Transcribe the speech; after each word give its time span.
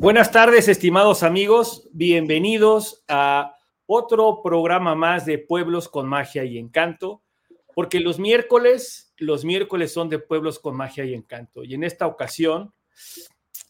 Buenas 0.00 0.30
tardes, 0.30 0.68
estimados 0.68 1.24
amigos. 1.24 1.88
Bienvenidos 1.92 3.02
a 3.08 3.56
otro 3.84 4.42
programa 4.44 4.94
más 4.94 5.26
de 5.26 5.38
Pueblos 5.38 5.88
con 5.88 6.06
Magia 6.06 6.44
y 6.44 6.56
Encanto, 6.56 7.24
porque 7.74 7.98
los 7.98 8.20
miércoles, 8.20 9.12
los 9.16 9.44
miércoles 9.44 9.92
son 9.92 10.08
de 10.08 10.20
Pueblos 10.20 10.60
con 10.60 10.76
Magia 10.76 11.04
y 11.04 11.14
Encanto. 11.14 11.64
Y 11.64 11.74
en 11.74 11.82
esta 11.82 12.06
ocasión 12.06 12.72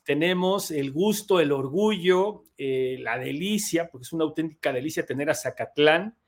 tenemos 0.05 0.71
el 0.71 0.93
gusto, 0.93 1.41
el 1.41 1.51
orgullo, 1.51 2.45
eh, 2.59 2.99
la 3.01 3.17
delicia, 3.17 3.89
porque 3.91 4.03
es 4.03 4.13
una 4.13 4.25
auténtica 4.25 4.71
delicia 4.71 5.07
tener 5.07 5.31
a 5.31 5.35
Zacatlán, 5.35 6.19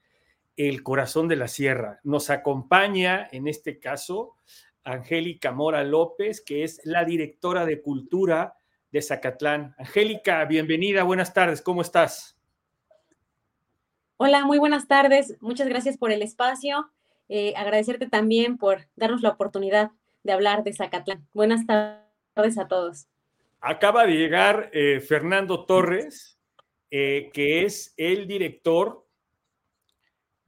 el 0.56 0.82
corazón 0.82 1.28
de 1.28 1.36
la 1.36 1.46
sierra. 1.46 2.00
Nos 2.04 2.30
acompaña 2.30 3.28
en 3.32 3.46
este 3.46 3.78
caso 3.78 4.36
Angélica 4.82 5.52
Mora 5.52 5.84
López, 5.84 6.40
que 6.40 6.64
es 6.64 6.80
la 6.84 7.04
directora 7.04 7.66
de 7.66 7.82
Cultura 7.82 8.56
de 8.92 9.02
Zacatlán. 9.02 9.74
Angélica, 9.78 10.44
bienvenida, 10.44 11.02
buenas 11.02 11.32
tardes, 11.32 11.62
¿cómo 11.62 11.82
estás? 11.82 12.36
Hola, 14.16 14.44
muy 14.44 14.58
buenas 14.58 14.88
tardes, 14.88 15.36
muchas 15.40 15.68
gracias 15.68 15.96
por 15.96 16.12
el 16.12 16.22
espacio. 16.22 16.90
Eh, 17.28 17.54
agradecerte 17.56 18.08
también 18.08 18.58
por 18.58 18.88
darnos 18.96 19.22
la 19.22 19.30
oportunidad 19.30 19.92
de 20.24 20.32
hablar 20.32 20.64
de 20.64 20.72
Zacatlán. 20.72 21.26
Buenas 21.32 21.64
tardes 21.66 22.58
a 22.58 22.66
todos. 22.66 23.06
Acaba 23.60 24.06
de 24.06 24.12
llegar 24.12 24.70
eh, 24.72 25.00
Fernando 25.00 25.64
Torres, 25.64 26.38
eh, 26.90 27.30
que 27.32 27.64
es 27.64 27.94
el 27.96 28.26
director 28.26 29.06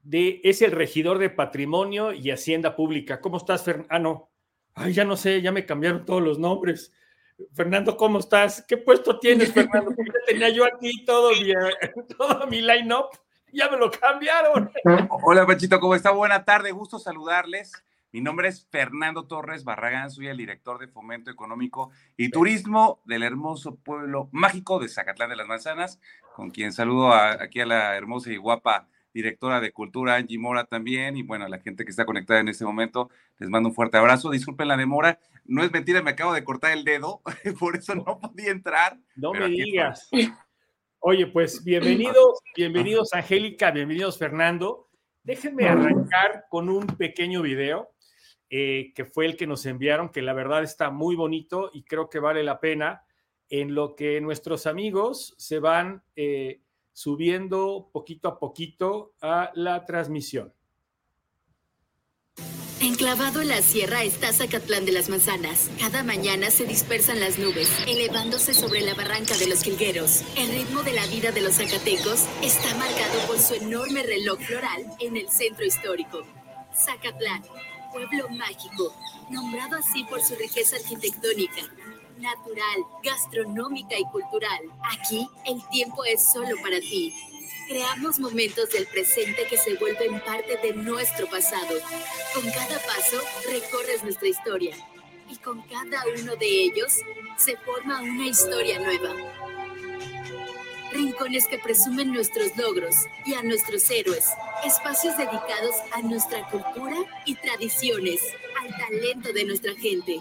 de, 0.02 0.40
es 0.42 0.60
el 0.60 0.72
regidor 0.72 1.18
de 1.18 1.30
Patrimonio 1.30 2.12
y 2.12 2.30
Hacienda 2.30 2.74
Pública. 2.74 3.20
¿Cómo 3.20 3.36
estás, 3.36 3.62
Fernando? 3.62 3.88
Ah, 3.90 3.98
no. 3.98 4.30
Ay, 4.74 4.92
ya 4.92 5.04
no 5.04 5.16
sé, 5.16 5.40
ya 5.40 5.52
me 5.52 5.66
cambiaron 5.66 6.04
todos 6.04 6.22
los 6.22 6.38
nombres. 6.38 6.92
Fernando, 7.54 7.96
¿cómo 7.96 8.18
estás? 8.18 8.64
¿Qué 8.66 8.76
puesto 8.76 9.18
tienes, 9.18 9.52
Fernando? 9.54 9.94
tenía 10.26 10.48
yo 10.50 10.64
aquí 10.64 11.04
todo 11.04 11.30
mi, 11.30 11.52
todo 12.16 12.46
mi 12.46 12.60
line-up, 12.60 13.06
ya 13.52 13.68
me 13.70 13.76
lo 13.76 13.90
cambiaron. 13.90 14.70
Hola, 15.24 15.46
Pachito, 15.46 15.80
¿cómo 15.80 15.94
está? 15.94 16.10
Buena 16.10 16.44
tarde, 16.44 16.72
gusto 16.72 16.98
saludarles. 16.98 17.72
Mi 18.12 18.20
nombre 18.20 18.48
es 18.48 18.66
Fernando 18.70 19.24
Torres 19.24 19.64
Barragán, 19.64 20.10
soy 20.10 20.26
el 20.26 20.36
director 20.36 20.78
de 20.78 20.86
Fomento 20.86 21.30
Económico 21.30 21.90
y 22.16 22.28
Turismo 22.28 23.00
del 23.06 23.22
hermoso 23.22 23.76
pueblo 23.76 24.28
mágico 24.32 24.78
de 24.78 24.88
Zacatlán 24.88 25.30
de 25.30 25.36
las 25.36 25.46
Manzanas, 25.46 25.98
con 26.36 26.50
quien 26.50 26.72
saludo 26.72 27.14
aquí 27.14 27.60
a 27.60 27.66
la 27.66 27.96
hermosa 27.96 28.30
y 28.30 28.36
guapa 28.36 28.86
directora 29.14 29.60
de 29.60 29.72
Cultura, 29.72 30.16
Angie 30.16 30.38
Mora 30.38 30.64
también, 30.64 31.16
y 31.16 31.22
bueno, 31.22 31.44
a 31.44 31.48
la 31.48 31.58
gente 31.58 31.84
que 31.84 31.90
está 31.90 32.04
conectada 32.04 32.40
en 32.40 32.48
este 32.48 32.64
momento, 32.64 33.10
les 33.38 33.48
mando 33.48 33.68
un 33.68 33.74
fuerte 33.74 33.96
abrazo. 33.96 34.30
Disculpen 34.30 34.68
la 34.68 34.76
demora, 34.76 35.18
no 35.44 35.62
es 35.62 35.72
mentira, 35.72 36.02
me 36.02 36.10
acabo 36.10 36.32
de 36.32 36.44
cortar 36.44 36.72
el 36.72 36.84
dedo, 36.84 37.22
por 37.58 37.76
eso 37.76 37.94
no 37.94 38.18
podía 38.20 38.50
entrar. 38.50 38.98
No 39.16 39.32
me 39.32 39.48
digas. 39.48 40.08
Oye, 41.00 41.26
pues 41.26 41.64
bienvenidos, 41.64 42.38
bienvenidos 42.54 43.12
Angélica, 43.12 43.70
bienvenidos 43.70 44.18
Fernando. 44.18 44.88
Déjenme 45.24 45.66
arrancar 45.66 46.44
con 46.48 46.68
un 46.68 46.86
pequeño 46.86 47.42
video 47.42 47.90
eh, 48.50 48.92
que 48.94 49.04
fue 49.04 49.26
el 49.26 49.36
que 49.36 49.46
nos 49.46 49.66
enviaron, 49.66 50.10
que 50.10 50.22
la 50.22 50.32
verdad 50.32 50.62
está 50.62 50.90
muy 50.90 51.16
bonito 51.16 51.70
y 51.72 51.84
creo 51.84 52.08
que 52.08 52.18
vale 52.18 52.42
la 52.44 52.60
pena 52.60 53.02
en 53.48 53.74
lo 53.74 53.96
que 53.96 54.20
nuestros 54.20 54.66
amigos 54.66 55.34
se 55.38 55.58
van 55.58 56.02
eh, 56.16 56.60
subiendo 56.92 57.90
poquito 57.92 58.28
a 58.28 58.38
poquito 58.38 59.14
a 59.20 59.50
la 59.54 59.84
transmisión. 59.84 60.52
Enclavado 62.82 63.40
en 63.40 63.46
la 63.46 63.62
sierra 63.62 64.02
está 64.02 64.32
Zacatlán 64.32 64.84
de 64.84 64.90
las 64.90 65.08
Manzanas. 65.08 65.70
Cada 65.78 66.02
mañana 66.02 66.50
se 66.50 66.64
dispersan 66.64 67.20
las 67.20 67.38
nubes, 67.38 67.70
elevándose 67.86 68.54
sobre 68.54 68.80
la 68.80 68.94
barranca 68.94 69.36
de 69.38 69.46
los 69.46 69.62
Quilgueros. 69.62 70.24
El 70.36 70.48
ritmo 70.48 70.82
de 70.82 70.92
la 70.92 71.06
vida 71.06 71.30
de 71.30 71.42
los 71.42 71.54
zacatecos 71.54 72.26
está 72.42 72.74
marcado 72.74 73.20
por 73.28 73.38
su 73.38 73.54
enorme 73.54 74.02
reloj 74.02 74.40
floral 74.40 74.84
en 74.98 75.16
el 75.16 75.30
centro 75.30 75.64
histórico. 75.64 76.26
Zacatlán, 76.74 77.44
pueblo 77.92 78.28
mágico, 78.30 78.92
nombrado 79.30 79.76
así 79.76 80.02
por 80.02 80.20
su 80.20 80.34
riqueza 80.34 80.74
arquitectónica, 80.74 81.62
natural, 82.18 82.78
gastronómica 83.04 83.96
y 83.96 84.04
cultural. 84.10 84.60
Aquí 84.98 85.28
el 85.46 85.62
tiempo 85.70 86.04
es 86.04 86.32
solo 86.32 86.56
para 86.60 86.80
ti. 86.80 87.14
Creamos 87.72 88.20
momentos 88.20 88.68
del 88.68 88.86
presente 88.86 89.46
que 89.48 89.56
se 89.56 89.76
vuelven 89.76 90.20
parte 90.20 90.58
de 90.58 90.74
nuestro 90.74 91.26
pasado. 91.26 91.78
Con 92.34 92.44
cada 92.50 92.78
paso 92.80 93.18
recorres 93.50 94.02
nuestra 94.02 94.28
historia 94.28 94.76
y 95.30 95.36
con 95.36 95.62
cada 95.62 96.02
uno 96.20 96.36
de 96.36 96.46
ellos 96.46 96.98
se 97.38 97.56
forma 97.56 98.02
una 98.02 98.26
historia 98.26 98.78
nueva. 98.78 99.14
Rincones 100.92 101.48
que 101.48 101.56
presumen 101.60 102.12
nuestros 102.12 102.54
logros 102.58 102.94
y 103.24 103.32
a 103.32 103.42
nuestros 103.42 103.90
héroes. 103.90 104.26
Espacios 104.66 105.16
dedicados 105.16 105.74
a 105.92 106.02
nuestra 106.02 106.46
cultura 106.50 106.98
y 107.24 107.36
tradiciones, 107.36 108.20
al 108.60 108.68
talento 108.76 109.32
de 109.32 109.44
nuestra 109.46 109.74
gente. 109.76 110.20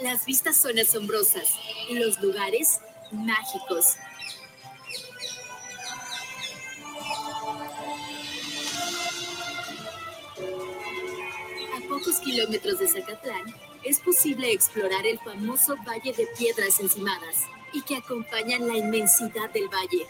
Las 0.00 0.24
vistas 0.24 0.56
son 0.56 0.78
asombrosas 0.78 1.58
los 1.90 2.18
lugares 2.22 2.80
mágicos. 3.12 3.96
Kilómetros 12.14 12.78
de 12.78 12.86
Zacatlán 12.86 13.54
es 13.82 14.00
posible 14.00 14.52
explorar 14.52 15.06
el 15.06 15.18
famoso 15.18 15.76
Valle 15.86 16.12
de 16.12 16.26
Piedras 16.38 16.80
Encimadas 16.80 17.44
y 17.72 17.82
que 17.82 17.96
acompañan 17.96 18.66
la 18.66 18.76
inmensidad 18.76 19.50
del 19.50 19.68
valle. 19.68 20.06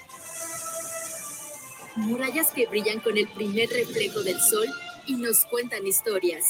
Murallas 1.97 2.51
que 2.53 2.67
brillan 2.67 3.01
con 3.01 3.17
el 3.17 3.29
primer 3.29 3.71
reflejo 3.71 4.23
del 4.23 4.41
sol 4.41 4.69
y 5.07 5.15
nos 5.15 5.45
cuentan 5.47 5.87
historias. 5.87 6.45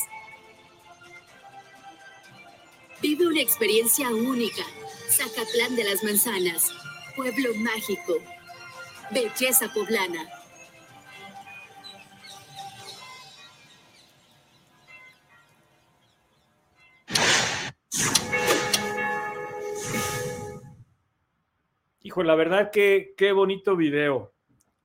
Vive 3.00 3.26
una 3.26 3.40
experiencia 3.40 4.08
única. 4.10 4.64
Zacatlán 5.10 5.76
de 5.76 5.84
las 5.84 6.02
Manzanas, 6.02 6.72
pueblo 7.14 7.54
mágico. 7.54 8.14
Belleza 9.12 9.72
poblana. 9.72 10.35
Hijo, 22.16 22.22
la 22.22 22.34
verdad 22.34 22.70
que 22.70 23.12
qué 23.14 23.30
bonito 23.32 23.76
video 23.76 24.32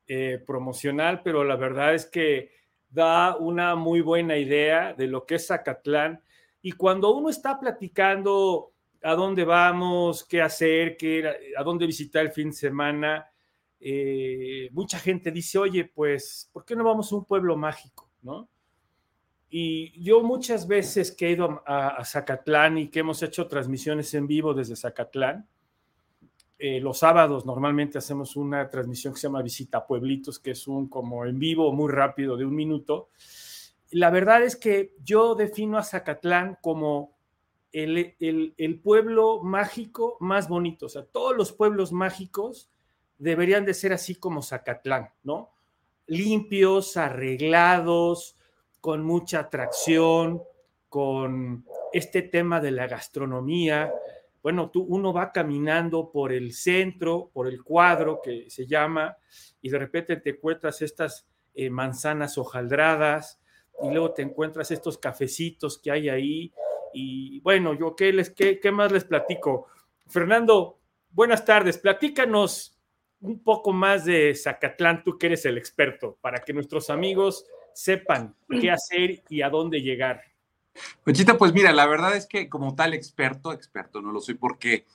eh, 0.05 0.43
promocional, 0.45 1.21
pero 1.23 1.45
la 1.45 1.55
verdad 1.55 1.95
es 1.95 2.05
que 2.05 2.51
da 2.89 3.37
una 3.37 3.75
muy 3.75 4.01
buena 4.01 4.35
idea 4.35 4.93
de 4.93 5.07
lo 5.07 5.25
que 5.25 5.35
es 5.35 5.47
Zacatlán 5.47 6.21
y 6.61 6.73
cuando 6.73 7.15
uno 7.15 7.29
está 7.29 7.57
platicando 7.57 8.73
a 9.01 9.15
dónde 9.15 9.45
vamos, 9.45 10.25
qué 10.25 10.41
hacer, 10.41 10.97
qué, 10.97 11.53
a 11.55 11.63
dónde 11.63 11.85
visitar 11.85 12.25
el 12.25 12.33
fin 12.33 12.49
de 12.49 12.55
semana, 12.57 13.31
eh, 13.79 14.67
mucha 14.73 14.99
gente 14.99 15.31
dice, 15.31 15.57
oye, 15.57 15.85
pues, 15.85 16.49
¿por 16.51 16.65
qué 16.65 16.75
no 16.75 16.83
vamos 16.83 17.13
a 17.13 17.15
un 17.15 17.23
pueblo 17.23 17.55
mágico? 17.55 18.11
¿No? 18.23 18.49
Y 19.49 20.03
yo 20.03 20.21
muchas 20.21 20.67
veces 20.67 21.13
que 21.13 21.27
he 21.27 21.31
ido 21.31 21.63
a, 21.65 22.03
Zacatlán 22.03 22.77
y 22.77 22.89
que 22.89 22.99
hemos 22.99 23.23
hecho 23.23 23.47
transmisiones 23.47 24.13
en 24.15 24.27
vivo 24.27 24.53
desde 24.53 24.75
Zacatlán, 24.75 25.47
eh, 26.61 26.79
los 26.79 26.99
sábados 26.99 27.45
normalmente 27.45 27.97
hacemos 27.97 28.35
una 28.35 28.69
transmisión 28.69 29.13
que 29.13 29.19
se 29.19 29.27
llama 29.27 29.41
Visita 29.41 29.85
Pueblitos, 29.85 30.39
que 30.39 30.51
es 30.51 30.67
un 30.67 30.87
como 30.87 31.25
en 31.25 31.39
vivo 31.39 31.71
muy 31.73 31.91
rápido 31.91 32.37
de 32.37 32.45
un 32.45 32.55
minuto 32.55 33.09
la 33.91 34.09
verdad 34.09 34.43
es 34.43 34.55
que 34.55 34.95
yo 35.03 35.35
defino 35.35 35.77
a 35.77 35.83
Zacatlán 35.83 36.57
como 36.61 37.17
el, 37.73 38.81
pueblo 38.83 39.41
mágico 39.43 40.17
más 40.19 40.47
bonito. 40.47 40.85
O 40.85 40.89
sea, 40.89 41.03
todos 41.05 41.35
los 41.35 41.51
pueblos 41.51 41.91
mágicos 41.91 42.69
deberían 43.17 43.65
de 43.65 43.73
ser 43.73 43.93
así 43.93 44.15
como 44.15 44.41
Zacatlán, 44.41 45.09
¿no? 45.23 45.51
Limpios, 46.07 46.97
arreglados, 46.97 48.37
con 48.79 49.03
mucha 49.03 49.41
atracción, 49.41 50.41
con 50.89 51.65
este 51.93 52.21
tema 52.21 52.59
de 52.59 52.71
la 52.71 52.87
gastronomía. 52.87 53.93
Bueno, 54.41 54.69
tú, 54.69 54.83
uno 54.83 55.13
va 55.13 55.31
caminando 55.31 56.11
por 56.11 56.31
el 56.31 56.53
centro, 56.53 57.29
por 57.33 57.47
el 57.47 57.63
cuadro 57.63 58.21
que 58.23 58.49
se 58.49 58.65
llama, 58.65 59.17
y 59.61 59.69
de 59.69 59.79
repente 59.79 60.17
te 60.17 60.31
encuentras 60.31 60.81
estas 60.81 61.27
eh, 61.53 61.69
manzanas 61.69 62.37
hojaldradas, 62.37 63.39
y 63.83 63.89
luego 63.89 64.13
te 64.13 64.21
encuentras 64.21 64.71
estos 64.71 64.97
cafecitos 64.97 65.79
que 65.79 65.91
hay 65.91 66.09
ahí. 66.09 66.53
Y 66.93 67.39
bueno, 67.41 67.73
yo 67.73 67.95
qué, 67.95 68.11
les, 68.13 68.29
qué, 68.29 68.59
qué 68.59 68.71
más 68.71 68.91
les 68.91 69.05
platico. 69.05 69.67
Fernando, 70.07 70.79
buenas 71.09 71.45
tardes. 71.45 71.77
Platícanos 71.77 72.77
un 73.21 73.43
poco 73.43 73.71
más 73.71 74.05
de 74.05 74.35
Zacatlán, 74.35 75.03
tú 75.03 75.17
que 75.17 75.27
eres 75.27 75.45
el 75.45 75.57
experto, 75.57 76.17
para 76.21 76.39
que 76.39 76.53
nuestros 76.53 76.89
amigos 76.89 77.45
sepan 77.73 78.35
qué 78.49 78.71
hacer 78.71 79.23
y 79.29 79.41
a 79.41 79.49
dónde 79.49 79.81
llegar. 79.81 80.21
Conchita, 81.03 81.37
pues 81.37 81.53
mira, 81.53 81.71
la 81.73 81.85
verdad 81.85 82.15
es 82.15 82.25
que 82.25 82.49
como 82.49 82.75
tal 82.75 82.93
experto, 82.93 83.51
experto 83.51 84.01
no 84.01 84.11
lo 84.11 84.21
soy 84.21 84.35
porque 84.35 84.85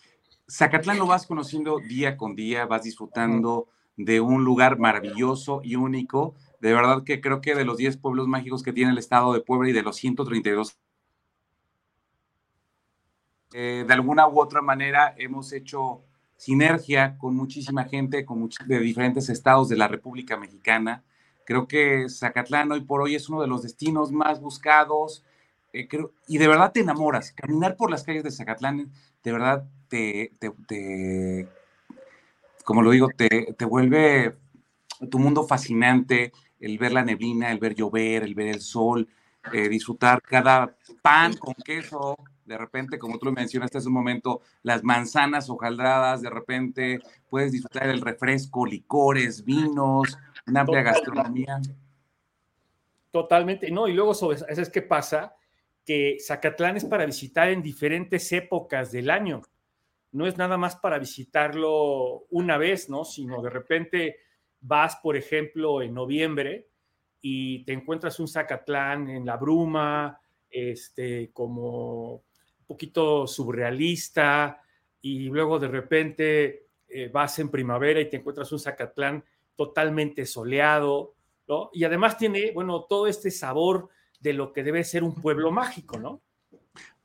Zacatlán 0.51 0.99
lo 0.99 1.07
vas 1.07 1.27
conociendo 1.27 1.79
día 1.79 2.17
con 2.17 2.35
día, 2.35 2.67
vas 2.67 2.85
disfrutando 2.85 3.69
de 3.97 4.21
un 4.21 4.45
lugar 4.45 4.79
maravilloso 4.79 5.61
y 5.65 5.77
único. 5.77 6.35
De 6.61 6.73
verdad 6.73 7.03
que 7.05 7.21
creo 7.21 7.41
que 7.41 7.55
de 7.55 7.65
los 7.65 7.77
10 7.77 7.97
pueblos 7.99 8.29
mágicos 8.29 8.63
que 8.63 8.73
tiene 8.73 8.93
el 8.93 8.99
estado 8.99 9.33
de 9.33 9.41
Puebla 9.41 9.71
y 9.71 9.73
de 9.73 9.83
los 9.83 9.97
132, 9.97 10.79
eh, 13.53 13.85
de 13.87 13.95
alguna 13.95 14.29
u 14.29 14.41
otra 14.41 14.61
manera 14.61 15.15
hemos 15.19 15.53
hecho 15.53 16.03
sinergia 16.37 17.17
con 17.19 17.35
muchísima 17.35 17.85
gente 17.85 18.25
con 18.25 18.49
de 18.67 18.79
diferentes 18.81 19.29
estados 19.29 19.69
de 19.69 19.77
la 19.77 19.89
República 19.89 20.37
Mexicana. 20.37 21.05
Creo 21.45 21.67
que 21.67 22.09
Zacatlán 22.09 22.73
hoy 22.73 22.83
por 22.83 23.01
hoy 23.01 23.15
es 23.15 23.29
uno 23.29 23.41
de 23.41 23.47
los 23.47 23.63
destinos 23.63 24.13
más 24.13 24.41
buscados 24.41 25.25
eh, 25.81 25.89
y 26.27 26.39
de 26.39 26.49
verdad 26.49 26.73
te 26.73 26.81
enamoras. 26.81 27.33
Caminar 27.33 27.77
por 27.77 27.91
las 27.91 28.03
calles 28.03 28.25
de 28.25 28.31
Zacatlán, 28.31 28.91
de 29.23 29.33
verdad 29.33 29.69
te, 29.89 30.33
te, 30.39 31.49
como 32.65 32.83
lo 32.83 32.91
digo, 32.91 33.09
te, 33.17 33.55
te 33.57 33.65
vuelve 33.65 34.37
tu 35.11 35.19
mundo 35.19 35.47
fascinante, 35.47 36.33
el 36.61 36.79
ver 36.79 36.93
la 36.93 37.05
neblina, 37.05 37.51
el 37.53 37.59
ver 37.59 37.75
llover, 37.75 38.23
el 38.23 38.35
ver 38.35 38.49
el 38.49 38.61
sol, 38.61 39.09
eh, 39.53 39.69
disfrutar 39.69 40.21
cada 40.23 40.75
pan 41.03 41.37
con 41.37 41.55
queso, 41.55 42.17
de 42.45 42.57
repente, 42.57 42.99
como 42.99 43.19
tú 43.19 43.27
lo 43.27 43.33
mencionaste 43.33 43.79
hace 43.79 43.89
un 43.89 43.95
momento, 43.95 44.41
las 44.63 44.83
manzanas 44.83 45.51
hojaldradas, 45.51 46.23
de 46.23 46.31
repente 46.31 47.01
puedes 47.29 47.53
disfrutar 47.53 47.89
del 47.89 48.01
refresco, 48.01 48.65
licores, 48.65 49.45
vinos, 49.45 50.17
una 50.47 50.61
amplia 50.61 50.83
gastronomía. 50.83 51.61
Totalmente, 53.11 53.71
no, 53.71 53.89
y 53.89 53.95
luego 53.95 54.13
eso 54.13 54.33
es 54.33 54.71
que 54.71 54.83
pasa 54.83 55.35
que 55.87 56.19
Zacatlán 56.21 56.77
es 56.77 56.85
para 56.85 57.07
visitar 57.07 57.49
en 57.49 57.63
diferentes 57.63 58.33
épocas 58.33 58.91
del 58.91 59.09
año. 59.09 59.41
No 60.11 60.27
es 60.27 60.37
nada 60.37 60.59
más 60.59 60.77
para 60.77 60.99
visitarlo 60.99 62.27
una 62.31 62.59
vez, 62.59 62.91
¿no? 62.91 63.05
Sino 63.05 63.41
de 63.41 63.51
repente 63.51 64.17
vas, 64.61 64.97
por 64.97 65.17
ejemplo, 65.17 65.81
en 65.81 65.95
noviembre 65.95 66.69
y 67.21 67.65
te 67.65 67.73
encuentras 67.73 68.19
un 68.19 68.27
Zacatlán 68.27 69.09
en 69.09 69.25
la 69.25 69.37
bruma, 69.37 70.21
este, 70.51 71.31
como 71.33 72.25
poquito 72.67 73.29
surrealista 73.29 74.61
y 75.01 75.29
luego 75.29 75.61
de 75.61 75.69
repente 75.69 76.67
eh, 76.89 77.09
vas 77.13 77.39
en 77.39 77.49
primavera 77.49 78.01
y 78.01 78.11
te 78.11 78.17
encuentras 78.17 78.51
un 78.51 78.59
Zacatlán 78.59 79.25
totalmente 79.55 80.27
soleado, 80.27 81.15
¿no? 81.47 81.71
Y 81.73 81.85
además 81.85 82.19
tiene, 82.19 82.51
bueno, 82.53 82.85
todo 82.85 83.07
este 83.07 83.31
sabor 83.31 83.89
de 84.21 84.33
lo 84.33 84.53
que 84.53 84.63
debe 84.63 84.85
ser 84.85 85.05
un 85.05 85.15
pueblo 85.15 85.51
mágico, 85.51 85.99
¿no? 85.99 86.21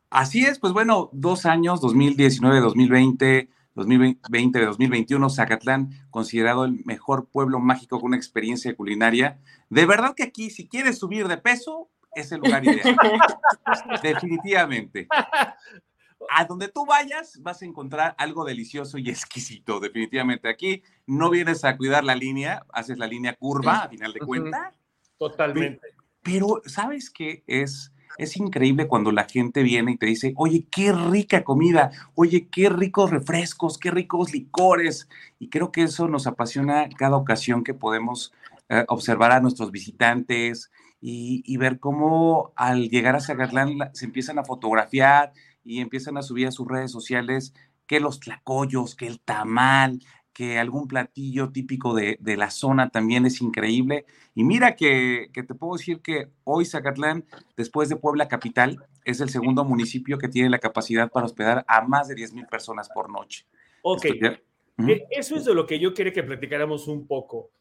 Así 0.10 0.46
es, 0.46 0.60
pues 0.60 0.74
bueno, 0.74 1.10
dos 1.14 1.46
años, 1.46 1.80
2019, 1.80 2.60
2020, 2.60 3.50
2020, 3.76 4.66
2021, 4.66 5.30
Zacatlán, 5.30 5.90
considerado 6.10 6.66
el 6.66 6.84
mejor 6.86 7.28
pueblo 7.30 7.60
mágico 7.60 8.00
con 8.00 8.10
una 8.10 8.18
experiencia 8.18 8.76
culinaria. 8.76 9.40
De 9.70 9.86
verdad 9.86 10.14
que 10.14 10.24
aquí, 10.24 10.50
si 10.50 10.68
quieres 10.68 10.98
subir 10.98 11.28
de 11.28 11.38
peso, 11.38 11.90
es 12.14 12.32
el 12.32 12.42
lugar 12.42 12.66
ideal. 12.66 12.98
definitivamente. 14.04 15.08
A 16.30 16.46
donde 16.46 16.68
tú 16.68 16.86
vayas 16.86 17.42
vas 17.42 17.62
a 17.62 17.66
encontrar 17.66 18.14
algo 18.18 18.44
delicioso 18.44 18.98
y 18.98 19.10
exquisito, 19.10 19.80
definitivamente. 19.80 20.50
Aquí 20.50 20.84
no 21.08 21.30
vienes 21.30 21.64
a 21.64 21.78
cuidar 21.78 22.04
la 22.04 22.16
línea, 22.16 22.66
haces 22.74 22.98
la 22.98 23.08
línea 23.08 23.34
curva, 23.36 23.80
a 23.80 23.90
final 23.90 24.14
de 24.14 24.20
cuentas. 24.20 24.76
Totalmente. 25.18 26.01
Pero, 26.24 26.62
¿sabes 26.66 27.10
qué? 27.10 27.44
Es, 27.48 27.92
es 28.18 28.38
increíble 28.38 28.88
cuando 28.88 29.12
la 29.12 29.26
gente 29.26 29.64
viene 29.64 29.94
y 29.94 29.98
te 29.98 30.06
dice, 30.06 30.34
oye, 30.36 30.66
qué 30.70 30.92
rica 30.92 31.44
comida, 31.44 31.92
oye, 32.16 32.48
qué 32.50 32.70
ricos 32.70 33.10
refrescos, 33.10 33.78
qué 33.78 33.92
ricos 33.92 34.34
licores. 34.34 35.08
Y 35.40 35.50
creo 35.50 35.72
que 35.72 35.84
eso 35.84 36.08
nos 36.08 36.28
apasiona 36.28 36.90
cada 36.98 37.18
ocasión 37.18 37.64
que 37.64 37.74
podemos 37.74 38.34
eh, 38.70 38.86
observar 38.88 39.32
a 39.32 39.40
nuestros 39.40 39.72
visitantes, 39.72 40.72
y, 41.02 41.58
ver 41.58 41.80
cómo 41.80 42.54
al 42.56 42.90
llegar 42.90 43.16
a 43.16 43.20
Zacatlán 43.20 43.90
se 43.94 44.06
empiezan 44.06 44.38
a 44.38 44.44
fotografiar 44.44 45.34
y 45.64 45.82
empiezan 45.82 46.16
a 46.18 46.22
subir 46.22 46.48
a 46.48 46.52
sus 46.52 46.68
redes 46.68 46.92
sociales 46.92 47.54
que 47.88 48.00
los 48.00 48.20
tlacoyos, 48.20 48.96
que 48.96 49.08
el 49.08 49.20
tamal, 49.20 50.00
que 50.34 50.60
algún 50.60 50.88
platillo 50.88 51.52
típico 51.52 51.94
de, 51.94 52.18
la 52.22 52.50
zona 52.50 52.90
también 52.90 53.26
es 53.26 53.42
increíble. 53.42 54.06
Y 54.34 54.44
mira 54.44 54.76
que, 54.76 55.30
te 55.34 55.56
puedo 55.56 55.78
decir 55.78 56.02
que 56.02 56.30
hoy 56.44 56.66
Zacatlán, 56.66 57.26
después 57.58 57.90
de 57.90 57.98
Puebla 57.98 58.28
Capital, 58.28 58.78
es 59.04 59.20
el 59.20 59.30
segundo 59.30 59.66
municipio 59.66 60.18
que 60.18 60.30
tiene 60.30 60.50
la 60.50 60.60
capacidad 60.60 61.12
para 61.12 61.26
hospedar 61.26 61.66
a 61.68 61.82
más 61.82 62.08
de 62.08 62.16
10 62.16 62.34
mil 62.34 62.46
personas 62.48 62.90
por 62.90 63.10
noche. 63.10 63.46
Ok. 63.84 64.06
E, 64.06 65.08
eso 65.12 65.36
es 65.36 65.46
de 65.46 65.54
lo 65.54 65.66
que 65.66 65.80
yo 65.80 65.94
quería 65.94 66.14
que 66.14 66.24
platicáramos 66.24 66.88
un 66.88 67.06
poco. 67.06 67.52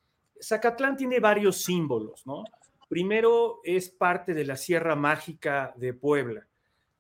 Zacatlán 0.43 0.97
tiene 0.97 1.21
varios 1.21 1.63
símbolos, 1.63 2.27
¿no? 2.27 2.45
Primero 2.89 3.61
es 3.65 3.91
parte 3.91 4.33
de 4.33 4.45
la 4.45 4.57
Sierra 4.57 4.97
Mágica 4.97 5.75
de 5.77 5.93
Puebla, 5.93 6.47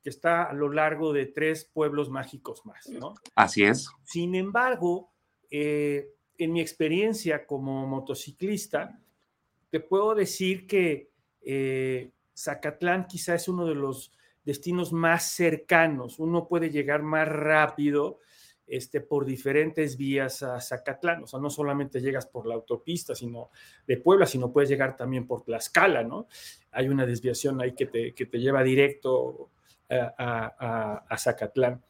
que 0.03 0.11
está 0.11 0.45
a 0.45 0.53
lo 0.53 0.71
largo 0.71 1.13
de 1.13 1.27
tres 1.27 1.65
pueblos 1.65 2.11
mágicos 2.11 2.65
más, 2.67 2.89
¿no? 2.89 3.15
Así 3.35 3.65
es. 3.65 3.89
Sin 4.05 4.35
embargo, 4.35 5.11
eh, 5.51 6.15
en 6.39 6.53
mi 6.53 6.61
experiencia 6.61 7.47
como 7.47 7.87
motociclista, 7.87 9.01
te 9.71 9.81
puedo 9.81 10.15
decir 10.15 10.67
que 10.67 11.11
eh, 11.43 12.11
Zacatlán 12.37 13.07
quizá 13.07 13.35
es 13.35 13.49
uno 13.49 13.67
de 13.67 13.75
los 13.75 14.13
destinos 14.45 14.93
más 14.93 15.33
cercanos, 15.33 16.19
uno 16.19 16.49
puede 16.49 16.71
llegar 16.71 17.03
más 17.03 17.29
rápido 17.29 18.19
este, 18.67 19.01
por 19.01 19.27
diferentes 19.27 19.97
vías 19.97 20.43
a 20.43 20.61
Zacatlán. 20.61 21.25
O 21.25 21.27
sea, 21.27 21.41
no 21.41 21.51
solamente 21.51 22.01
llegas 22.01 22.27
por 22.27 22.47
la 22.47 22.55
autopista, 22.55 23.15
sino 23.15 23.51
de 23.87 23.97
Puebla, 23.97 24.27
sino 24.27 24.53
puedes 24.53 24.71
llegar 24.71 24.97
también 24.97 25.27
por 25.27 25.43
Tlaxcala, 25.43 26.05
¿no? 26.05 26.29
Hay 26.71 26.89
una 26.89 27.05
desviación 27.05 27.61
ahí 27.61 27.75
que 27.75 27.87
te, 27.87 28.15
que 28.15 28.27
te 28.27 28.39
lleva 28.39 28.63
directo 28.63 29.51
a, 29.91 31.17
Zacatlán. 31.19 31.83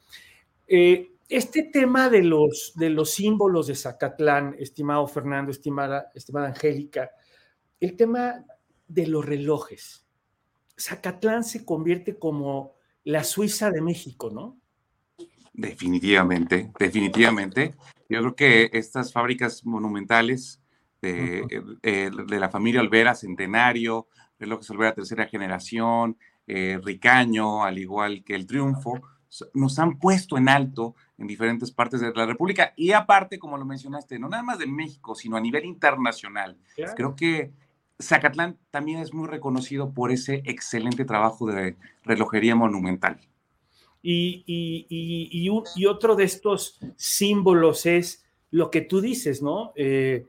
Eh, 0.67 1.11
este 1.31 1.63
tema 1.63 2.11
de 2.11 2.25
los, 2.25 2.73
de 2.75 2.91
los 2.91 3.13
símbolos 3.13 3.69
de 3.69 3.77
Zacatlán, 3.77 4.57
estimado 4.59 5.07
Fernando, 5.07 5.53
estimada, 5.53 6.11
estimada 6.15 6.49
Angélica, 6.49 7.11
el 7.79 7.97
tema 7.97 8.45
de 8.89 9.07
los 9.07 9.25
relojes. 9.25 10.05
Zacatlán 10.79 11.45
se 11.45 11.65
convierte 11.65 12.19
como 12.19 12.75
la 13.05 13.23
Suiza 13.23 13.71
de 13.71 13.81
México, 13.81 14.31
¿no? 14.31 14.59
Definitivamente, 15.53 16.73
definitivamente. 16.79 17.77
Yo 18.09 18.19
creo 18.21 18.35
que 18.35 18.71
estas 18.73 19.13
fábricas 19.13 19.65
monumentales 19.65 20.61
de, 21.01 21.47
eh, 21.83 22.11
la 22.29 22.51
familia 22.51 22.81
Olvera, 22.81 23.15
Centenario, 23.15 24.09
Relojes 24.39 24.71
Olvera 24.71 24.95
Tercera 24.95 25.27
Generación, 25.27 26.19
eh, 26.47 26.81
Ricaño, 26.83 27.63
al 27.63 27.79
igual 27.79 28.25
que 28.25 28.35
el 28.35 28.47
Triunfo, 28.47 29.01
nos 29.55 29.79
han 29.79 29.99
puesto 29.99 30.37
en 30.37 30.49
alto 30.49 30.97
en 31.21 31.27
diferentes 31.27 31.71
partes 31.71 32.01
de 32.01 32.13
la 32.13 32.27
República 32.27 32.73
y 32.77 32.93
aparte, 32.93 33.39
como 33.39 33.59
lo 33.59 33.65
mencionaste, 33.65 34.19
no 34.19 34.29
nada 34.29 34.43
más 34.43 34.59
de 34.59 34.67
México, 34.67 35.15
sino 35.15 35.37
a 35.37 35.41
nivel 35.41 35.67
internacional. 35.67 36.57
Creo 36.97 37.15
que 37.15 37.53
Zacatlán 38.01 38.59
también 38.71 39.01
es 39.01 39.13
muy 39.13 39.29
reconocido 39.29 39.93
por 39.93 40.11
ese 40.11 40.43
excelente 40.47 41.05
trabajo 41.05 41.47
de 41.47 41.77
relojería 42.05 42.57
monumental. 42.57 43.21
Y, 44.03 45.49
otro 45.87 46.17
de 46.17 46.25
estos 46.25 46.81
símbolos 46.97 47.85
es 47.85 48.25
lo 48.51 48.71
que 48.71 48.81
tú 48.81 49.03
dices, 49.03 49.43
¿no? 49.43 49.73
Eh, 49.77 50.27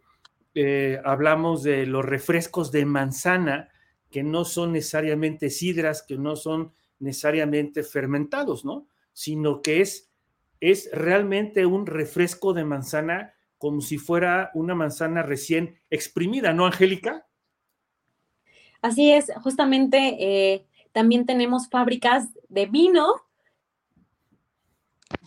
eh, 0.53 0.99
hablamos 1.05 1.63
de 1.63 1.85
los 1.85 2.03
refrescos 2.03 2.71
de 2.73 2.85
manzana, 2.85 3.69
que 4.11 4.23
no 4.23 4.43
son 4.43 4.73
necesariamente 4.73 5.49
sidras, 5.49 6.03
que 6.03 6.17
no 6.17 6.35
son 6.35 6.73
necesariamente 6.99 7.83
fermentados, 7.83 8.65
¿no? 8.65 8.87
Sino 9.13 9.61
que 9.61 9.79
es, 9.79 10.10
es 10.61 10.89
realmente 10.93 11.65
un 11.65 11.85
refresco 11.85 12.53
de 12.53 12.63
manzana 12.63 13.33
como 13.57 13.81
si 13.81 13.97
fuera 13.97 14.49
una 14.53 14.73
manzana 14.73 15.21
recién 15.21 15.79
exprimida, 15.89 16.53
¿no, 16.53 16.65
Angélica? 16.65 17.27
Así 18.81 19.11
es, 19.11 19.31
justamente 19.43 19.97
eh, 20.19 20.65
también 20.91 21.25
tenemos 21.25 21.69
fábricas 21.69 22.29
de 22.49 22.65
vino 22.65 23.13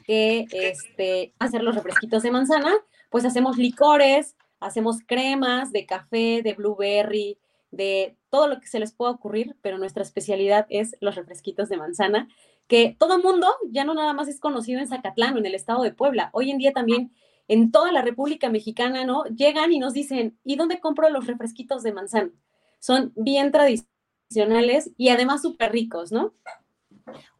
que 0.05 0.47
este, 0.51 1.33
hacer 1.39 1.63
los 1.63 1.75
refresquitos 1.75 2.23
de 2.23 2.31
manzana, 2.31 2.73
pues 3.11 3.25
hacemos 3.25 3.57
licores, 3.57 4.37
hacemos 4.61 4.99
cremas 5.07 5.71
de 5.73 5.87
café, 5.87 6.43
de 6.43 6.55
blueberry, 6.55 7.39
de 7.71 8.17
todo 8.31 8.49
lo 8.49 8.61
que 8.61 8.67
se 8.67 8.81
les 8.81 8.93
pueda 8.93 9.13
ocurrir, 9.13 9.57
pero 9.63 9.79
nuestra 9.79 10.03
especialidad 10.03 10.67
es 10.69 10.97
los 11.01 11.15
refresquitos 11.15 11.69
de 11.69 11.77
manzana, 11.77 12.29
que 12.67 12.97
todo 12.99 13.19
mundo 13.19 13.49
ya 13.71 13.85
no 13.85 13.95
nada 13.95 14.13
más 14.13 14.29
es 14.29 14.41
conocido 14.41 14.81
en 14.81 14.89
Zacatlán 14.89 15.35
o 15.35 15.39
en 15.39 15.47
el 15.47 15.55
estado 15.55 15.83
de 15.83 15.93
Puebla, 15.93 16.31
hoy 16.33 16.51
en 16.51 16.59
día 16.59 16.73
también 16.73 17.13
en 17.49 17.71
toda 17.71 17.93
la 17.93 18.03
República 18.03 18.49
Mexicana, 18.49 19.05
¿no? 19.05 19.25
Llegan 19.25 19.73
y 19.73 19.79
nos 19.79 19.93
dicen, 19.93 20.39
¿y 20.45 20.57
dónde 20.57 20.81
compro 20.81 21.11
los 21.11 21.27
refresquitos 21.27 21.83
de 21.83 21.93
manzana? 21.93 22.31
Son 22.79 23.13
bien 23.17 23.53
tradicionales 23.53 24.91
y 24.97 25.11
además 25.11 25.43
súper 25.43 25.73
ricos, 25.73 26.11
¿no? 26.11 26.35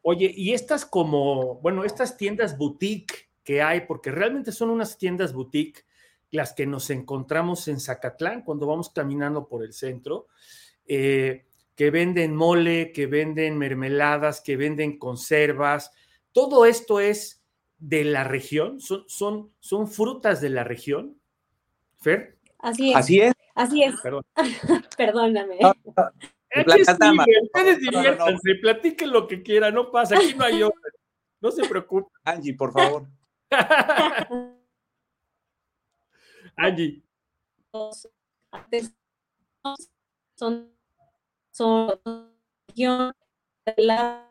Oye, 0.03 0.31
y 0.35 0.53
estas 0.53 0.85
como, 0.85 1.55
bueno, 1.55 1.83
estas 1.83 2.17
tiendas 2.17 2.57
boutique 2.57 3.29
que 3.43 3.61
hay, 3.61 3.81
porque 3.81 4.11
realmente 4.11 4.51
son 4.51 4.69
unas 4.69 4.97
tiendas 4.97 5.33
boutique 5.33 5.85
las 6.29 6.53
que 6.53 6.65
nos 6.65 6.89
encontramos 6.89 7.67
en 7.67 7.79
Zacatlán 7.79 8.43
cuando 8.43 8.67
vamos 8.67 8.89
caminando 8.89 9.47
por 9.47 9.63
el 9.63 9.73
centro, 9.73 10.27
eh, 10.87 11.44
que 11.75 11.91
venden 11.91 12.35
mole, 12.35 12.91
que 12.91 13.05
venden 13.05 13.57
mermeladas, 13.57 14.41
que 14.41 14.57
venden 14.57 14.97
conservas. 14.97 15.91
Todo 16.31 16.65
esto 16.65 16.99
es 16.99 17.43
de 17.77 18.03
la 18.05 18.23
región, 18.23 18.79
son, 18.79 19.03
son, 19.07 19.51
son 19.59 19.87
frutas 19.87 20.41
de 20.41 20.49
la 20.49 20.63
región. 20.63 21.19
Fer. 21.97 22.37
Así 22.59 22.91
es. 22.91 22.95
Así 22.95 23.21
es. 23.21 23.33
Así 23.53 23.83
es. 23.83 23.95
Perdóname. 24.97 25.59
ustedes 26.55 27.79
diviértanse, 27.79 28.55
platiquen 28.61 29.11
lo 29.11 29.27
que 29.27 29.43
quieran, 29.43 29.73
no 29.73 29.91
pasa, 29.91 30.15
aquí 30.17 30.33
no 30.33 30.45
hay 30.45 30.63
orden. 30.63 30.93
No 31.41 31.51
se 31.51 31.67
preocupen. 31.67 32.11
Angie, 32.23 32.53
por 32.53 32.71
favor. 32.71 33.07
Angie. 36.57 37.03
Son, 40.35 40.74
son 41.55 41.97
la 43.77 44.29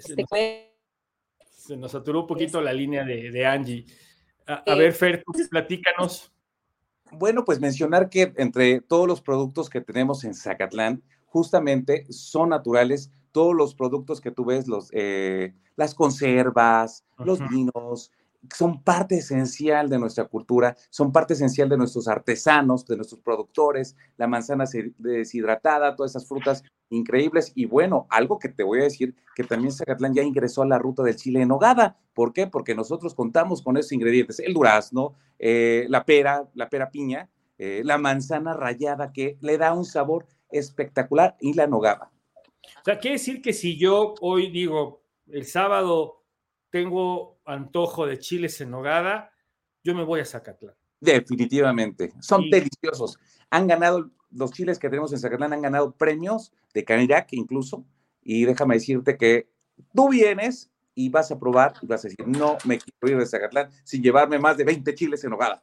se 0.00 0.16
nos, 0.16 0.28
se 1.52 1.76
nos 1.76 1.92
saturó 1.92 2.22
un 2.22 2.26
poquito 2.26 2.60
la 2.60 2.72
línea 2.72 3.04
de, 3.04 3.30
de 3.30 3.46
Angie. 3.46 3.86
A, 4.46 4.64
a 4.66 4.74
ver, 4.74 4.92
Fer, 4.92 5.22
platícanos. 5.48 6.32
Bueno, 7.12 7.44
pues 7.44 7.60
mencionar 7.60 8.10
que 8.10 8.32
entre 8.36 8.80
todos 8.80 9.06
los 9.06 9.20
productos 9.20 9.70
que 9.70 9.80
tenemos 9.80 10.24
en 10.24 10.34
Zacatlán, 10.34 11.02
justamente 11.26 12.06
son 12.10 12.48
naturales 12.48 13.10
todos 13.30 13.54
los 13.54 13.76
productos 13.76 14.20
que 14.20 14.32
tú 14.32 14.44
ves, 14.44 14.66
los, 14.66 14.90
eh, 14.92 15.54
las 15.76 15.94
conservas, 15.94 17.04
los 17.18 17.38
vinos, 17.48 18.10
son 18.56 18.82
parte 18.82 19.16
esencial 19.16 19.88
de 19.88 19.98
nuestra 19.98 20.24
cultura, 20.24 20.76
son 20.88 21.12
parte 21.12 21.34
esencial 21.34 21.68
de 21.68 21.76
nuestros 21.76 22.08
artesanos, 22.08 22.86
de 22.86 22.96
nuestros 22.96 23.20
productores, 23.20 23.96
la 24.16 24.26
manzana 24.26 24.64
deshidratada, 24.98 25.94
todas 25.94 26.12
esas 26.12 26.26
frutas 26.26 26.64
increíbles. 26.88 27.52
Y 27.54 27.66
bueno, 27.66 28.06
algo 28.10 28.38
que 28.38 28.48
te 28.48 28.62
voy 28.62 28.80
a 28.80 28.84
decir, 28.84 29.14
que 29.34 29.44
también 29.44 29.72
Zacatlán 29.72 30.14
ya 30.14 30.22
ingresó 30.22 30.62
a 30.62 30.66
la 30.66 30.78
ruta 30.78 31.02
del 31.02 31.16
chile 31.16 31.42
en 31.42 31.48
nogada. 31.48 31.98
¿Por 32.14 32.32
qué? 32.32 32.46
Porque 32.46 32.74
nosotros 32.74 33.14
contamos 33.14 33.62
con 33.62 33.76
esos 33.76 33.92
ingredientes, 33.92 34.40
el 34.40 34.54
durazno, 34.54 35.14
eh, 35.38 35.86
la 35.88 36.04
pera, 36.04 36.48
la 36.54 36.68
pera 36.68 36.90
piña, 36.90 37.28
eh, 37.58 37.82
la 37.84 37.98
manzana 37.98 38.54
rallada, 38.54 39.12
que 39.12 39.36
le 39.40 39.58
da 39.58 39.74
un 39.74 39.84
sabor 39.84 40.26
espectacular, 40.50 41.36
y 41.40 41.52
la 41.52 41.66
nogada. 41.66 42.10
O 42.80 42.84
sea, 42.84 42.98
quiere 42.98 43.16
decir 43.16 43.42
que 43.42 43.52
si 43.52 43.78
yo 43.78 44.14
hoy 44.20 44.50
digo, 44.50 45.02
el 45.28 45.46
sábado 45.46 46.19
tengo 46.70 47.38
antojo 47.44 48.06
de 48.06 48.18
chiles 48.18 48.60
en 48.60 48.70
nogada, 48.70 49.32
yo 49.82 49.94
me 49.94 50.04
voy 50.04 50.20
a 50.20 50.24
Zacatlán. 50.24 50.74
Definitivamente, 51.00 52.12
son 52.20 52.48
deliciosos. 52.50 53.18
Han 53.50 53.66
ganado, 53.66 54.10
los 54.30 54.52
chiles 54.52 54.78
que 54.78 54.88
tenemos 54.88 55.12
en 55.12 55.18
Zacatlán 55.18 55.52
han 55.52 55.62
ganado 55.62 55.92
premios 55.92 56.52
de 56.72 56.84
Canirac 56.84 57.32
incluso, 57.32 57.84
y 58.22 58.44
déjame 58.44 58.74
decirte 58.74 59.16
que 59.16 59.48
tú 59.94 60.10
vienes 60.10 60.70
y 60.94 61.08
vas 61.08 61.30
a 61.30 61.38
probar 61.38 61.74
y 61.80 61.86
vas 61.86 62.04
a 62.04 62.08
decir, 62.08 62.26
no 62.26 62.58
me 62.64 62.78
quiero 62.78 63.14
ir 63.14 63.18
de 63.18 63.26
Zacatlán 63.26 63.70
sin 63.84 64.02
llevarme 64.02 64.38
más 64.38 64.56
de 64.56 64.64
20 64.64 64.94
chiles 64.94 65.24
en 65.24 65.30
nogada. 65.30 65.62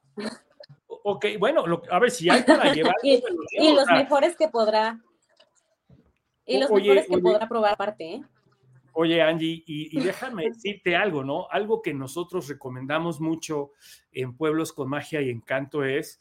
Ok, 1.03 1.25
bueno, 1.39 1.63
a 1.89 1.99
ver 1.99 2.11
si 2.11 2.29
hay 2.29 2.43
para 2.43 2.73
llevar. 2.73 2.95
y, 3.03 3.73
los 3.73 3.87
mejores 3.87 4.35
que 4.35 4.47
podrá. 4.47 4.99
Y 6.45 6.59
los 6.59 6.69
mejores 6.69 7.07
que 7.07 7.17
podrá 7.19 7.47
probar 7.47 7.73
aparte, 7.73 8.15
¿eh? 8.15 8.21
Oye, 8.99 9.21
Angie, 9.21 9.63
y, 9.67 9.99
déjame 10.01 10.49
decirte 10.49 10.95
algo, 10.95 11.23
¿no? 11.23 11.47
Algo 11.51 11.83
que 11.83 11.93
nosotros 11.93 12.47
recomendamos 12.47 13.21
mucho 13.21 13.73
en 14.11 14.35
Pueblos 14.35 14.73
con 14.73 14.89
Magia 14.89 15.21
y 15.21 15.29
Encanto 15.29 15.83
es, 15.83 16.19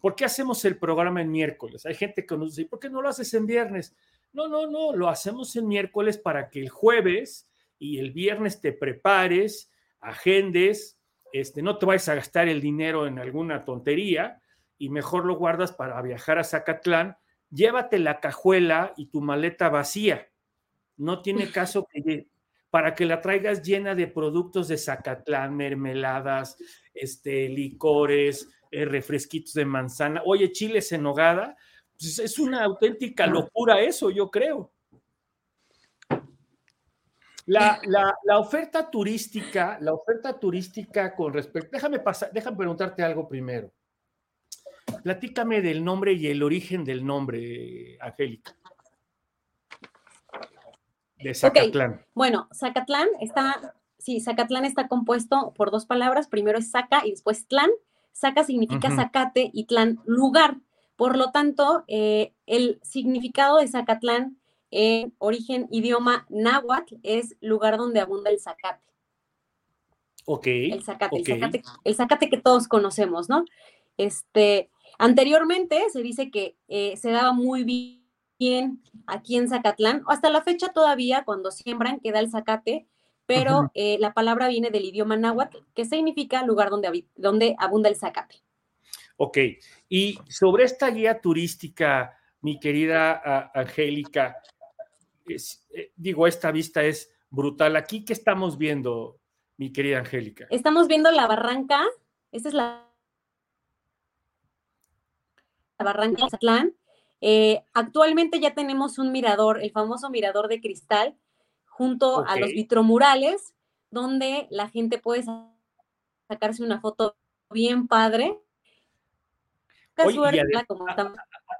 ¿por 0.00 0.16
qué 0.16 0.24
hacemos 0.24 0.64
el 0.64 0.78
programa 0.78 1.22
en 1.22 1.30
miércoles? 1.30 1.86
Hay 1.86 1.94
gente 1.94 2.26
que 2.26 2.36
nos 2.36 2.56
dice, 2.56 2.68
¿por 2.68 2.80
qué 2.80 2.90
no 2.90 3.02
lo 3.02 3.08
haces 3.08 3.32
en 3.34 3.46
viernes? 3.46 3.94
No, 4.32 4.48
no, 4.48 4.66
no, 4.66 4.96
lo 4.96 5.08
hacemos 5.08 5.54
en 5.54 5.68
miércoles 5.68 6.18
para 6.18 6.50
que 6.50 6.58
el 6.58 6.70
jueves 6.70 7.48
y 7.78 8.00
el 8.00 8.10
viernes 8.10 8.60
te 8.60 8.72
prepares, 8.72 9.70
agendes, 10.00 10.98
este, 11.32 11.62
no 11.62 11.78
te 11.78 11.86
vayas 11.86 12.08
a 12.08 12.16
gastar 12.16 12.48
el 12.48 12.60
dinero 12.60 13.06
en 13.06 13.20
alguna 13.20 13.64
tontería 13.64 14.42
y 14.76 14.88
mejor 14.88 15.24
lo 15.24 15.36
guardas 15.36 15.70
para 15.70 16.02
viajar 16.02 16.40
a 16.40 16.44
Zacatlán, 16.44 17.16
llévate 17.48 18.00
la 18.00 18.18
cajuela 18.18 18.92
y 18.96 19.06
tu 19.06 19.20
maleta 19.20 19.68
vacía 19.68 20.31
no 20.96 21.22
tiene 21.22 21.50
caso 21.50 21.86
que 21.90 22.28
para 22.70 22.94
que 22.94 23.04
la 23.04 23.20
traigas 23.20 23.62
llena 23.62 23.94
de 23.94 24.06
productos 24.06 24.68
de 24.68 24.78
Zacatlán, 24.78 25.54
mermeladas, 25.54 26.56
este, 26.94 27.50
licores, 27.50 28.48
eh, 28.70 28.86
refresquitos 28.86 29.52
de 29.52 29.66
manzana. 29.66 30.22
Oye, 30.24 30.50
chiles 30.52 30.90
en 30.92 31.02
nogada, 31.02 31.54
pues 31.98 32.18
es 32.18 32.38
una 32.38 32.64
auténtica 32.64 33.26
locura 33.26 33.82
eso, 33.82 34.10
yo 34.10 34.30
creo. 34.30 34.72
La, 37.44 37.78
la, 37.84 38.38
oferta 38.38 38.90
turística, 38.90 39.76
la 39.80 39.92
oferta 39.92 40.40
turística 40.40 41.14
con 41.14 41.34
respecto, 41.34 41.68
déjame 41.72 41.98
pasar, 41.98 42.30
déjame 42.32 42.56
preguntarte 42.56 43.02
algo 43.02 43.28
primero. 43.28 43.70
Platícame 45.02 45.60
del 45.60 45.84
nombre 45.84 46.14
y 46.14 46.28
el 46.28 46.42
origen 46.42 46.84
del 46.84 47.04
nombre, 47.04 47.98
Angélica. 48.00 48.56
De 51.22 51.34
Zacatlán. 51.34 52.04
Bueno, 52.14 52.48
Zacatlán 52.54 53.08
está, 53.20 53.74
sí, 53.98 54.20
Zacatlán 54.20 54.64
está 54.64 54.88
compuesto 54.88 55.52
por 55.56 55.70
dos 55.70 55.86
palabras. 55.86 56.28
Primero 56.28 56.58
es 56.58 56.70
Zaca 56.70 57.02
y 57.04 57.10
después 57.10 57.46
Tlán. 57.46 57.70
Zaca 58.14 58.44
significa 58.44 58.90
zacate 58.94 59.50
y 59.52 59.64
Tlán 59.64 60.00
lugar. 60.04 60.58
Por 60.96 61.16
lo 61.16 61.30
tanto, 61.30 61.84
eh, 61.88 62.32
el 62.46 62.78
significado 62.82 63.58
de 63.58 63.68
Zacatlán 63.68 64.38
en 64.70 65.14
origen 65.18 65.68
idioma 65.70 66.26
náhuatl 66.28 66.96
es 67.02 67.36
lugar 67.40 67.76
donde 67.76 68.00
abunda 68.00 68.30
el 68.30 68.40
zacate. 68.40 68.82
Ok. 70.24 70.46
El 70.46 70.82
zacate, 70.82 71.16
El, 71.16 71.26
zacate 71.26 71.62
el 71.84 71.94
zacate 71.94 72.30
que 72.30 72.38
todos 72.38 72.68
conocemos, 72.68 73.28
¿no? 73.28 73.44
Este, 73.96 74.70
anteriormente 74.98 75.82
se 75.90 76.02
dice 76.02 76.30
que 76.30 76.56
eh, 76.68 76.96
se 76.96 77.10
daba 77.10 77.32
muy 77.32 77.64
bien 77.64 78.01
aquí 79.06 79.36
en 79.36 79.48
Zacatlán. 79.48 80.02
Hasta 80.06 80.30
la 80.30 80.42
fecha 80.42 80.72
todavía, 80.72 81.24
cuando 81.24 81.50
siembran, 81.50 82.00
queda 82.00 82.20
el 82.20 82.30
zacate, 82.30 82.86
pero 83.26 83.70
eh, 83.74 83.98
la 83.98 84.12
palabra 84.12 84.48
viene 84.48 84.70
del 84.70 84.84
idioma 84.84 85.16
náhuatl, 85.16 85.58
que 85.74 85.84
significa 85.84 86.44
lugar 86.44 86.70
donde, 86.70 87.06
donde 87.14 87.54
abunda 87.58 87.88
el 87.88 87.96
zacate. 87.96 88.42
Ok, 89.16 89.38
y 89.88 90.18
sobre 90.28 90.64
esta 90.64 90.90
guía 90.90 91.20
turística, 91.20 92.18
mi 92.40 92.58
querida 92.58 93.50
Angélica, 93.54 94.36
eh, 95.28 95.92
digo, 95.94 96.26
esta 96.26 96.50
vista 96.50 96.82
es 96.82 97.12
brutal. 97.30 97.76
Aquí, 97.76 98.04
¿qué 98.04 98.12
estamos 98.12 98.58
viendo, 98.58 99.20
mi 99.56 99.72
querida 99.72 99.98
Angélica? 99.98 100.46
Estamos 100.50 100.88
viendo 100.88 101.10
la 101.12 101.26
barranca, 101.26 101.84
esta 102.32 102.48
es 102.48 102.54
la, 102.54 102.90
la 105.78 105.84
barranca 105.84 106.24
de 106.24 106.30
Zacatlán, 106.30 106.74
eh, 107.24 107.64
actualmente 107.72 108.40
ya 108.40 108.52
tenemos 108.52 108.98
un 108.98 109.12
mirador, 109.12 109.62
el 109.62 109.70
famoso 109.70 110.10
mirador 110.10 110.48
de 110.48 110.60
cristal, 110.60 111.16
junto 111.66 112.26
a 112.26 112.36
los 112.36 112.50
vitromurales, 112.50 113.54
donde 113.90 114.48
la 114.50 114.68
gente 114.68 114.98
puede 114.98 115.24
sacarse 116.28 116.64
una 116.64 116.80
foto 116.80 117.16
bien 117.48 117.86
padre. 117.86 118.36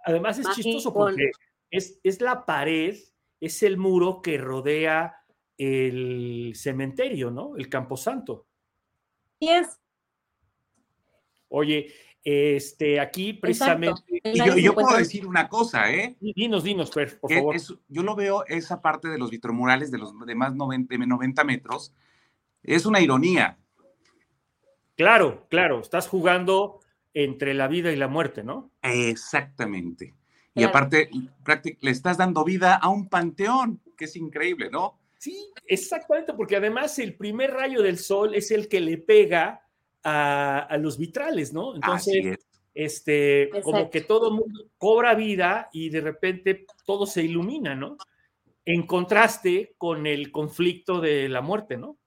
además, 0.04 0.38
es 0.40 0.50
chistoso 0.50 0.92
porque 0.92 1.30
es, 1.70 2.00
es 2.02 2.20
la 2.20 2.44
pared, 2.44 2.96
es 3.40 3.62
el 3.62 3.76
muro 3.76 4.20
que 4.20 4.38
rodea 4.38 5.14
el 5.58 6.54
cementerio, 6.56 7.30
¿no? 7.30 7.56
El 7.56 7.68
Camposanto. 7.68 8.48
Sí 9.38 9.48
es. 9.48 9.78
Oye, 11.48 11.92
este, 12.24 13.00
aquí 13.00 13.32
precisamente. 13.32 14.02
Y 14.24 14.62
yo, 14.62 14.74
puedo 14.74 14.96
decir 14.96 15.26
una 15.26 15.48
cosa, 15.48 15.92
¿eh? 15.92 16.16
Dinos, 16.20 16.64
dinos, 16.64 16.90
por 16.90 17.08
favor. 17.08 17.56
yo 17.88 18.02
lo 18.02 18.14
veo, 18.14 18.44
esa 18.46 18.80
parte 18.80 19.08
de 19.08 19.18
los 19.18 19.30
vitromurales 19.30 19.90
de 19.90 19.98
los 19.98 20.14
de 20.24 20.34
más 20.34 20.54
90, 20.54 20.96
90 20.96 21.44
metros, 21.44 21.94
es 22.62 22.86
una 22.86 23.00
ironía. 23.00 23.58
Claro, 24.96 25.46
claro, 25.48 25.80
estás 25.80 26.06
jugando 26.06 26.80
entre 27.14 27.54
la 27.54 27.66
vida 27.68 27.92
y 27.92 27.96
la 27.96 28.08
muerte, 28.08 28.44
¿no? 28.44 28.70
Exactamente. 28.82 30.14
Y 30.54 30.64
aparte, 30.64 31.08
le 31.80 31.90
estás 31.90 32.18
dando 32.18 32.44
vida 32.44 32.74
a 32.74 32.88
un 32.88 33.08
panteón, 33.08 33.80
que 33.96 34.04
es 34.04 34.16
increíble, 34.16 34.70
¿no? 34.70 34.98
Sí, 35.18 35.50
exactamente, 35.66 36.34
porque 36.34 36.56
además 36.56 36.98
el 36.98 37.14
primer 37.14 37.52
rayo 37.52 37.82
del 37.82 37.98
sol 37.98 38.34
es 38.34 38.50
el 38.50 38.68
que 38.68 38.80
le 38.80 38.98
pega 38.98 39.62
a, 40.04 40.76
los 40.80 40.98
vitrales, 40.98 41.52
¿no? 41.52 41.74
Entonces, 41.74 42.38
este, 42.74 43.50
como 43.62 43.90
que 43.90 44.00
todo 44.00 44.30
mundo 44.30 44.64
cobra 44.78 45.14
vida 45.14 45.68
y 45.72 45.90
de 45.90 46.00
repente 46.00 46.66
todo 46.86 47.06
se 47.06 47.22
ilumina, 47.22 47.74
¿no? 47.74 47.96
En 48.64 48.86
contraste 48.86 49.74
con 49.76 50.06
el 50.06 50.30
conflicto 50.30 51.00
de 51.00 51.28
la 51.28 51.40
muerte, 51.40 51.76
¿no? 51.76 51.98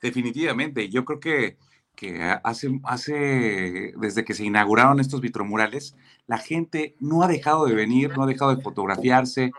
Definitivamente, 0.00 0.88
yo 0.88 1.04
creo 1.04 1.20
que, 1.20 1.56
que 1.94 2.20
hace, 2.44 2.80
hace, 2.84 3.92
desde 3.96 4.24
que 4.24 4.34
se 4.34 4.44
inauguraron 4.44 5.00
estos 5.00 5.20
vitromurales, 5.20 5.96
la 6.26 6.38
gente 6.38 6.96
no 7.00 7.22
ha 7.22 7.28
dejado 7.28 7.66
de 7.66 7.74
venir, 7.74 8.16
no 8.16 8.24
ha 8.24 8.26
dejado 8.26 8.54
de 8.54 8.62
fotografiarse, 8.62 9.52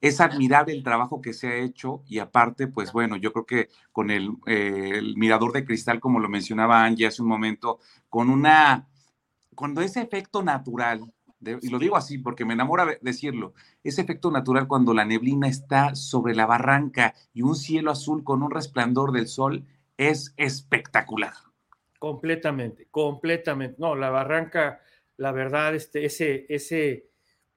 es 0.00 0.20
admirable 0.20 0.72
el 0.72 0.82
trabajo 0.82 1.20
que 1.20 1.32
se 1.32 1.48
ha 1.48 1.56
hecho 1.56 2.02
y 2.06 2.18
aparte, 2.18 2.66
pues 2.66 2.92
bueno, 2.92 3.16
yo 3.16 3.32
creo 3.32 3.46
que 3.46 3.68
con 3.92 4.10
el, 4.10 4.30
eh, 4.46 5.00
mirador 5.16 5.52
de 5.52 5.64
cristal, 5.64 6.00
como 6.00 6.20
lo 6.20 6.28
mencionaba 6.28 6.84
Angie 6.84 7.06
hace 7.06 7.22
un 7.22 7.28
momento, 7.28 7.80
con 8.08 8.30
una, 8.30 8.88
cuando 9.54 9.82
ese 9.82 10.00
efecto 10.00 10.42
natural, 10.42 11.12
y 11.40 11.68
lo 11.68 11.78
digo 11.78 11.96
así 11.96 12.18
porque 12.18 12.44
me 12.44 12.54
enamora 12.54 12.86
decirlo, 13.00 13.54
ese 13.82 14.02
efecto 14.02 14.30
natural 14.30 14.68
cuando 14.68 14.94
la 14.94 15.04
neblina 15.04 15.48
está 15.48 15.94
sobre 15.94 16.34
la 16.34 16.46
barranca 16.46 17.14
y 17.32 17.42
un 17.42 17.56
cielo 17.56 17.90
azul 17.90 18.24
con 18.24 18.42
un 18.42 18.50
resplandor 18.50 19.12
del 19.12 19.26
sol 19.26 19.64
es 19.96 20.32
espectacular. 20.36 21.34
Completamente, 21.98 22.88
completamente. 22.90 23.76
No, 23.78 23.94
la 23.94 24.08
barranca, 24.08 24.80
la 25.18 25.32
verdad, 25.32 25.74
este, 25.74 26.06
ese, 26.06 26.46
ese 26.48 27.09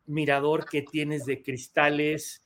mirador 0.06 0.66
que 0.66 0.82
tienes 0.82 1.26
de 1.26 1.42
cristales 1.42 2.42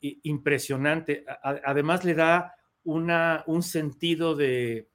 impresionante. 0.00 1.24
Además 1.42 2.04
le 2.04 2.14
da 2.14 2.54
una, 2.84 3.42
un 3.46 3.62
sentido 3.62 4.34
de 4.34 4.88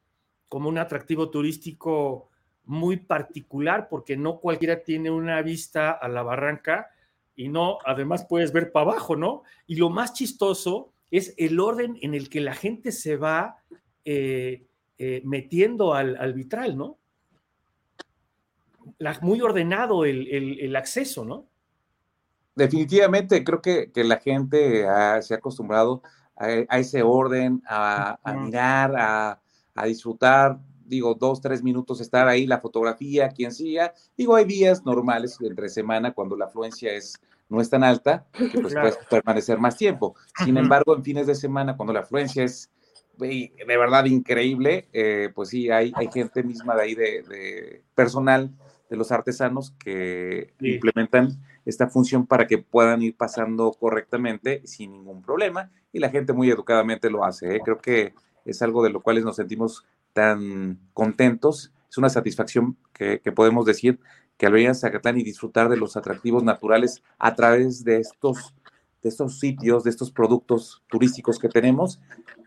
como 0.47 0.69
un 0.69 0.77
atractivo 0.77 1.29
turístico 1.29 2.29
muy 2.65 2.97
particular 2.97 3.89
porque 3.89 4.15
no 4.15 4.39
cualquiera 4.39 4.83
tiene 4.83 5.09
una 5.09 5.41
vista 5.41 5.91
a 5.91 6.07
la 6.07 6.23
barranca 6.23 6.89
y 7.35 7.49
no, 7.49 7.79
además 7.85 8.25
puedes 8.29 8.53
ver 8.53 8.71
para 8.71 8.91
abajo, 8.91 9.15
¿no? 9.15 9.43
Y 9.67 9.75
lo 9.75 9.89
más 9.89 10.13
chistoso 10.13 10.93
es 11.09 11.33
el 11.37 11.59
orden 11.59 11.97
en 12.01 12.13
el 12.13 12.29
que 12.29 12.41
la 12.41 12.53
gente 12.53 12.91
se 12.91 13.17
va 13.17 13.57
eh, 14.05 14.65
eh, 14.97 15.21
metiendo 15.25 15.93
al, 15.93 16.15
al, 16.17 16.33
vitral, 16.33 16.77
¿no? 16.77 16.99
Muy 19.21 19.41
ordenado 19.41 20.05
el, 20.05 20.27
el 20.59 20.75
acceso, 20.75 21.25
¿no? 21.25 21.47
Definitivamente 22.55 23.43
creo 23.43 23.61
que, 23.61 23.91
que 23.91 24.03
la 24.03 24.17
gente 24.17 24.87
ha, 24.87 25.21
se 25.21 25.33
ha 25.33 25.37
acostumbrado 25.37 26.01
a, 26.35 26.45
a 26.67 26.79
ese 26.79 27.03
orden, 27.03 27.61
a, 27.67 28.19
a 28.23 28.33
mirar, 28.33 28.95
a, 28.95 29.41
a, 29.75 29.85
disfrutar, 29.85 30.59
digo, 30.85 31.15
dos, 31.15 31.41
tres 31.41 31.63
minutos 31.63 32.01
estar 32.01 32.27
ahí, 32.27 32.45
la 32.45 32.59
fotografía, 32.59 33.29
quien 33.29 33.51
siga. 33.51 33.93
Digo, 34.17 34.35
hay 34.35 34.45
días 34.45 34.85
normales 34.85 35.37
entre 35.41 35.69
semana 35.69 36.13
cuando 36.13 36.35
la 36.35 36.45
afluencia 36.45 36.93
es, 36.93 37.19
no 37.49 37.61
es 37.61 37.69
tan 37.69 37.83
alta, 37.83 38.25
que 38.33 38.59
pues 38.59 38.73
claro. 38.73 38.89
puedes 38.89 39.07
permanecer 39.09 39.59
más 39.59 39.77
tiempo. 39.77 40.15
Sin 40.43 40.57
embargo, 40.57 40.95
en 40.95 41.03
fines 41.03 41.27
de 41.27 41.35
semana, 41.35 41.75
cuando 41.77 41.93
la 41.93 42.01
afluencia 42.01 42.43
es 42.43 42.69
de 43.17 43.77
verdad 43.77 44.05
increíble, 44.05 44.89
eh, 44.91 45.29
pues 45.33 45.49
sí, 45.49 45.69
hay, 45.69 45.93
hay 45.95 46.09
gente 46.11 46.43
misma 46.43 46.75
de 46.75 46.81
ahí, 46.81 46.95
de, 46.95 47.21
de 47.23 47.83
personal 47.93 48.51
de 48.89 48.97
los 48.97 49.11
artesanos 49.11 49.71
que 49.83 50.53
sí. 50.59 50.73
implementan 50.75 51.39
esta 51.65 51.87
función 51.87 52.25
para 52.27 52.47
que 52.47 52.57
puedan 52.57 53.01
ir 53.01 53.15
pasando 53.15 53.71
correctamente 53.71 54.61
sin 54.65 54.91
ningún 54.91 55.21
problema 55.21 55.71
y 55.91 55.99
la 55.99 56.09
gente 56.09 56.33
muy 56.33 56.49
educadamente 56.49 57.09
lo 57.09 57.23
hace. 57.23 57.55
¿eh? 57.55 57.61
Creo 57.63 57.77
que 57.77 58.13
es 58.45 58.61
algo 58.61 58.83
de 58.83 58.89
lo 58.89 59.01
cual 59.01 59.23
nos 59.23 59.37
sentimos 59.37 59.85
tan 60.13 60.79
contentos. 60.93 61.71
Es 61.89 61.97
una 61.97 62.09
satisfacción 62.09 62.77
que, 62.93 63.19
podemos 63.35 63.65
decir 63.65 63.99
que 64.37 64.45
al 64.45 64.53
venir 64.53 64.69
a 64.69 64.73
Zacatlán 64.73 65.19
y 65.19 65.23
disfrutar 65.23 65.69
de 65.69 65.77
los 65.77 65.95
atractivos 65.95 66.43
naturales 66.43 67.03
a 67.19 67.35
través 67.35 67.83
de 67.83 67.99
estos, 67.99 68.53
de 69.03 69.09
estos 69.09 69.39
sitios, 69.39 69.83
de 69.83 69.89
estos 69.89 70.11
productos 70.11 70.81
turísticos 70.87 71.37
que 71.37 71.49
tenemos, 71.49 71.99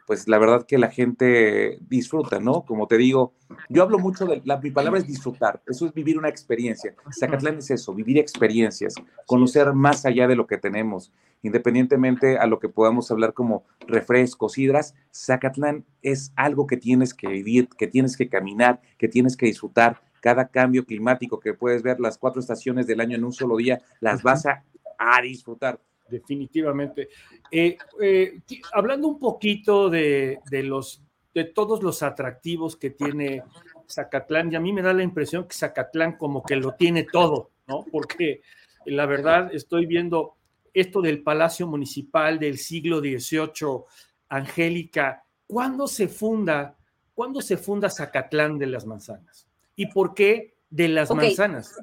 pues 0.07 0.27
la 0.27 0.39
verdad 0.39 0.65
que 0.67 0.79
la 0.79 0.91
gente 0.91 1.79
disfruta, 1.89 2.41
¿no? 2.41 2.65
Como 2.65 2.87
te 2.87 2.97
digo, 2.97 3.35
yo 3.69 3.83
hablo 3.83 3.99
mucho 3.99 4.25
de, 4.25 4.41
la, 4.45 4.57
mi 4.57 4.71
palabra 4.71 4.99
es 4.99 5.07
disfrutar, 5.07 5.61
eso 5.67 5.85
es 5.85 5.93
vivir 5.93 6.17
una 6.17 6.29
experiencia. 6.29 6.95
Zacatlán 7.13 7.59
es 7.59 7.71
eso, 7.71 7.93
vivir 7.93 8.19
experiencias, 8.19 8.95
conocer 9.27 9.73
más 9.75 10.07
allá 10.07 10.27
de 10.27 10.37
lo 10.37 10.47
que 10.47 10.57
tenemos, 10.57 11.13
independientemente 11.43 12.39
a 12.39 12.47
lo 12.47 12.59
que 12.59 12.69
podamos 12.69 13.11
hablar 13.11 13.35
como 13.35 13.65
refrescos, 13.87 14.57
hidras, 14.57 14.95
Zacatlán 15.15 15.85
es 16.03 16.33
algo 16.37 16.67
que 16.67 16.79
tienes 16.79 17.13
que 17.13 17.29
vivir, 17.29 17.69
que 17.77 17.87
tienes 17.87 18.17
que 18.17 18.29
caminar, 18.29 18.81
que 18.97 19.09
tienes 19.09 19.37
que 19.37 19.47
disfrutar. 19.47 20.01
Cada 20.21 20.49
cambio 20.49 20.87
climático 20.87 21.39
que 21.39 21.53
puedes 21.53 21.83
ver, 21.83 22.01
las 22.01 22.17
cuatro 22.17 22.41
estaciones 22.41 22.87
del 22.87 23.01
año 23.01 23.17
en 23.17 23.25
un 23.25 23.33
solo 23.33 23.57
día, 23.57 23.83
las 24.01 24.23
vas 24.23 24.47
a, 24.47 24.65
a 24.99 25.21
disfrutar 25.21 25.79
definitivamente. 26.09 27.09
Eh, 27.51 27.77
eh, 28.01 28.41
hablando 28.73 29.09
un 29.09 29.19
poquito 29.19 29.91
de, 29.91 30.39
de, 30.51 30.63
los, 30.63 31.03
de 31.35 31.45
todos 31.45 31.83
los 31.83 32.03
atractivos 32.03 32.77
que 32.77 32.91
tiene 32.91 33.43
Zacatlán, 33.89 34.53
y 34.53 34.57
a 34.57 34.61
mí 34.61 34.73
me 34.73 34.83
da 34.83 34.93
la 34.93 35.03
impresión 35.03 35.47
que 35.47 35.55
Zacatlán 35.55 36.17
como 36.17 36.43
que 36.43 36.57
lo 36.57 36.73
tiene 36.73 37.05
todo, 37.05 37.51
¿no? 37.67 37.85
Porque 37.91 38.43
la 38.85 39.07
verdad 39.07 39.55
estoy 39.55 39.87
viendo 39.87 40.37
esto 40.73 41.01
del 41.01 41.23
Palacio 41.23 41.67
Municipal 41.67 42.39
del 42.39 42.59
siglo 42.59 43.01
XVIII, 43.01 43.85
Angélica, 44.29 45.25
¿cuándo 45.47 45.87
se 45.87 46.09
funda, 46.09 46.77
cuándo 47.15 47.41
se 47.41 47.57
funda 47.57 47.89
Zacatlán 47.89 48.59
de 48.59 48.67
las 48.67 48.85
Manzanas? 48.85 49.47
¿Y 49.75 49.87
por 49.87 50.15
qué 50.15 50.55
de 50.69 50.89
las 50.89 51.11
okay. 51.11 51.29
manzanas? 51.29 51.75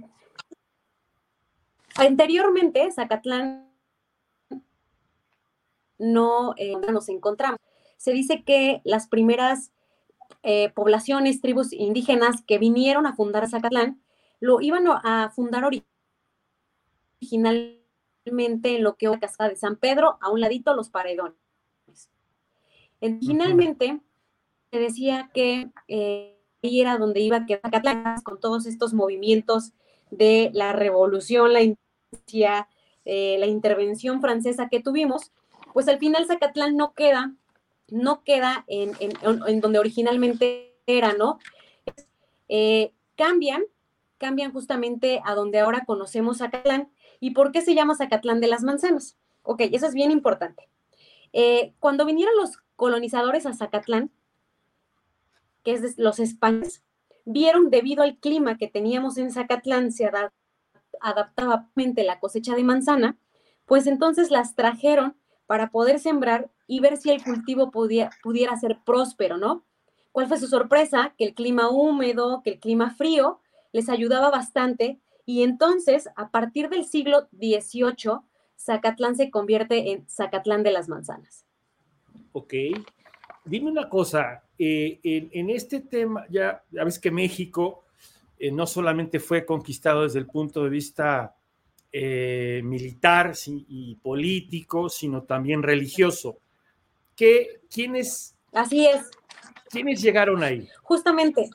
Anteriormente, 1.95 2.91
Zacatlán 2.91 3.72
no 5.97 6.53
eh, 6.57 6.75
nos 6.91 7.09
encontramos. 7.09 7.59
Se 7.97 8.11
dice 8.11 8.43
que 8.43 8.81
las 8.83 9.07
primeras 9.07 9.71
eh, 10.43 10.71
poblaciones, 10.73 11.39
tribus 11.41 11.71
indígenas 11.71 12.43
que 12.45 12.57
vinieron 12.57 13.05
a 13.05 13.15
fundar 13.15 13.47
Zacatlán, 13.49 14.01
lo 14.39 14.59
iban 14.59 14.85
a 14.87 15.31
fundar 15.33 15.63
originalmente 17.21 18.75
en 18.75 18.83
lo 18.83 18.95
que 18.95 19.07
hoy 19.07 19.15
es 19.15 19.21
Cascada 19.21 19.49
de 19.49 19.55
San 19.55 19.77
Pedro, 19.77 20.17
a 20.21 20.29
un 20.29 20.41
ladito 20.41 20.73
los 20.73 20.89
paredones. 20.89 21.37
Originalmente 22.99 24.01
se 24.71 24.79
decía 24.79 25.29
que 25.33 25.69
eh, 25.87 26.37
ahí 26.61 26.81
era 26.81 26.97
donde 26.97 27.21
iba 27.21 27.37
a 27.37 27.45
quedar 27.45 27.61
Zacatlán 27.61 28.21
con 28.23 28.39
todos 28.39 28.65
estos 28.65 28.93
movimientos 28.93 29.71
de 30.11 30.51
la 30.53 30.73
revolución, 30.73 31.53
la, 31.53 31.61
eh, 33.05 33.37
la 33.39 33.45
intervención 33.45 34.21
francesa 34.21 34.67
que 34.69 34.81
tuvimos, 34.81 35.31
pues 35.73 35.87
al 35.87 35.99
final 35.99 36.25
Zacatlán 36.25 36.77
no 36.77 36.93
queda, 36.93 37.33
no 37.89 38.23
queda 38.23 38.63
en, 38.67 38.91
en, 38.99 39.13
en 39.47 39.61
donde 39.61 39.79
originalmente 39.79 40.75
era, 40.85 41.13
¿no? 41.13 41.39
Eh, 42.49 42.93
cambian, 43.15 43.63
cambian 44.17 44.51
justamente 44.51 45.21
a 45.25 45.35
donde 45.35 45.59
ahora 45.59 45.85
conocemos 45.85 46.37
Zacatlán. 46.37 46.91
¿Y 47.19 47.31
por 47.31 47.51
qué 47.51 47.61
se 47.61 47.73
llama 47.73 47.95
Zacatlán 47.95 48.41
de 48.41 48.47
las 48.47 48.63
Manzanas? 48.63 49.17
Ok, 49.43 49.61
eso 49.71 49.87
es 49.87 49.93
bien 49.93 50.11
importante. 50.11 50.67
Eh, 51.31 51.73
cuando 51.79 52.05
vinieron 52.05 52.35
los 52.35 52.57
colonizadores 52.75 53.45
a 53.45 53.53
Zacatlán, 53.53 54.11
que 55.63 55.73
es 55.73 55.97
los 55.97 56.19
españoles, 56.19 56.83
vieron 57.25 57.69
debido 57.69 58.03
al 58.03 58.17
clima 58.17 58.57
que 58.57 58.67
teníamos 58.67 59.17
en 59.17 59.31
Zacatlán, 59.31 59.91
se 59.91 60.09
adaptaba 60.99 61.69
la 61.75 62.19
cosecha 62.19 62.55
de 62.55 62.63
manzana, 62.63 63.17
pues 63.65 63.87
entonces 63.87 64.29
las 64.29 64.55
trajeron 64.55 65.15
para 65.45 65.69
poder 65.69 65.99
sembrar 65.99 66.49
y 66.67 66.79
ver 66.79 66.97
si 66.97 67.11
el 67.11 67.23
cultivo 67.23 67.71
podía, 67.71 68.09
pudiera 68.21 68.55
ser 68.57 68.79
próspero, 68.85 69.37
¿no? 69.37 69.63
¿Cuál 70.11 70.27
fue 70.27 70.37
su 70.37 70.47
sorpresa? 70.47 71.13
Que 71.17 71.25
el 71.25 71.33
clima 71.33 71.69
húmedo, 71.69 72.41
que 72.43 72.51
el 72.51 72.59
clima 72.59 72.91
frío 72.91 73.39
les 73.71 73.89
ayudaba 73.89 74.29
bastante 74.29 74.99
y 75.25 75.43
entonces 75.43 76.09
a 76.15 76.29
partir 76.29 76.69
del 76.69 76.85
siglo 76.85 77.27
XVIII, 77.31 78.19
Zacatlán 78.57 79.15
se 79.15 79.31
convierte 79.31 79.91
en 79.91 80.07
Zacatlán 80.09 80.63
de 80.63 80.71
las 80.71 80.87
Manzanas. 80.87 81.45
Ok. 82.31 82.53
Dime 83.45 83.71
una 83.71 83.89
cosa, 83.89 84.43
eh, 84.57 84.99
en, 85.03 85.29
en, 85.33 85.49
este 85.49 85.81
tema, 85.81 86.25
ya, 86.29 86.63
ya 86.71 86.83
ves 86.85 86.97
que 86.97 87.11
México 87.11 87.83
eh, 88.39 88.51
no 88.51 88.65
solamente 88.65 89.19
fue 89.19 89.45
conquistado 89.45 90.03
desde 90.03 90.19
el 90.19 90.27
punto 90.27 90.63
de 90.63 90.69
vista 90.69 91.35
eh, 91.95 92.61
militar 92.63 93.33
y 93.45 93.95
político, 94.01 94.89
sino 94.89 95.21
también 95.23 95.61
religioso. 95.61 96.39
¿Qué, 97.15 97.61
¿Quiénes? 97.71 98.35
Así 98.51 98.87
es. 98.87 99.11
¿Quiénes 99.69 100.01
llegaron 100.01 100.41
ahí? 100.41 100.67
Justamente, 100.81 101.51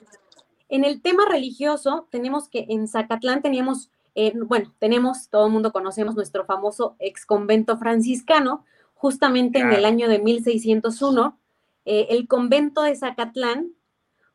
en 0.68 0.84
el 0.84 1.02
tema 1.02 1.26
religioso, 1.28 2.06
tenemos 2.10 2.48
que 2.48 2.66
en 2.68 2.86
Zacatlán 2.86 3.42
teníamos, 3.42 3.90
eh, 4.14 4.32
bueno, 4.36 4.72
tenemos, 4.78 5.28
todo 5.28 5.46
el 5.46 5.52
mundo 5.52 5.72
conocemos 5.72 6.14
nuestro 6.14 6.44
famoso 6.44 6.94
ex 7.00 7.26
convento 7.26 7.76
franciscano, 7.76 8.64
justamente 8.94 9.58
claro. 9.58 9.72
en 9.72 9.78
el 9.80 9.84
año 9.86 10.08
de 10.08 10.20
1601, 10.20 11.36
eh, 11.84 12.06
el 12.10 12.28
convento 12.28 12.82
de 12.82 12.94
Zacatlán 12.94 13.72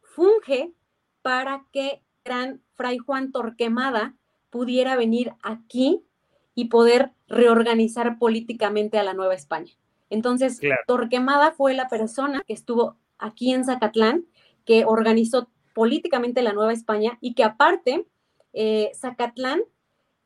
funge 0.01 0.73
para 1.21 1.65
que 1.71 2.01
gran 2.25 2.61
Fray 2.75 2.97
Juan 2.97 3.31
Torquemada 3.31 4.15
pudiera 4.53 4.95
venir 4.95 5.33
aquí 5.41 6.03
y 6.53 6.65
poder 6.65 7.11
reorganizar 7.27 8.19
políticamente 8.19 8.99
a 8.99 9.03
la 9.03 9.15
Nueva 9.15 9.33
España. 9.33 9.73
Entonces, 10.11 10.59
claro. 10.59 10.79
Torquemada 10.85 11.53
fue 11.53 11.73
la 11.73 11.89
persona 11.89 12.43
que 12.45 12.53
estuvo 12.53 12.95
aquí 13.17 13.51
en 13.51 13.65
Zacatlán, 13.65 14.27
que 14.63 14.85
organizó 14.85 15.49
políticamente 15.73 16.43
la 16.43 16.53
Nueva 16.53 16.71
España 16.71 17.17
y 17.19 17.33
que 17.33 17.43
aparte 17.43 18.05
eh, 18.53 18.91
Zacatlán 18.95 19.63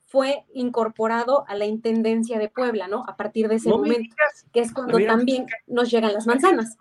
fue 0.07 0.43
incorporado 0.53 1.45
a 1.47 1.55
la 1.55 1.65
Intendencia 1.65 2.37
de 2.37 2.49
Puebla, 2.49 2.89
¿no? 2.89 3.05
A 3.07 3.15
partir 3.15 3.47
de 3.47 3.55
ese 3.55 3.69
momento, 3.69 4.13
que 4.51 4.59
es 4.59 4.73
cuando 4.73 4.99
también 5.05 5.45
nos 5.67 5.89
llegan 5.89 6.11
las 6.11 6.27
manzanas. 6.27 6.75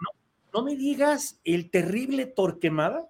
No, 0.52 0.64
me 0.64 0.74
digas 0.74 1.38
el 1.44 1.70
terrible 1.70 2.26
Torquemada. 2.26 3.08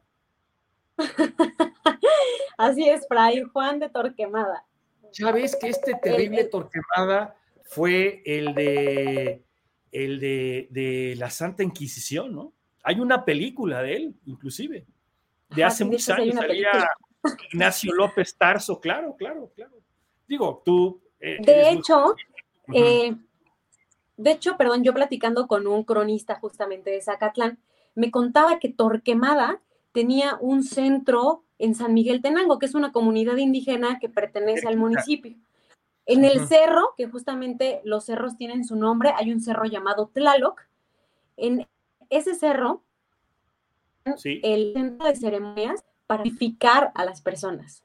Así 2.58 2.88
es, 2.88 3.06
Fray 3.08 3.42
Juan 3.42 3.78
de 3.78 3.88
Torquemada. 3.88 4.64
Ya 5.12 5.32
ves 5.32 5.56
que 5.56 5.68
este 5.68 5.94
terrible 5.94 6.44
Torquemada 6.44 7.36
fue 7.64 8.22
el 8.24 8.54
de 8.54 9.42
el 9.92 10.20
de, 10.20 11.14
la 11.16 11.30
Santa 11.30 11.62
Inquisición, 11.62 12.34
¿no? 12.34 12.52
Hay 12.82 13.00
una 13.00 13.24
película 13.24 13.82
de 13.82 13.96
él, 13.96 14.14
inclusive, 14.26 14.86
de 15.54 15.64
hace 15.64 15.84
muchos 15.84 16.10
años. 16.10 16.38
Ignacio 17.52 17.92
López 17.92 18.36
Tarso, 18.36 18.80
claro, 18.80 19.16
claro, 19.16 19.50
claro. 19.54 19.72
Digo, 20.28 20.62
tú. 20.64 21.00
Eh, 21.18 21.38
de 21.40 21.70
hecho, 21.70 22.14
eh, 22.72 23.16
de 24.16 24.30
hecho, 24.30 24.56
perdón, 24.56 24.84
yo 24.84 24.94
platicando 24.94 25.46
con 25.46 25.66
un 25.66 25.82
cronista 25.82 26.36
justamente 26.36 26.90
de 26.90 27.00
Zacatlán, 27.00 27.58
me 27.94 28.10
contaba 28.10 28.58
que 28.58 28.68
Torquemada 28.68 29.60
tenía 29.96 30.36
un 30.42 30.62
centro 30.62 31.46
en 31.58 31.74
San 31.74 31.94
Miguel 31.94 32.20
Tenango, 32.20 32.58
que 32.58 32.66
es 32.66 32.74
una 32.74 32.92
comunidad 32.92 33.38
indígena 33.38 33.98
que 33.98 34.10
pertenece 34.10 34.68
al 34.68 34.76
municipio. 34.76 35.34
En 36.04 36.22
el 36.22 36.46
cerro, 36.46 36.92
que 36.98 37.06
justamente 37.06 37.80
los 37.82 38.04
cerros 38.04 38.36
tienen 38.36 38.66
su 38.66 38.76
nombre, 38.76 39.14
hay 39.16 39.32
un 39.32 39.40
cerro 39.40 39.64
llamado 39.64 40.10
Tlaloc. 40.12 40.60
En 41.38 41.66
ese 42.10 42.34
cerro, 42.34 42.84
el 44.04 44.74
centro 44.74 45.06
de 45.06 45.16
ceremonias 45.16 45.82
para 46.06 46.24
purificar 46.24 46.92
a 46.94 47.06
las 47.06 47.22
personas. 47.22 47.82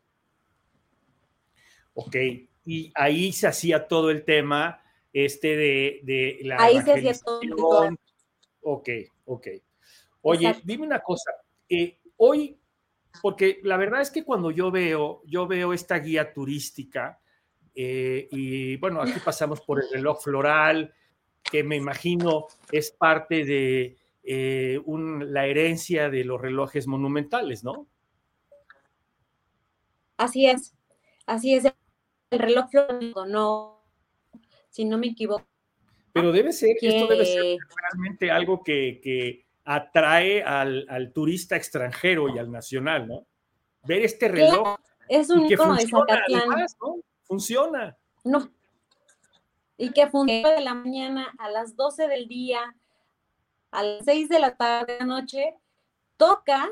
Ok, 1.93 2.17
y 2.65 2.91
ahí 2.93 3.32
se 3.32 3.47
hacía 3.47 3.88
todo 3.88 4.12
el 4.12 4.26
tema 4.26 4.84
este 5.13 5.56
de, 5.56 6.39
la... 6.41 6.58
Ahí 6.62 6.82
se 6.82 6.91
hacía 6.91 7.13
todo. 7.26 7.88
Ok, 8.63 8.89
ok. 9.24 9.47
Oye, 10.24 10.62
dime 10.65 10.86
una 10.86 11.00
cosa. 11.00 11.32
Eh, 11.69 12.01
hoy, 12.24 12.60
porque 13.22 13.60
la 13.64 13.78
verdad 13.78 14.02
es 14.02 14.12
que 14.12 14.24
cuando 14.24 14.52
yo 14.52 14.70
veo, 14.70 15.24
yo 15.26 15.48
veo 15.48 15.74
esta 15.74 15.98
guía 15.98 16.34
turística, 16.34 17.20
eh, 17.74 18.28
y 18.32 18.78
bueno, 18.78 19.02
aquí 19.02 19.20
pasamos 19.26 19.62
por 19.62 19.82
el 19.82 19.90
reloj 19.90 20.22
floral, 20.22 20.94
que 21.42 21.64
me 21.64 21.78
imagino 21.78 22.46
es 22.72 22.92
parte 22.92 23.44
de 23.44 23.98
eh, 24.24 24.80
la 24.86 25.48
herencia 25.48 26.12
de 26.12 26.24
los 26.24 26.40
relojes 26.40 26.86
monumentales, 26.86 27.64
¿no? 27.64 27.88
Así 30.18 30.46
es, 30.46 30.76
así 31.26 31.56
es 31.56 31.66
el 32.30 32.40
reloj 32.40 32.70
no, 33.28 33.84
si 34.70 34.86
no 34.86 35.00
me 35.00 35.08
equivoco. 35.08 35.48
Pero 36.14 36.32
debe 36.32 36.54
ser, 36.54 36.76
esto 36.80 37.08
debe 37.08 37.26
ser 37.26 37.58
realmente 37.76 38.30
algo 38.30 38.64
que, 38.64 39.48
atrae 39.63 40.43
al, 40.43 41.12
turista 41.13 41.56
extranjero 41.56 42.34
y 42.34 42.39
al 42.39 42.52
nacional, 42.52 43.08
¿no? 43.08 43.26
Ver 43.84 44.04
este 44.04 44.28
reloj. 44.28 44.78
Es 45.08 45.30
un 45.30 45.45
icono 45.45 45.76
de 45.76 45.88
Zacatlán. 45.88 46.50
¿no? 46.50 46.95
Funciona. 47.24 47.97
No. 48.24 48.50
Y 49.78 49.91
que 49.91 50.08
funciona 50.08 50.52
de 50.52 50.62
la 50.62 50.74
mañana 50.74 51.34
a 51.39 51.50
las 51.50 51.76
12 51.76 52.08
del 52.08 52.28
día, 52.28 52.76
a 53.71 53.84
las 53.84 54.06
6 54.06 54.30
de 54.30 54.39
la 54.39 54.56
tarde 54.56 54.93
de 54.93 55.00
la 55.00 55.06
noche, 55.06 55.56
toca, 56.17 56.69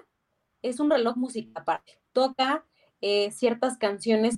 es 0.62 0.80
un 0.80 0.92
reloj 0.92 1.16
musical 1.18 1.54
aparte, 1.56 2.00
toca 2.14 2.66
eh, 3.02 3.32
ciertas 3.32 3.78
canciones 3.78 4.38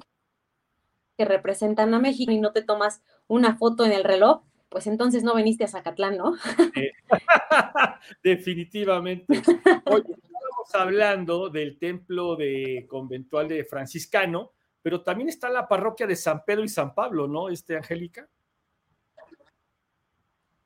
que 1.17 1.25
representan 1.25 1.93
a 1.93 1.99
México 1.99 2.31
y 2.31 2.39
no 2.39 2.53
te 2.53 2.61
tomas 2.61 3.01
una 3.27 3.57
foto 3.57 3.85
en 3.85 3.91
el 3.91 4.03
reloj, 4.03 4.43
pues 4.71 4.87
entonces 4.87 5.21
no 5.21 5.35
veniste 5.35 5.65
a 5.65 5.67
Zacatlán, 5.67 6.17
¿no? 6.17 6.33
Definitivamente. 8.23 9.41
Hoy 9.85 10.01
estamos 10.01 10.75
hablando 10.75 11.49
del 11.49 11.77
templo 11.77 12.37
de 12.37 12.85
conventual 12.89 13.49
de 13.49 13.65
franciscano, 13.65 14.53
pero 14.81 15.03
también 15.03 15.27
está 15.27 15.49
la 15.49 15.67
parroquia 15.67 16.07
de 16.07 16.15
San 16.15 16.45
Pedro 16.45 16.63
y 16.63 16.69
San 16.69 16.95
Pablo, 16.95 17.27
¿no? 17.27 17.49
Este, 17.49 17.75
Angélica. 17.75 18.29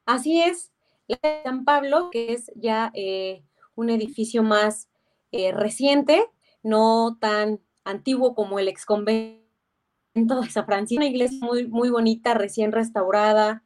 Así 0.06 0.40
es, 0.40 0.72
la 1.08 1.18
de 1.24 1.42
San 1.44 1.66
Pablo, 1.66 2.12
que 2.12 2.34
es 2.34 2.52
ya 2.56 2.92
eh, 2.94 3.44
un 3.74 3.90
edificio 3.90 4.44
más 4.44 4.88
eh, 5.32 5.52
reciente, 5.52 6.28
no 6.62 7.18
tan 7.20 7.60
antiguo 7.84 8.36
como 8.36 8.60
el 8.60 8.68
ex 8.68 8.86
convento 8.86 9.42
de 10.14 10.50
San 10.52 10.68
Francisco, 10.68 11.00
una 11.00 11.10
iglesia 11.10 11.40
muy, 11.42 11.68
muy 11.68 11.90
bonita, 11.90 12.36
recién 12.36 12.72
restaurada, 12.72 13.64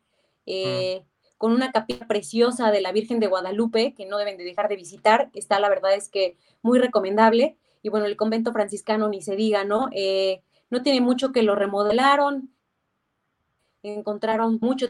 eh, 0.49 1.05
con 1.37 1.51
una 1.51 1.71
capilla 1.71 2.07
preciosa 2.07 2.71
de 2.71 2.81
la 2.81 2.91
Virgen 2.91 3.19
de 3.19 3.27
Guadalupe, 3.27 3.93
que 3.93 4.05
no 4.05 4.17
deben 4.17 4.35
de 4.37 4.43
dejar 4.43 4.67
de 4.67 4.75
visitar. 4.75 5.29
Está, 5.33 5.59
la 5.59 5.69
verdad 5.69 5.93
es 5.93 6.09
que 6.09 6.37
muy 6.61 6.79
recomendable. 6.79 7.55
Y 7.81 7.89
bueno, 7.89 8.07
el 8.07 8.17
convento 8.17 8.51
franciscano 8.51 9.07
ni 9.07 9.21
se 9.21 9.35
diga, 9.35 9.63
¿no? 9.63 9.89
Eh, 9.93 10.41
no 10.69 10.81
tiene 10.81 11.01
mucho 11.01 11.31
que 11.31 11.43
lo 11.43 11.55
remodelaron, 11.55 12.53
encontraron 13.83 14.57
mucho 14.59 14.87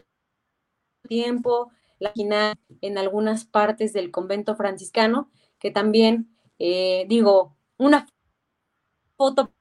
tiempo, 1.08 1.70
la 1.98 2.12
en 2.16 2.98
algunas 2.98 3.44
partes 3.44 3.92
del 3.92 4.10
convento 4.10 4.56
franciscano, 4.56 5.30
que 5.58 5.70
también, 5.70 6.34
eh, 6.58 7.04
digo, 7.08 7.54
una 7.76 8.08
foto 9.16 9.52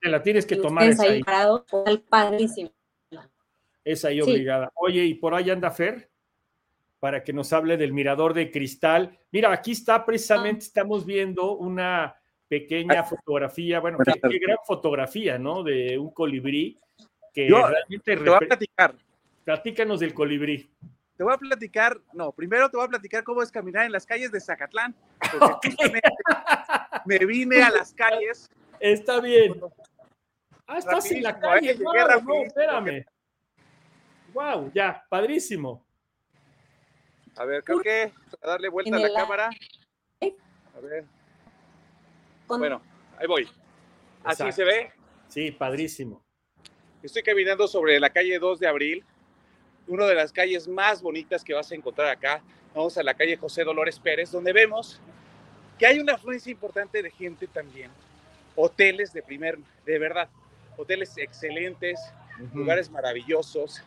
te 0.00 0.08
la 0.08 0.22
tienes 0.22 0.46
que 0.46 0.56
tomar. 0.56 0.94
Ahí, 1.00 1.22
parado, 1.22 1.66
padrísimo. 2.08 2.70
Es 3.86 4.04
ahí 4.04 4.20
obligada. 4.20 4.72
Oye, 4.74 5.04
y 5.04 5.14
por 5.14 5.32
ahí 5.32 5.48
anda 5.48 5.70
Fer, 5.70 6.10
para 6.98 7.22
que 7.22 7.32
nos 7.32 7.52
hable 7.52 7.76
del 7.76 7.92
mirador 7.92 8.34
de 8.34 8.50
cristal. 8.50 9.16
Mira, 9.30 9.52
aquí 9.52 9.70
está 9.72 10.04
precisamente, 10.04 10.64
ah. 10.64 10.66
estamos 10.66 11.06
viendo 11.06 11.56
una 11.56 12.16
pequeña 12.48 13.04
fotografía, 13.04 13.78
bueno, 13.78 13.98
qué, 14.04 14.38
gran 14.38 14.58
fotografía, 14.66 15.38
¿no? 15.38 15.62
De 15.62 15.96
un 15.96 16.10
colibrí 16.10 16.76
que 17.32 17.48
realmente... 17.48 18.16
Te 18.16 18.16
voy 18.16 18.34
a 18.34 18.38
platicar. 18.38 18.94
Platícanos 19.44 20.00
del 20.00 20.12
colibrí. 20.12 20.68
Te 21.16 21.22
voy 21.22 21.32
a 21.32 21.38
platicar, 21.38 21.98
no, 22.12 22.32
primero 22.32 22.68
te 22.68 22.76
voy 22.76 22.86
a 22.86 22.88
platicar 22.88 23.22
cómo 23.22 23.42
es 23.42 23.50
caminar 23.50 23.86
en 23.86 23.92
las 23.92 24.04
calles 24.04 24.32
de 24.32 24.40
Zacatlán. 24.40 24.94
me 27.06 27.18
vine 27.24 27.62
a 27.62 27.70
las 27.70 27.94
calles 27.94 28.50
Está 28.80 29.20
bien. 29.20 29.60
Ah, 30.66 30.78
estás 30.78 31.10
en 31.10 31.22
la 31.22 31.30
¿eh? 31.30 31.38
calle. 31.40 31.74
Wow, 31.74 32.42
espérame. 32.44 33.06
Wow, 34.36 34.70
ya, 34.74 35.02
padrísimo. 35.08 35.82
A 37.36 37.46
ver, 37.46 37.64
creo 37.64 37.80
que 37.80 38.12
a 38.42 38.46
darle 38.46 38.68
vuelta 38.68 38.94
a 38.94 38.98
la 38.98 39.10
cámara. 39.10 39.48
A 40.74 40.80
ver. 40.80 41.06
Bueno, 42.46 42.82
ahí 43.16 43.26
voy. 43.26 43.48
Así 44.22 44.52
se 44.52 44.62
ve. 44.62 44.92
Sí, 45.28 45.52
padrísimo. 45.52 46.22
Estoy 47.02 47.22
caminando 47.22 47.66
sobre 47.66 47.98
la 47.98 48.10
calle 48.10 48.38
2 48.38 48.60
de 48.60 48.68
abril, 48.68 49.04
una 49.86 50.04
de 50.04 50.14
las 50.14 50.32
calles 50.32 50.68
más 50.68 51.00
bonitas 51.00 51.42
que 51.42 51.54
vas 51.54 51.72
a 51.72 51.74
encontrar 51.74 52.08
acá. 52.08 52.42
Vamos 52.74 52.98
a 52.98 53.02
la 53.02 53.14
calle 53.14 53.38
José 53.38 53.64
Dolores 53.64 53.98
Pérez, 53.98 54.30
donde 54.30 54.52
vemos 54.52 55.00
que 55.78 55.86
hay 55.86 55.98
una 55.98 56.12
afluencia 56.12 56.52
importante 56.52 57.02
de 57.02 57.10
gente 57.10 57.46
también 57.46 57.90
hoteles 58.54 59.14
de 59.14 59.22
primer, 59.22 59.58
de 59.86 59.98
verdad, 59.98 60.28
hoteles 60.76 61.16
excelentes, 61.16 61.98
lugares 62.52 62.90
maravillosos, 62.90 63.82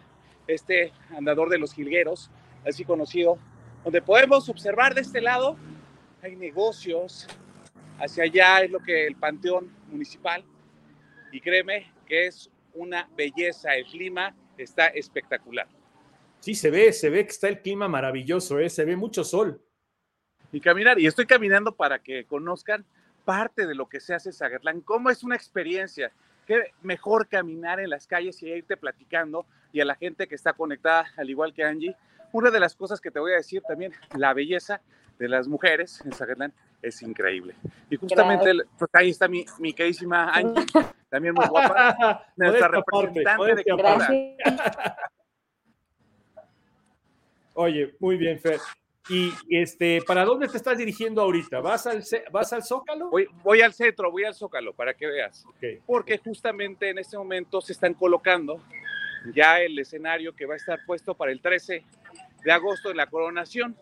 este 0.50 0.92
andador 1.16 1.50
de 1.50 1.60
los 1.60 1.74
jilgueros, 1.74 2.30
así 2.68 2.84
conocido, 2.84 3.38
donde 3.84 4.02
podemos 4.02 4.50
observar 4.50 4.94
de 4.96 5.02
este 5.02 5.22
lado, 5.22 5.58
hay 6.22 6.36
negocios, 6.36 7.28
hacia 8.00 8.24
allá 8.24 8.60
es 8.62 8.72
lo 8.72 8.80
que 8.80 9.08
el 9.08 9.16
panteón 9.16 9.72
municipal, 9.88 10.44
y 11.32 11.40
créeme 11.40 11.92
que 12.06 12.28
es 12.28 12.50
una 12.74 13.10
belleza, 13.16 13.76
el 13.76 13.86
clima 13.86 14.36
está 14.58 14.88
espectacular. 14.88 15.68
Sí, 16.40 16.56
se 16.56 16.70
ve, 16.70 16.94
se 16.94 17.10
ve 17.10 17.26
que 17.26 17.32
está 17.32 17.48
el 17.48 17.62
clima 17.62 17.88
maravilloso, 17.88 18.60
¿eh? 18.60 18.70
se 18.70 18.86
ve 18.86 18.96
mucho 18.96 19.24
sol. 19.24 19.62
Y 20.52 20.62
caminar, 20.62 21.00
y 21.00 21.06
estoy 21.06 21.26
caminando 21.26 21.76
para 21.76 22.00
que 22.00 22.26
conozcan 22.26 22.86
parte 23.26 23.68
de 23.68 23.76
lo 23.76 23.88
que 23.88 24.00
se 24.00 24.16
hace 24.16 24.30
en 24.30 24.34
Zacatlán, 24.34 24.82
cómo 24.82 25.10
es 25.10 25.24
una 25.24 25.36
experiencia, 25.36 26.12
qué 26.50 26.74
mejor 26.82 27.28
caminar 27.28 27.80
en 27.80 27.92
las 27.92 28.08
calles 28.08 28.42
y 28.42 28.48
irte 28.48 28.76
platicando 28.76 29.46
y 29.72 29.82
a 29.82 29.86
la 29.86 29.94
gente 29.94 30.28
que 30.28 30.34
está 30.34 30.54
conectada, 30.54 31.06
al 31.16 31.30
igual 31.30 31.54
que 31.54 31.64
Angie. 31.64 31.96
Una 32.32 32.50
de 32.50 32.60
las 32.60 32.76
cosas 32.76 33.00
que 33.00 33.12
te 33.12 33.20
voy 33.20 33.34
a 33.34 33.36
decir 33.36 33.62
también, 33.62 33.94
la 34.16 34.34
belleza 34.34 34.82
de 35.20 35.30
las 35.30 35.48
mujeres 35.48 36.02
en 36.04 36.12
Zacatlán 36.12 36.52
es 36.82 37.04
increíble. 37.04 37.54
Y 37.88 37.98
justamente 37.98 38.52
pues, 38.80 38.90
ahí 38.94 39.12
está 39.12 39.28
mi, 39.28 39.46
mi 39.60 39.74
queridísima 39.74 40.32
Angie, 40.34 40.66
también 41.10 41.36
muy 41.36 41.46
guapa, 41.46 42.26
nuestra 42.36 42.68
representante 42.68 43.56
de 43.56 43.64
Gracias. 43.78 44.36
Oye, 47.54 47.96
muy 48.00 48.18
bien, 48.18 48.40
Fer. 48.40 48.60
Y 49.10 49.34
este, 49.50 50.02
¿para 50.06 50.24
dónde 50.24 50.48
te 50.48 50.58
estás 50.58 50.78
dirigiendo 50.78 51.22
ahorita? 51.22 51.60
¿Vas 51.62 51.88
al, 51.88 52.04
vas 52.32 52.54
al 52.54 52.64
Zócalo? 52.64 53.10
Voy, 53.10 53.28
voy 53.44 53.62
al 53.62 53.74
centro, 53.74 54.12
voy 54.12 54.24
al 54.24 54.36
Zócalo, 54.36 54.74
para 54.74 54.94
que 54.94 55.08
veas. 55.08 55.46
Porque 55.86 56.20
justamente 56.20 56.90
en 56.90 57.00
este 57.00 57.18
momento 57.18 57.60
se 57.60 57.74
están 57.74 57.96
colocando 57.96 58.62
ya 59.34 59.60
el 59.62 59.78
escenario 59.80 60.36
que 60.36 60.46
va 60.46 60.54
a 60.54 60.58
estar 60.58 60.80
puesto 60.86 61.16
para 61.16 61.32
el 61.32 61.42
13 61.42 61.84
de 62.44 62.52
agosto 62.52 62.92
en 62.92 62.98
la 62.98 63.08
coronación, 63.08 63.76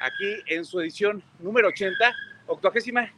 aquí 0.00 0.36
en 0.46 0.64
su 0.64 0.80
edición 0.80 1.22
número 1.40 1.68
80, 1.68 2.14
octogésima 2.46 3.12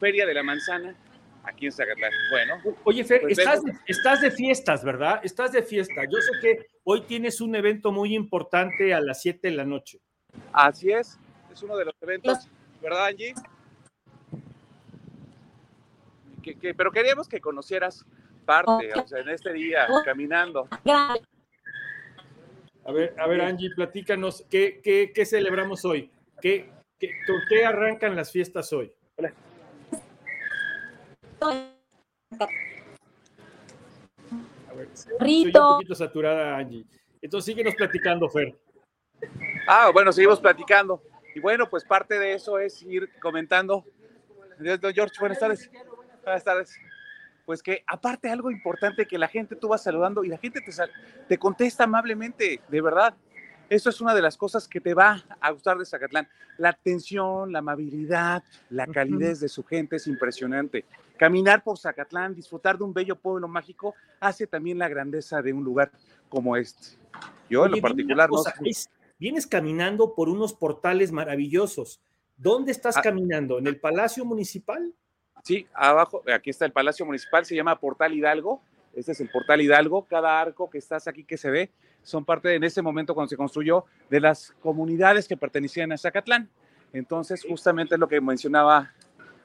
Feria 0.00 0.26
de 0.26 0.34
la 0.34 0.42
Manzana, 0.42 0.96
aquí 1.44 1.66
en 1.66 1.72
Zacatlán. 1.72 2.12
Bueno. 2.30 2.76
Oye, 2.84 3.04
Fer, 3.04 3.20
pues 3.22 3.38
estás, 3.38 3.62
estás, 3.86 4.20
de 4.20 4.30
fiestas, 4.30 4.84
¿verdad? 4.84 5.20
Estás 5.22 5.52
de 5.52 5.62
fiesta. 5.62 6.02
Yo 6.04 6.20
sé 6.20 6.32
que 6.40 6.66
hoy 6.84 7.02
tienes 7.02 7.40
un 7.40 7.54
evento 7.54 7.92
muy 7.92 8.14
importante 8.14 8.92
a 8.94 9.00
las 9.00 9.22
7 9.22 9.48
de 9.48 9.54
la 9.54 9.64
noche. 9.64 10.00
Así 10.52 10.90
es, 10.90 11.18
es 11.52 11.62
uno 11.62 11.76
de 11.76 11.86
los 11.86 11.94
eventos, 12.00 12.48
¿verdad, 12.80 13.06
Angie? 13.06 13.34
pero 16.76 16.90
queríamos 16.90 17.28
que 17.28 17.40
conocieras 17.40 18.04
parte, 18.44 18.92
o 18.94 19.06
sea, 19.06 19.20
en 19.20 19.28
este 19.28 19.52
día, 19.52 19.86
caminando. 20.04 20.68
A 22.84 22.90
ver, 22.90 23.14
a 23.18 23.26
ver, 23.28 23.40
Angie, 23.42 23.70
platícanos, 23.74 24.44
¿qué, 24.50 24.80
qué, 24.82 25.12
qué 25.14 25.24
celebramos 25.24 25.84
hoy? 25.84 26.10
¿Qué, 26.40 26.68
qué, 26.98 27.12
¿Con 27.26 27.36
qué 27.48 27.64
arrancan 27.64 28.16
las 28.16 28.32
fiestas 28.32 28.72
hoy? 28.72 28.92
Hola. 29.16 29.32
A 34.68 34.74
ver, 34.74 34.88
Estoy 34.92 35.46
un 35.46 35.52
poquito 35.52 35.94
saturada, 35.94 36.56
Angie. 36.56 36.84
Entonces 37.20 37.46
síguenos 37.46 37.74
platicando, 37.76 38.28
Fer. 38.28 38.58
Ah, 39.66 39.90
bueno, 39.92 40.12
seguimos 40.12 40.40
platicando. 40.40 41.02
Y 41.34 41.40
bueno, 41.40 41.68
pues 41.68 41.84
parte 41.84 42.18
de 42.18 42.34
eso 42.34 42.58
es 42.58 42.82
ir 42.82 43.10
comentando. 43.20 43.84
George, 44.58 45.14
buenas 45.18 45.38
tardes. 45.38 45.70
Buenas 46.22 46.44
tardes. 46.44 46.76
Pues 47.44 47.62
que 47.62 47.82
aparte 47.86 48.30
algo 48.30 48.50
importante 48.50 49.06
que 49.06 49.18
la 49.18 49.28
gente 49.28 49.56
tú 49.56 49.68
vas 49.68 49.82
saludando 49.82 50.24
y 50.24 50.28
la 50.28 50.38
gente 50.38 50.60
te, 50.60 50.72
te 51.28 51.38
contesta 51.38 51.84
amablemente, 51.84 52.60
de 52.68 52.80
verdad. 52.80 53.14
Eso 53.68 53.88
es 53.88 54.00
una 54.02 54.14
de 54.14 54.20
las 54.20 54.36
cosas 54.36 54.68
que 54.68 54.80
te 54.80 54.92
va 54.92 55.24
a 55.40 55.50
gustar 55.50 55.78
de 55.78 55.86
Zacatlán. 55.86 56.28
La 56.58 56.68
atención, 56.68 57.50
la 57.50 57.60
amabilidad, 57.60 58.44
la 58.68 58.86
calidez 58.86 59.40
de 59.40 59.48
su 59.48 59.64
gente 59.64 59.96
es 59.96 60.06
impresionante. 60.06 60.84
Caminar 61.16 61.62
por 61.64 61.78
Zacatlán, 61.78 62.34
disfrutar 62.34 62.76
de 62.76 62.84
un 62.84 62.92
bello 62.92 63.16
pueblo 63.16 63.48
mágico, 63.48 63.94
hace 64.20 64.46
también 64.46 64.78
la 64.78 64.88
grandeza 64.88 65.40
de 65.40 65.54
un 65.54 65.64
lugar 65.64 65.90
como 66.28 66.56
este. 66.56 66.98
Yo 67.48 67.64
en 67.64 67.72
lo 67.72 67.80
particular 67.80 68.28
no 68.28 68.42
vienes 69.22 69.46
caminando 69.46 70.16
por 70.16 70.28
unos 70.28 70.52
portales 70.52 71.12
maravillosos. 71.12 72.00
¿Dónde 72.36 72.72
estás 72.72 72.96
ah. 72.96 73.02
caminando? 73.02 73.56
¿En 73.58 73.68
el 73.68 73.78
Palacio 73.78 74.24
Municipal? 74.24 74.92
Sí, 75.44 75.64
abajo, 75.72 76.24
aquí 76.34 76.50
está 76.50 76.64
el 76.64 76.72
Palacio 76.72 77.06
Municipal, 77.06 77.44
se 77.44 77.54
llama 77.54 77.78
Portal 77.78 78.12
Hidalgo. 78.14 78.62
Este 78.92 79.12
es 79.12 79.20
el 79.20 79.30
Portal 79.30 79.60
Hidalgo. 79.60 80.06
Cada 80.06 80.40
arco 80.40 80.68
que 80.68 80.78
estás 80.78 81.06
aquí 81.06 81.22
que 81.22 81.36
se 81.36 81.52
ve 81.52 81.70
son 82.02 82.24
parte 82.24 82.52
en 82.52 82.64
ese 82.64 82.82
momento 82.82 83.14
cuando 83.14 83.28
se 83.28 83.36
construyó 83.36 83.84
de 84.10 84.18
las 84.18 84.56
comunidades 84.60 85.28
que 85.28 85.36
pertenecían 85.36 85.92
a 85.92 85.98
Zacatlán. 85.98 86.50
Entonces, 86.92 87.44
justamente 87.48 87.94
es 87.94 88.00
lo 88.00 88.08
que 88.08 88.20
mencionaba 88.20 88.92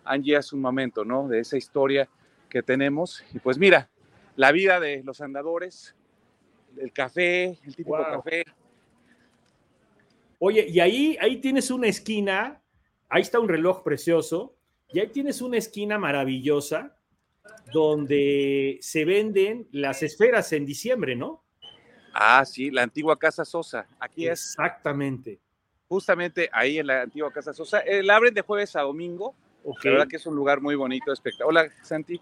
Angie 0.04 0.38
hace 0.38 0.56
un 0.56 0.64
momento, 0.64 1.06
¿no? 1.06 1.28
De 1.28 1.42
esa 1.42 1.56
historia 1.56 2.10
que 2.50 2.64
tenemos. 2.64 3.24
Y 3.32 3.38
pues 3.38 3.60
mira, 3.60 3.90
la 4.36 4.52
vida 4.52 4.80
de 4.80 5.04
los 5.04 5.22
andadores, 5.22 5.96
el 6.78 6.92
café, 6.92 7.60
el 7.64 7.76
típico 7.76 7.96
café, 7.98 8.44
Oye, 10.40 10.68
y 10.68 10.80
ahí, 10.80 11.18
ahí 11.20 11.38
tienes 11.38 11.72
una 11.72 11.88
esquina, 11.88 12.62
ahí 13.10 13.22
está 13.22 13.40
un 13.40 13.50
reloj 13.50 13.84
precioso, 13.84 14.56
y 14.90 15.00
ahí 15.00 15.08
tienes 15.08 15.42
una 15.42 15.58
esquina 15.58 15.98
maravillosa 15.98 16.96
donde 17.74 18.78
se 18.82 19.06
venden 19.06 19.68
las 19.72 20.04
esferas 20.04 20.54
en 20.54 20.66
diciembre, 20.66 21.16
¿no? 21.16 21.44
Ah, 22.14 22.44
sí, 22.46 22.72
la 22.72 22.84
antigua 22.84 23.18
Casa 23.18 23.46
Sosa. 23.46 23.88
Aquí 24.00 24.28
es. 24.28 24.40
Exactamente. 24.40 25.40
Justamente 25.88 26.50
ahí 26.52 26.80
en 26.80 26.88
la 26.88 27.02
antigua 27.02 27.32
Casa 27.32 27.54
Sosa. 27.54 27.80
Eh, 27.82 28.02
la 28.04 28.16
abren 28.16 28.34
de 28.34 28.42
jueves 28.42 28.76
a 28.76 28.82
domingo. 28.82 29.36
La 29.84 29.92
verdad 29.92 30.08
que 30.08 30.16
es 30.16 30.26
un 30.26 30.36
lugar 30.36 30.62
muy 30.62 30.76
bonito, 30.76 31.12
espectacular. 31.12 31.66
Hola, 31.66 31.74
Santi, 31.84 32.22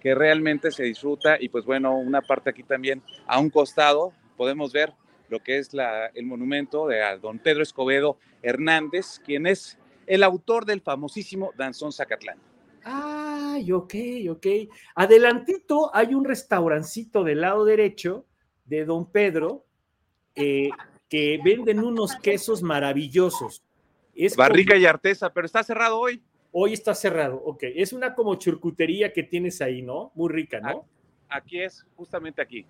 que 0.00 0.14
realmente 0.14 0.70
se 0.72 0.82
disfruta. 0.82 1.36
Y 1.40 1.48
pues 1.48 1.64
bueno, 1.64 1.96
una 1.96 2.20
parte 2.20 2.50
aquí 2.50 2.64
también 2.64 3.02
a 3.26 3.38
un 3.38 3.48
costado 3.48 4.12
podemos 4.36 4.72
ver 4.72 4.92
lo 5.30 5.40
que 5.40 5.58
es 5.58 5.72
la, 5.72 6.06
el 6.06 6.26
monumento 6.26 6.86
de 6.86 7.00
don 7.20 7.38
Pedro 7.38 7.62
Escobedo 7.62 8.18
Hernández, 8.42 9.20
quien 9.24 9.46
es 9.46 9.78
el 10.06 10.22
autor 10.22 10.66
del 10.66 10.80
famosísimo 10.80 11.52
Danzón 11.56 11.92
Zacatlán. 11.92 12.38
Ay, 12.82 13.70
ok, 13.72 13.94
ok. 14.30 14.46
Adelantito 14.94 15.94
hay 15.94 16.14
un 16.14 16.24
restaurancito 16.24 17.22
del 17.22 17.42
lado 17.42 17.64
derecho 17.64 18.26
de 18.64 18.84
don 18.84 19.10
Pedro 19.10 19.66
eh, 20.34 20.70
que 21.08 21.40
venden 21.44 21.80
unos 21.80 22.16
quesos 22.16 22.62
maravillosos. 22.62 23.62
Es 24.14 24.36
Barrica 24.36 24.76
y 24.76 24.86
Artesa, 24.86 25.32
pero 25.32 25.46
está 25.46 25.62
cerrado 25.62 25.98
hoy. 25.98 26.22
Hoy 26.52 26.72
está 26.72 26.94
cerrado, 26.94 27.36
ok. 27.44 27.62
Es 27.76 27.92
una 27.92 28.14
como 28.14 28.34
churcutería 28.34 29.12
que 29.12 29.22
tienes 29.22 29.60
ahí, 29.60 29.82
¿no? 29.82 30.10
Muy 30.14 30.32
rica, 30.32 30.60
¿no? 30.60 30.84
Aquí 31.28 31.60
es, 31.60 31.86
justamente 31.94 32.42
aquí. 32.42 32.66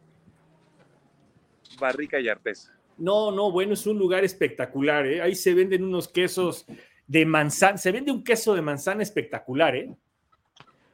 Barrica 1.78 2.18
y 2.20 2.28
Artesa. 2.28 2.74
No, 2.98 3.32
no, 3.32 3.50
bueno, 3.50 3.74
es 3.74 3.86
un 3.86 3.98
lugar 3.98 4.24
espectacular, 4.24 5.06
¿eh? 5.06 5.22
Ahí 5.22 5.34
se 5.34 5.54
venden 5.54 5.84
unos 5.84 6.08
quesos 6.08 6.66
de 7.06 7.24
manzana, 7.24 7.78
se 7.78 7.92
vende 7.92 8.12
un 8.12 8.22
queso 8.22 8.54
de 8.54 8.62
manzana 8.62 9.02
espectacular, 9.02 9.74
¿eh? 9.74 9.94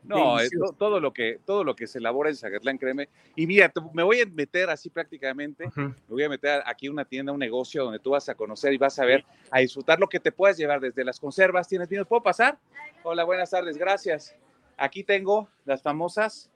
No, 0.07 0.37
todo, 0.79 1.01
lo 1.01 1.12
que, 1.12 1.41
todo 1.45 1.65
lo 1.65 1.75
que 1.75 1.89
se 1.89 1.99
elabora 1.99 2.31
en 2.31 2.37
Zacatlán, 2.37 2.79
créeme. 2.79 3.09
Y 3.35 3.47
mira, 3.47 3.73
me 3.93 4.05
voy 4.05 4.21
a 4.21 4.27
meter 4.27 4.71
así 4.71 4.89
prácticamente, 4.89 5.69
me 5.75 5.95
voy 6.09 6.23
a 6.23 6.29
meter 6.29 6.62
aquí 6.65 6.89
una 6.89 7.05
tienda, 7.05 7.33
un 7.33 7.41
negocio 7.41 7.83
donde 7.83 7.99
tú 7.99 8.11
vas 8.11 8.29
a 8.29 8.37
conocer 8.37 8.73
y 8.73 8.79
vas 8.79 8.99
a 9.01 9.05
ver, 9.05 9.25
a 9.51 9.59
disfrutar 9.59 9.99
lo 9.99 10.09
que 10.09 10.21
te 10.21 10.31
puedes 10.31 10.57
llevar 10.57 10.81
desde 10.81 11.05
las 11.05 11.19
conservas. 11.19 11.67
¿Tienes 11.67 11.89
vinos? 11.89 12.07
¿Puedo 12.07 12.23
pasar? 12.23 12.57
Hola, 13.03 13.25
buenas 13.25 13.51
tardes, 13.51 13.77
gracias. 13.77 14.37
Aquí 14.77 15.03
tengo 15.03 15.49
las 15.65 15.83
famosas 15.83 16.51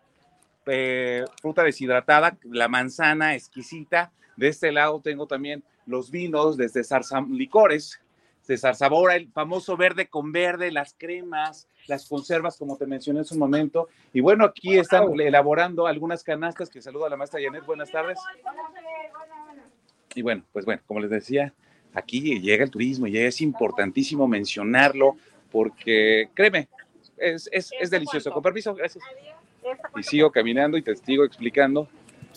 eh, 0.67 1.25
fruta 1.41 1.63
deshidratada, 1.63 2.37
la 2.45 2.69
manzana 2.69 3.35
exquisita. 3.35 4.13
De 4.37 4.49
este 4.49 4.73
lado 4.73 5.01
tengo 5.01 5.27
también 5.27 5.63
los 5.87 6.11
vinos 6.11 6.57
desde 6.57 6.85
Zarzam 6.85 7.33
Licores, 7.33 8.01
de 8.47 8.59
Zarzabora, 8.59 9.15
el 9.15 9.29
famoso 9.31 9.77
verde 9.77 10.09
con 10.09 10.33
verde, 10.33 10.73
las 10.73 10.95
cremas, 10.99 11.69
las 11.87 12.09
conservas, 12.09 12.57
como 12.57 12.77
te 12.77 12.85
mencioné 12.85 13.21
en 13.21 13.25
su 13.25 13.39
momento. 13.39 13.89
Y 14.13 14.21
bueno, 14.21 14.45
aquí 14.45 14.77
están 14.77 15.09
elaborando 15.21 15.87
algunas 15.87 16.25
canastas 16.25 16.69
que 16.69 16.83
saludo 16.83 17.07
a 17.07 17.11
la 17.11 17.17
maestra 17.17 17.41
Janet. 17.41 17.65
Buenas 17.65 17.93
tardes. 17.93 18.19
Y 20.17 20.23
bueno, 20.23 20.43
pues 20.53 20.65
bueno, 20.65 20.83
como 20.85 20.99
les 20.99 21.11
decía, 21.11 21.55
aquí 21.95 22.41
llega 22.41 22.65
el 22.65 22.71
turismo 22.71 23.07
y 23.07 23.17
es 23.19 23.41
importantísimo 23.41 24.27
mencionarlo 24.27 25.17
porque, 25.53 26.29
créeme, 26.35 26.69
es, 27.19 27.49
es, 27.53 27.71
es 27.79 27.91
delicioso. 27.91 28.33
Con 28.33 28.43
permiso, 28.43 28.75
gracias 28.75 29.05
y 29.97 30.03
sigo 30.03 30.31
caminando 30.31 30.77
y 30.77 30.83
te 30.83 30.97
sigo 30.97 31.25
explicando 31.25 31.89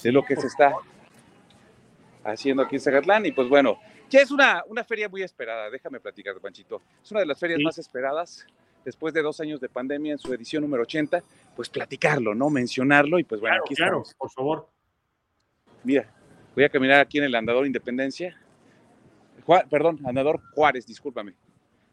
de 0.01 0.12
lo 0.12 0.23
que 0.23 0.36
se 0.36 0.47
está 0.47 0.73
haciendo 2.23 2.63
aquí 2.63 2.75
en 2.75 2.81
Zacatlán. 2.81 3.25
Y 3.25 3.31
pues 3.31 3.49
bueno, 3.49 3.79
ya 4.09 4.21
es 4.21 4.31
una, 4.31 4.63
una 4.67 4.83
feria 4.83 5.09
muy 5.09 5.23
esperada, 5.23 5.69
déjame 5.69 5.99
platicar, 5.99 6.39
Panchito. 6.39 6.81
Es 7.03 7.12
una 7.12 7.21
de 7.21 7.25
las 7.25 7.39
ferias 7.39 7.59
más 7.63 7.77
esperadas 7.77 8.45
después 8.83 9.13
de 9.13 9.21
dos 9.21 9.39
años 9.39 9.59
de 9.59 9.69
pandemia 9.69 10.13
en 10.13 10.19
su 10.19 10.33
edición 10.33 10.63
número 10.63 10.83
80, 10.83 11.23
pues 11.55 11.69
platicarlo, 11.69 12.36
¿no? 12.36 12.49
Mencionarlo 12.49 13.19
y 13.19 13.23
pues 13.23 13.41
bueno, 13.41 13.57
aquí 13.63 13.75
claro, 13.75 14.03
por 14.17 14.29
favor. 14.31 14.69
Mira, 15.83 16.09
voy 16.55 16.63
a 16.63 16.69
caminar 16.69 16.99
aquí 16.99 17.17
en 17.17 17.25
el 17.25 17.36
Andador 17.36 17.65
Independencia. 17.65 18.38
perdón, 19.69 19.99
Andador 20.05 20.41
Juárez, 20.53 20.86
discúlpame. 20.86 21.33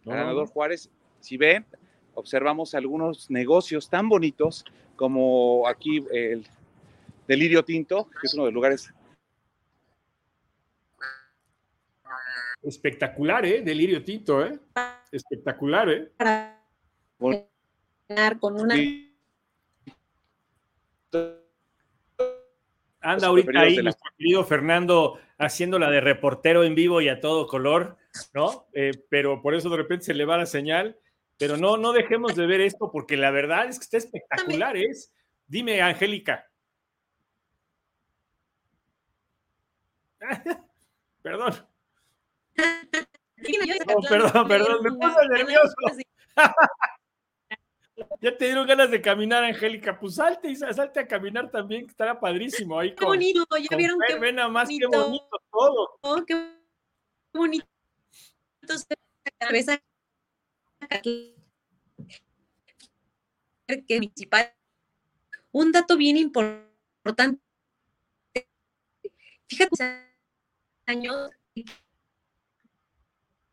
andador 0.06 0.48
Juárez, 0.48 0.90
si 1.20 1.36
ven, 1.36 1.66
observamos 2.14 2.74
algunos 2.74 3.30
negocios 3.30 3.88
tan 3.88 4.08
bonitos 4.08 4.64
como 4.96 5.66
aquí 5.66 6.04
el 6.12 6.46
Delirio 7.26 7.64
Tinto, 7.64 8.08
que 8.20 8.26
es 8.26 8.34
uno 8.34 8.44
de 8.44 8.50
los 8.50 8.54
lugares 8.54 8.92
espectacular, 12.62 13.46
¿eh? 13.46 13.62
Delirio 13.62 14.04
Tinto, 14.04 14.44
¿eh? 14.44 14.58
Espectacular, 15.10 15.88
¿eh? 15.90 16.10
con 18.38 18.60
una... 18.60 18.74
Anda 23.02 23.28
ahorita 23.28 23.60
ahí 23.60 23.76
nuestro 23.78 24.10
querido 24.18 24.44
Fernando 24.44 25.18
haciendo 25.38 25.78
la 25.78 25.90
de 25.90 26.00
reportero 26.02 26.64
en 26.64 26.74
vivo 26.74 27.00
y 27.00 27.08
a 27.08 27.20
todo 27.20 27.46
color, 27.46 27.96
¿no? 28.34 28.66
Eh, 28.74 28.92
pero 29.08 29.40
por 29.40 29.54
eso 29.54 29.70
de 29.70 29.78
repente 29.78 30.04
se 30.04 30.14
le 30.14 30.26
va 30.26 30.36
la 30.36 30.46
señal. 30.46 30.98
Pero 31.40 31.56
no, 31.56 31.78
no 31.78 31.92
dejemos 31.94 32.36
de 32.36 32.44
ver 32.44 32.60
esto 32.60 32.90
porque 32.92 33.16
la 33.16 33.30
verdad 33.30 33.66
es 33.66 33.78
que 33.78 33.84
está 33.84 33.96
espectacular, 33.96 34.76
es. 34.76 35.10
Dime, 35.46 35.80
Angélica. 35.80 36.46
Perdón. 41.22 41.66
perdón, 44.06 44.48
perdón, 44.48 44.82
me 44.82 44.90
puse 44.92 45.28
nervioso. 45.30 45.74
Ya 48.22 48.36
te 48.36 48.46
dieron 48.46 48.66
ganas 48.66 48.90
de 48.90 49.00
caminar, 49.00 49.44
Angélica. 49.44 49.98
Pues 49.98 50.14
salte 50.16 50.50
y 50.50 50.56
salte 50.56 51.00
a 51.00 51.06
caminar 51.06 51.50
también, 51.50 51.84
que 51.86 51.90
estará 51.90 52.18
padrísimo 52.18 52.78
ahí. 52.78 52.94
Qué 52.94 53.04
bonito, 53.04 53.44
ya 53.56 53.76
vieron 53.76 53.98
que. 54.06 54.18
Ven 54.18 54.36
más, 54.50 54.68
qué 54.68 54.86
bonito 54.86 55.42
todo. 55.50 55.98
Oh, 56.00 56.22
qué 56.26 56.54
bonito. 57.32 57.66
Cabeza 59.38 59.80
que. 61.02 61.36
Un 65.52 65.72
dato 65.72 65.96
bien 65.96 66.16
importante. 66.16 67.40
Fíjate, 69.46 69.84
años. 70.86 71.30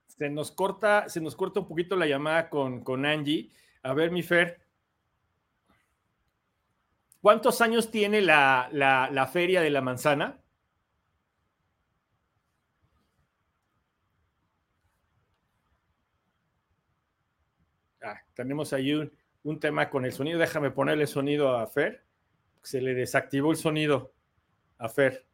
Se 0.08 0.30
nos 0.30 0.52
corta, 0.52 1.10
se 1.10 1.22
nos 1.22 1.36
corta 1.36 1.60
un 1.60 1.68
poquito 1.68 1.96
la 1.96 2.08
llamada 2.08 2.50
con, 2.50 2.84
con 2.84 3.06
Angie. 3.06 3.52
A 3.84 3.94
ver, 3.94 4.12
mi 4.12 4.24
Fer. 4.24 4.68
¿Cuántos 7.22 7.62
años 7.62 7.92
tiene 7.92 8.22
la, 8.22 8.70
la, 8.72 9.28
feria 9.28 9.62
de 9.62 9.70
la 9.70 9.82
manzana? 9.82 10.40
Ah, 18.08 18.22
tenemos 18.34 18.74
ahí 18.74 18.94
un, 18.94 19.12
un, 19.44 19.60
tema 19.60 19.90
con 19.90 20.06
el 20.06 20.14
sonido. 20.14 20.40
Déjame 20.40 20.72
ponerle 20.72 21.08
sonido 21.08 21.58
a 21.58 21.68
Fer. 21.68 22.04
Se 22.62 22.82
le 22.82 22.94
desactivó 22.94 23.52
el 23.52 23.58
sonido 23.58 24.14
a 24.78 24.90
Fer. 24.90 25.26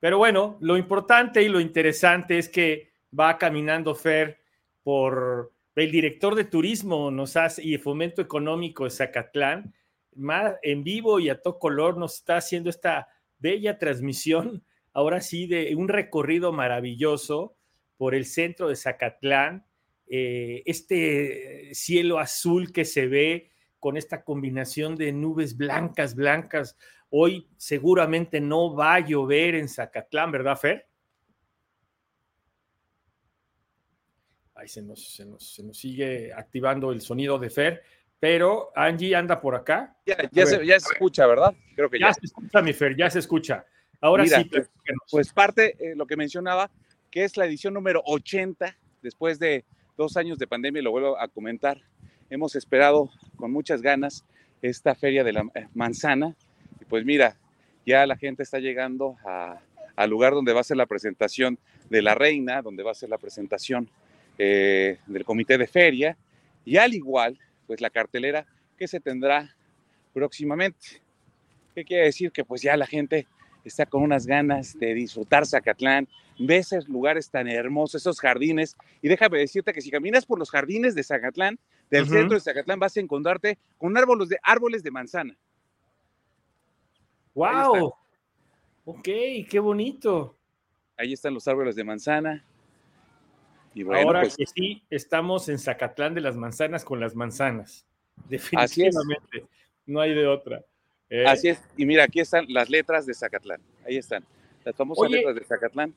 Pero 0.00 0.18
bueno, 0.18 0.58
lo 0.60 0.76
importante 0.76 1.42
y 1.42 1.48
lo 1.48 1.60
interesante 1.60 2.38
es 2.38 2.48
que 2.48 2.92
va 3.18 3.38
caminando 3.38 3.94
Fer 3.94 4.40
por, 4.82 5.52
el 5.76 5.90
director 5.90 6.34
de 6.34 6.44
turismo 6.44 7.10
nos 7.10 7.36
hace, 7.36 7.62
y 7.64 7.78
fomento 7.78 8.22
económico 8.22 8.84
de 8.84 8.90
Zacatlán, 8.90 9.74
más 10.14 10.54
en 10.62 10.84
vivo 10.84 11.18
y 11.18 11.28
a 11.28 11.40
todo 11.40 11.58
color 11.58 11.96
nos 11.96 12.16
está 12.18 12.36
haciendo 12.36 12.70
esta 12.70 13.08
bella 13.38 13.78
transmisión, 13.78 14.62
ahora 14.92 15.20
sí, 15.20 15.46
de 15.46 15.74
un 15.74 15.88
recorrido 15.88 16.52
maravilloso 16.52 17.56
por 17.96 18.14
el 18.14 18.24
centro 18.24 18.68
de 18.68 18.76
Zacatlán, 18.76 19.66
eh, 20.06 20.62
este 20.66 21.74
cielo 21.74 22.18
azul 22.18 22.72
que 22.72 22.84
se 22.84 23.06
ve 23.06 23.50
con 23.78 23.96
esta 23.96 24.24
combinación 24.24 24.96
de 24.96 25.12
nubes 25.12 25.56
blancas, 25.56 26.14
blancas. 26.14 26.76
Hoy 27.10 27.48
seguramente 27.56 28.40
no 28.40 28.74
va 28.74 28.94
a 28.94 29.00
llover 29.00 29.54
en 29.54 29.68
Zacatlán, 29.68 30.32
¿verdad, 30.32 30.56
Fer? 30.56 30.88
Ahí 34.54 34.68
se 34.68 34.82
nos, 34.82 35.14
se 35.14 35.24
nos, 35.26 35.76
sigue 35.76 36.32
activando 36.32 36.92
el 36.92 37.00
sonido 37.00 37.38
de 37.38 37.50
Fer, 37.50 37.82
pero 38.18 38.70
Angie 38.74 39.14
anda 39.14 39.40
por 39.40 39.54
acá. 39.54 39.96
Ya, 40.06 40.46
se, 40.46 40.64
escucha, 40.74 41.26
¿verdad? 41.26 41.54
Creo 41.74 41.90
que 41.90 41.98
ya. 41.98 42.08
Ya 42.08 42.14
se 42.14 42.26
escucha, 42.26 42.62
mi 42.62 42.72
Fer, 42.72 42.96
ya 42.96 43.10
se 43.10 43.18
escucha. 43.18 43.66
Ahora 44.00 44.26
sí. 44.26 44.44
Pues, 44.44 44.70
pues 45.10 45.32
parte, 45.32 45.76
eh, 45.78 45.94
lo 45.96 46.06
que 46.06 46.16
mencionaba, 46.16 46.70
que 47.10 47.24
es 47.24 47.36
la 47.36 47.46
edición 47.46 47.74
número 47.74 48.02
80, 48.06 48.76
después 49.02 49.38
de 49.38 49.64
dos 49.96 50.16
años 50.16 50.38
de 50.38 50.46
pandemia, 50.46 50.82
lo 50.82 50.90
vuelvo 50.90 51.18
a 51.18 51.28
comentar. 51.28 51.80
Hemos 52.30 52.56
esperado 52.56 53.10
con 53.36 53.52
muchas 53.52 53.82
ganas 53.82 54.24
esta 54.62 54.94
feria 54.94 55.24
de 55.24 55.32
la 55.32 55.42
eh, 55.54 55.66
manzana. 55.74 56.34
Y 56.80 56.84
pues 56.84 57.04
mira, 57.04 57.36
ya 57.86 58.06
la 58.06 58.16
gente 58.16 58.42
está 58.42 58.58
llegando 58.58 59.16
al 59.96 60.10
lugar 60.10 60.32
donde 60.32 60.52
va 60.52 60.60
a 60.60 60.64
ser 60.64 60.76
la 60.76 60.86
presentación 60.86 61.58
de 61.90 62.02
la 62.02 62.14
reina, 62.14 62.62
donde 62.62 62.82
va 62.82 62.92
a 62.92 62.94
ser 62.94 63.08
la 63.08 63.18
presentación 63.18 63.88
eh, 64.38 64.98
del 65.06 65.24
comité 65.24 65.58
de 65.58 65.66
feria 65.66 66.16
y 66.64 66.78
al 66.78 66.94
igual, 66.94 67.38
pues 67.66 67.80
la 67.80 67.90
cartelera 67.90 68.46
que 68.76 68.88
se 68.88 69.00
tendrá 69.00 69.54
próximamente. 70.12 71.02
¿Qué 71.74 71.84
quiere 71.84 72.04
decir? 72.04 72.32
Que 72.32 72.44
pues 72.44 72.62
ya 72.62 72.76
la 72.76 72.86
gente 72.86 73.26
está 73.64 73.86
con 73.86 74.02
unas 74.02 74.26
ganas 74.26 74.78
de 74.78 74.94
disfrutar 74.94 75.46
Zacatlán, 75.46 76.08
ve 76.38 76.58
esos 76.58 76.88
lugares 76.88 77.30
tan 77.30 77.48
hermosos, 77.48 78.02
esos 78.02 78.20
jardines, 78.20 78.76
y 79.02 79.08
déjame 79.08 79.38
decirte 79.38 79.72
que 79.72 79.80
si 79.80 79.90
caminas 79.90 80.26
por 80.26 80.38
los 80.38 80.50
jardines 80.50 80.94
de 80.94 81.02
Zacatlán, 81.02 81.58
del 81.90 82.08
centro 82.08 82.34
de 82.34 82.40
Zacatlán, 82.40 82.78
vas 82.78 82.96
a 82.96 83.00
encontrarte 83.00 83.58
con 83.78 83.96
árboles 83.96 84.28
de, 84.28 84.38
árboles 84.42 84.82
de 84.82 84.90
manzana. 84.90 85.36
¡Wow! 87.34 87.94
Ok, 88.84 89.08
qué 89.48 89.58
bonito. 89.60 90.36
Ahí 90.96 91.12
están 91.12 91.34
los 91.34 91.46
árboles 91.48 91.76
de 91.76 91.84
manzana, 91.84 92.44
Ahora 93.92 94.20
pues 94.20 94.36
que 94.36 94.46
sí, 94.46 94.82
estamos 94.88 95.48
en 95.48 95.58
Zacatlán 95.58 96.14
de 96.14 96.20
las 96.20 96.36
manzanas 96.36 96.84
con 96.84 97.00
las 97.00 97.14
manzanas. 97.16 97.84
Definitivamente. 98.28 99.46
No 99.86 100.00
hay 100.00 100.14
de 100.14 100.26
otra. 100.26 100.64
Eh, 101.10 101.26
Así 101.26 101.48
es. 101.48 101.60
Y 101.76 101.84
mira, 101.84 102.04
aquí 102.04 102.20
están 102.20 102.46
las 102.48 102.70
letras 102.70 103.04
de 103.04 103.14
Zacatlán. 103.14 103.60
Ahí 103.84 103.96
están. 103.96 104.24
Las 104.64 104.76
famosas 104.76 105.10
letras 105.10 105.34
de 105.34 105.44
Zacatlán. 105.44 105.94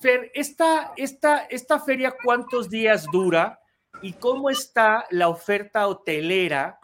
Fer, 0.00 0.30
esta, 0.34 0.92
esta, 0.96 1.46
esta 1.46 1.80
feria, 1.80 2.14
¿cuántos 2.24 2.70
días 2.70 3.06
dura? 3.12 3.60
¿Y 4.02 4.14
cómo 4.14 4.50
está 4.50 5.04
la 5.10 5.28
oferta 5.28 5.86
hotelera 5.86 6.78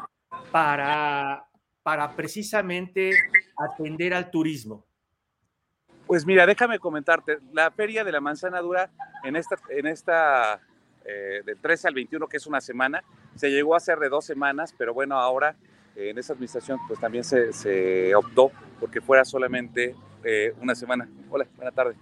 para, 0.52 1.46
para 1.82 2.14
precisamente 2.14 3.12
atender 3.56 4.14
al 4.14 4.30
turismo? 4.30 4.84
Pues 6.06 6.24
mira, 6.24 6.46
déjame 6.46 6.78
comentarte, 6.78 7.38
la 7.52 7.70
feria 7.70 8.02
de 8.02 8.12
la 8.12 8.20
manzana 8.20 8.60
dura 8.60 8.90
en 9.24 9.36
esta, 9.36 9.56
en 9.68 9.86
esta 9.86 10.60
eh, 11.04 11.42
del 11.44 11.60
13 11.60 11.88
al 11.88 11.94
21, 11.94 12.26
que 12.28 12.38
es 12.38 12.46
una 12.46 12.60
semana, 12.60 13.02
se 13.34 13.50
llegó 13.50 13.74
a 13.74 13.76
hacer 13.76 13.98
de 13.98 14.08
dos 14.08 14.24
semanas, 14.24 14.74
pero 14.76 14.94
bueno, 14.94 15.18
ahora 15.18 15.56
en 15.98 16.18
esta 16.18 16.32
administración 16.32 16.78
pues 16.86 17.00
también 17.00 17.24
se, 17.24 18.14
optó 18.14 18.50
porque 18.78 19.00
fuera 19.00 19.24
solamente 19.24 19.94
eh, 20.24 20.54
una 20.60 20.74
semana. 20.74 21.08
Hola, 21.30 21.46
buena 21.56 21.72
tarde. 21.72 21.96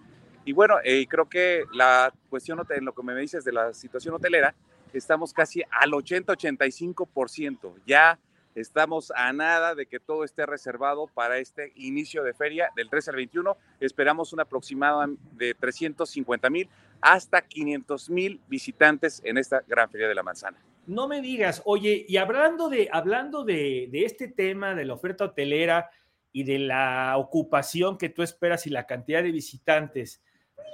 Y 0.45 0.53
bueno, 0.53 0.77
creo 1.09 1.29
que 1.29 1.65
la 1.73 2.13
cuestión, 2.31 2.61
en 2.71 2.85
lo 2.85 2.93
que 2.95 3.03
me 3.03 3.15
dices 3.17 3.45
de 3.45 3.53
la 3.53 3.75
situación 3.75 4.15
hotelera, 4.15 4.55
estamos 4.93 5.33
casi 5.33 5.63
al 5.71 5.91
80-85%. 5.91 7.75
Ya 7.85 8.19
Estamos 8.57 9.13
a 9.15 9.35
nada 9.35 9.75
de 9.75 9.85
que 9.85 10.01
todo 10.01 10.25
esté 10.25 10.47
reservado 10.47 11.09
para 11.09 11.37
este 11.37 11.73
inicio 11.77 12.25
de 12.25 12.33
feria 12.33 12.71
del 12.75 12.89
13 12.89 13.11
al 13.11 13.17
21. 13.17 13.55
Esperamos 13.81 14.33
un 14.33 14.41
aproximado 14.41 15.05
de 15.33 15.53
350 15.53 16.49
mil 16.49 16.71
hasta 17.03 17.43
500 17.43 18.09
mil 18.09 18.41
visitantes 18.49 19.21
en 19.25 19.37
esta 19.37 19.63
gran 19.69 19.91
feria 19.91 20.09
de 20.09 20.15
la 20.15 20.23
manzana. 20.23 20.57
No 20.87 21.09
me 21.09 21.21
digas, 21.21 21.63
oye, 21.65 22.05
y 22.09 22.17
hablando 22.17 22.69
de, 22.69 22.89
hablando 22.93 23.45
de, 23.45 23.89
este 23.93 24.29
tema 24.29 24.75
de 24.75 24.85
la 24.85 24.95
oferta 24.95 25.25
hotelera 25.25 25.91
y 26.33 26.45
de 26.45 26.59
la 26.59 27.15
ocupación 27.17 27.99
que 27.99 28.09
tú 28.09 28.23
esperas 28.23 28.67
y 28.67 28.71
la 28.71 28.87
cantidad 28.87 29.23
de 29.23 29.33
visitantes, 29.33 30.23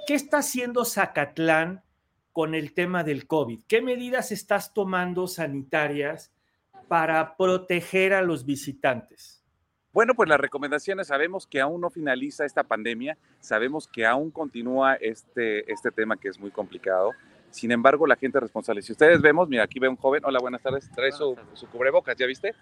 ¿qué 0.07 0.15
está 0.15 0.39
haciendo 0.39 0.85
Zacatlán 0.85 1.83
con 2.31 2.55
el 2.55 2.73
tema 2.73 3.03
del 3.03 3.27
COVID? 3.27 3.61
¿Qué 3.67 3.81
medidas 3.81 4.31
estás 4.31 4.73
tomando 4.73 5.27
sanitarias? 5.27 6.33
para 6.87 7.35
proteger 7.35 8.13
a 8.13 8.21
los 8.21 8.45
visitantes? 8.45 9.43
Bueno, 9.91 10.13
pues 10.15 10.27
las 10.27 10.39
recomendaciones, 10.39 11.07
sabemos 11.07 11.45
que 11.45 11.61
aún 11.61 11.81
no 11.81 11.89
finaliza 11.89 12.45
esta 12.45 12.63
pandemia, 12.63 13.17
sabemos 13.39 13.87
que 13.87 14.05
aún 14.05 14.31
continúa 14.31 14.95
este, 14.95 15.71
este 15.71 15.91
tema 15.91 16.17
que 16.17 16.29
es 16.29 16.39
muy 16.39 16.49
complicado. 16.49 17.11
Sin 17.53 17.71
embargo, 17.71 18.07
la 18.07 18.15
gente 18.15 18.39
es 18.39 18.41
responsable. 18.41 18.81
Si 18.81 18.91
ustedes 18.91 19.21
vemos, 19.21 19.47
mira, 19.47 19.63
aquí 19.63 19.77
ve 19.77 19.87
un 19.87 19.95
joven, 19.95 20.25
hola, 20.25 20.39
buenas 20.39 20.59
tardes, 20.63 20.89
trae 20.89 21.11
su, 21.11 21.37
su 21.53 21.67
cubrebocas, 21.67 22.15
¿ya 22.17 22.25
viste? 22.25 22.55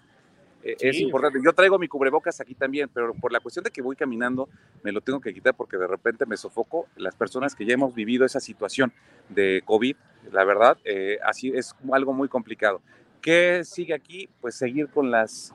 Eh, 0.62 0.76
es 0.78 1.00
importante. 1.00 1.38
Yo 1.42 1.54
traigo 1.54 1.78
mi 1.78 1.88
cubrebocas 1.88 2.38
aquí 2.42 2.54
también, 2.54 2.90
pero 2.92 3.14
por 3.14 3.32
la 3.32 3.40
cuestión 3.40 3.64
de 3.64 3.70
que 3.70 3.80
voy 3.80 3.96
caminando, 3.96 4.50
me 4.82 4.92
lo 4.92 5.00
tengo 5.00 5.18
que 5.18 5.32
quitar 5.32 5.54
porque 5.54 5.78
de 5.78 5.86
repente 5.86 6.26
me 6.26 6.36
sofoco. 6.36 6.88
Las 6.96 7.14
personas 7.14 7.54
que 7.54 7.64
ya 7.64 7.72
hemos 7.72 7.94
vivido 7.94 8.26
esa 8.26 8.38
situación 8.38 8.92
de 9.30 9.62
COVID, 9.64 9.96
la 10.30 10.44
verdad, 10.44 10.76
eh, 10.84 11.18
así 11.24 11.48
es 11.54 11.74
algo 11.90 12.12
muy 12.12 12.28
complicado. 12.28 12.82
¿Qué 13.22 13.62
sigue 13.64 13.94
aquí? 13.94 14.28
Pues 14.42 14.56
seguir 14.56 14.90
con 14.90 15.10
las, 15.10 15.54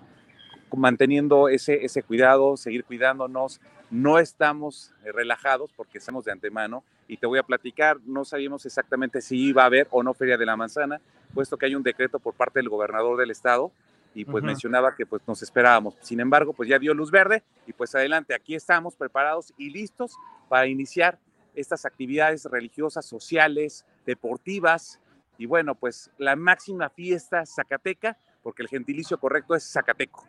manteniendo 0.75 1.47
ese, 1.47 1.85
ese 1.85 2.01
cuidado, 2.01 2.57
seguir 2.57 2.85
cuidándonos. 2.85 3.61
No 3.91 4.17
estamos 4.17 4.95
eh, 5.05 5.11
relajados 5.11 5.69
porque 5.75 5.99
estamos 5.99 6.25
de 6.25 6.31
antemano 6.31 6.83
y 7.07 7.17
te 7.17 7.25
voy 7.25 7.39
a 7.39 7.43
platicar, 7.43 7.97
no 8.05 8.25
sabíamos 8.25 8.65
exactamente 8.65 9.21
si 9.21 9.37
iba 9.47 9.63
a 9.63 9.67
haber 9.67 9.87
o 9.91 10.03
no 10.03 10.13
Feria 10.13 10.37
de 10.37 10.45
la 10.45 10.57
Manzana, 10.57 10.99
puesto 11.33 11.57
que 11.57 11.65
hay 11.65 11.75
un 11.75 11.83
decreto 11.83 12.19
por 12.19 12.33
parte 12.33 12.59
del 12.59 12.69
gobernador 12.69 13.17
del 13.17 13.31
estado 13.31 13.71
y 14.13 14.25
pues 14.25 14.43
mencionaba 14.43 14.95
que 14.95 15.05
pues 15.05 15.21
nos 15.27 15.41
esperábamos. 15.43 15.95
Sin 16.01 16.19
embargo, 16.19 16.53
pues 16.53 16.67
ya 16.67 16.79
dio 16.79 16.93
luz 16.93 17.11
verde 17.11 17.43
y 17.67 17.73
pues 17.73 17.93
adelante, 17.95 18.33
aquí 18.33 18.55
estamos 18.55 18.95
preparados 18.95 19.53
y 19.57 19.69
listos 19.69 20.15
para 20.49 20.67
iniciar 20.67 21.19
estas 21.55 21.85
actividades 21.85 22.45
religiosas, 22.45 23.05
sociales, 23.05 23.85
deportivas, 24.05 24.99
y 25.37 25.45
bueno, 25.45 25.75
pues 25.75 26.09
la 26.17 26.35
máxima 26.35 26.89
fiesta 26.89 27.45
zacateca, 27.45 28.17
porque 28.41 28.63
el 28.63 28.69
gentilicio 28.69 29.19
correcto 29.19 29.55
es 29.55 29.71
zacateco. 29.71 30.25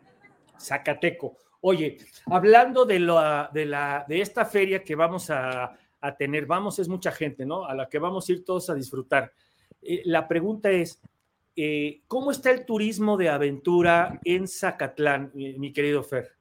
Zacateco. 0.59 1.35
Oye, 1.61 1.97
hablando 2.27 2.85
de, 2.85 2.99
la, 2.99 3.49
de, 3.51 3.65
la, 3.65 4.05
de 4.07 4.21
esta 4.21 4.45
feria 4.45 4.83
que 4.83 4.95
vamos 4.95 5.29
a, 5.29 5.75
a 6.01 6.15
tener. 6.15 6.45
Vamos, 6.45 6.79
es 6.79 6.87
mucha 6.87 7.11
gente, 7.11 7.45
¿no? 7.45 7.65
A 7.65 7.73
la 7.73 7.89
que 7.89 7.99
vamos 7.99 8.27
a 8.27 8.31
ir 8.31 8.45
todos 8.45 8.69
a 8.69 8.75
disfrutar. 8.75 9.33
Eh, 9.81 10.01
la 10.05 10.27
pregunta 10.27 10.71
es, 10.71 11.01
eh, 11.55 12.01
¿cómo 12.07 12.31
está 12.31 12.51
el 12.51 12.65
turismo 12.65 13.17
de 13.17 13.29
aventura 13.29 14.19
en 14.23 14.47
Zacatlán, 14.47 15.31
mi, 15.33 15.73
querido 15.73 16.03
Fer? 16.03 16.31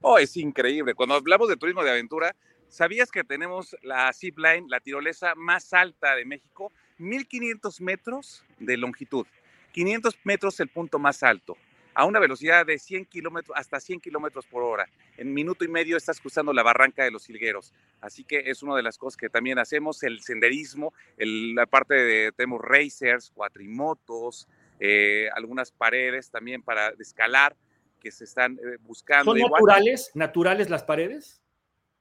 Oh, 0.00 0.18
es 0.18 0.36
increíble. 0.36 0.94
Cuando 0.94 1.14
hablamos 1.14 1.48
de 1.48 1.56
turismo 1.56 1.84
de 1.84 1.90
aventura, 1.90 2.34
¿sabías 2.68 3.10
que 3.10 3.24
tenemos 3.24 3.76
la 3.82 4.12
zip 4.12 4.38
line, 4.38 4.66
la 4.68 4.80
tirolesa 4.80 5.34
más 5.34 5.72
alta 5.72 6.14
de 6.16 6.24
México? 6.24 6.72
1500 6.98 7.80
metros 7.80 8.44
de 8.58 8.76
longitud. 8.76 9.26
500 9.72 10.18
metros 10.24 10.60
el 10.60 10.68
punto 10.68 10.98
más 10.98 11.22
alto 11.22 11.56
a 11.94 12.04
una 12.04 12.18
velocidad 12.18 12.66
de 12.66 12.78
100 12.78 13.06
kilómetros 13.06 13.56
hasta 13.56 13.80
100 13.80 14.00
kilómetros 14.00 14.46
por 14.46 14.62
hora. 14.62 14.88
En 15.16 15.32
minuto 15.32 15.64
y 15.64 15.68
medio 15.68 15.96
estás 15.96 16.20
cruzando 16.20 16.52
la 16.52 16.62
barranca 16.62 17.04
de 17.04 17.10
los 17.10 17.28
Hilgueros. 17.28 17.72
Así 18.00 18.24
que 18.24 18.44
es 18.46 18.62
una 18.62 18.76
de 18.76 18.82
las 18.82 18.98
cosas 18.98 19.16
que 19.16 19.28
también 19.28 19.58
hacemos, 19.58 20.02
el 20.02 20.20
senderismo, 20.20 20.92
la 21.18 21.66
parte 21.66 21.94
de, 21.94 22.32
tenemos 22.32 22.60
racers, 22.62 23.30
cuatrimotos, 23.30 24.48
eh, 24.80 25.28
algunas 25.34 25.70
paredes 25.70 26.30
también 26.30 26.62
para 26.62 26.88
escalar 26.98 27.56
que 28.00 28.10
se 28.10 28.24
están 28.24 28.54
eh, 28.54 28.78
buscando. 28.80 29.32
¿Son 29.32 29.38
naturales, 29.38 30.10
naturales 30.14 30.70
las 30.70 30.82
paredes? 30.82 31.40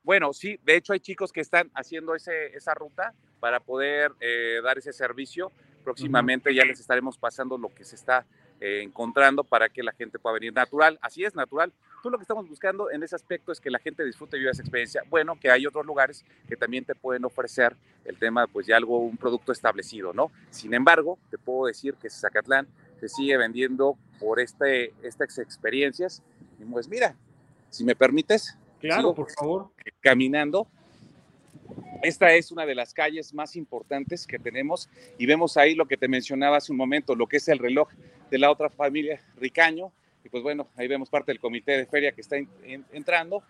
Bueno, 0.03 0.33
sí, 0.33 0.59
de 0.63 0.77
hecho 0.77 0.93
hay 0.93 0.99
chicos 0.99 1.31
que 1.31 1.41
están 1.41 1.69
haciendo 1.75 2.15
ese, 2.15 2.47
esa 2.55 2.73
ruta 2.73 3.13
para 3.39 3.59
poder 3.59 4.11
eh, 4.19 4.59
dar 4.63 4.79
ese 4.79 4.93
servicio. 4.93 5.51
Próximamente 5.83 6.53
ya 6.53 6.65
les 6.65 6.79
estaremos 6.79 7.17
pasando 7.17 7.57
lo 7.57 7.69
que 7.69 7.83
se 7.83 7.95
está 7.95 8.25
eh, 8.61 8.83
encontrando 8.83 9.43
para 9.43 9.69
que 9.69 9.81
la 9.81 9.91
gente 9.91 10.19
pueda 10.19 10.35
venir 10.35 10.53
natural. 10.53 10.99
Así 11.01 11.23
es, 11.23 11.33
natural. 11.33 11.73
Tú 12.03 12.11
lo 12.11 12.19
que 12.19 12.21
estamos 12.21 12.47
buscando 12.47 12.91
en 12.91 13.01
ese 13.01 13.15
aspecto 13.15 13.51
es 13.51 13.59
que 13.59 13.71
la 13.71 13.79
gente 13.79 14.05
disfrute 14.05 14.37
y 14.37 14.41
viva 14.41 14.51
esa 14.51 14.61
experiencia. 14.61 15.01
Bueno, 15.09 15.35
que 15.39 15.49
hay 15.49 15.65
otros 15.65 15.83
lugares 15.83 16.23
que 16.47 16.55
también 16.55 16.85
te 16.85 16.93
pueden 16.93 17.25
ofrecer 17.25 17.75
el 18.05 18.19
tema, 18.19 18.45
pues 18.45 18.67
ya 18.67 18.77
algo, 18.77 18.99
un 18.99 19.17
producto 19.17 19.51
establecido, 19.51 20.13
¿no? 20.13 20.31
Sin 20.51 20.75
embargo, 20.75 21.17
te 21.31 21.39
puedo 21.39 21.65
decir 21.65 21.95
que 21.95 22.07
Zacatlán 22.11 22.67
se 22.99 23.09
sigue 23.09 23.35
vendiendo 23.35 23.97
por 24.19 24.39
este, 24.39 24.93
estas 25.01 25.39
experiencias. 25.39 26.21
Y 26.59 26.65
pues 26.65 26.87
mira, 26.87 27.15
si 27.71 27.83
me 27.83 27.95
permites. 27.95 28.55
Claro, 28.79 29.15
por 29.15 29.31
favor. 29.31 29.71
Caminando 30.01 30.67
esta 32.03 32.33
es 32.33 32.51
una 32.51 32.65
de 32.65 32.75
las 32.75 32.93
calles 32.93 33.33
más 33.33 33.55
importantes 33.55 34.25
que 34.25 34.39
tenemos 34.39 34.89
y 35.17 35.25
vemos 35.25 35.55
ahí 35.57 35.75
lo 35.75 35.85
que 35.85 35.97
te 35.97 36.07
mencionaba 36.07 36.57
hace 36.57 36.71
un 36.71 36.77
momento, 36.77 37.15
lo 37.15 37.27
que 37.27 37.37
es 37.37 37.47
el 37.47 37.59
reloj 37.59 37.89
de 38.31 38.39
la 38.39 38.49
otra 38.49 38.69
familia 38.69 39.21
Ricaño. 39.35 39.91
Y 40.23 40.29
pues 40.29 40.41
bueno, 40.41 40.69
ahí 40.75 40.87
vemos 40.87 41.09
parte 41.09 41.31
del 41.31 41.39
comité 41.39 41.77
de 41.77 41.85
feria 41.85 42.13
que 42.13 42.21
está 42.21 42.37
entrando. 42.91 43.43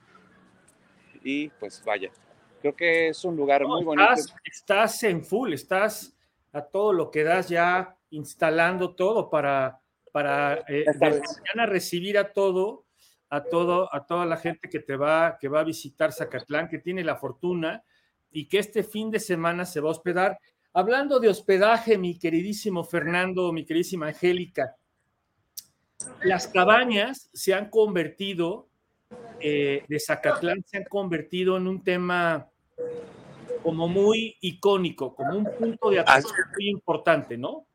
Y 1.23 1.49
pues 1.49 1.83
vaya, 1.85 2.09
creo 2.61 2.75
que 2.75 3.09
es 3.09 3.23
un 3.23 3.35
lugar 3.35 3.65
muy 3.65 3.83
bonito. 3.83 4.11
Estás, 4.43 5.03
en 5.03 5.23
full, 5.23 5.53
estás 5.53 6.17
a 6.51 6.61
todo 6.61 6.91
lo 6.91 7.11
que 7.11 7.23
das 7.23 7.47
ya 7.47 7.95
instalando 8.09 8.95
todo 8.95 9.29
para, 9.29 9.79
para 10.11 10.63
eh, 10.67 10.85
mañana 10.99 11.65
recibir 11.67 12.17
a 12.17 12.33
todo, 12.33 12.85
a 13.29 13.43
todo, 13.43 13.93
a 13.93 14.05
toda 14.05 14.25
la 14.25 14.37
gente 14.37 14.67
que 14.67 14.79
te 14.79 14.95
va, 14.95 15.37
que 15.39 15.47
va 15.47 15.59
a 15.59 15.63
visitar 15.63 16.11
Zacatlán, 16.11 16.67
que 16.67 16.79
tiene 16.79 17.03
la 17.03 17.17
fortuna 17.17 17.83
y 18.31 18.47
que 18.47 18.59
este 18.59 18.83
fin 18.83 19.11
de 19.11 19.19
semana 19.19 19.65
se 19.65 19.79
va 19.79 19.89
a 19.89 19.91
hospedar. 19.91 20.39
Hablando 20.73 21.19
de 21.19 21.27
hospedaje, 21.27 21.97
mi 21.97 22.17
queridísimo 22.17 22.85
Fernando, 22.85 23.51
mi 23.51 23.65
queridísima 23.65 24.07
Angélica, 24.07 24.77
las 26.23 26.47
cabañas 26.47 27.29
se 27.33 27.53
han 27.53 27.69
convertido, 27.69 28.69
eh, 29.41 29.83
de 29.87 29.99
Zacatlán, 29.99 30.63
se 30.65 30.77
han 30.77 30.85
convertido 30.85 31.57
en 31.57 31.67
un 31.67 31.83
tema 31.83 32.47
como 33.63 33.89
muy 33.89 34.37
icónico, 34.39 35.13
como 35.13 35.37
un 35.37 35.45
punto 35.45 35.89
de 35.89 35.99
atención 35.99 36.47
muy 36.55 36.69
importante, 36.69 37.37
¿no? 37.37 37.65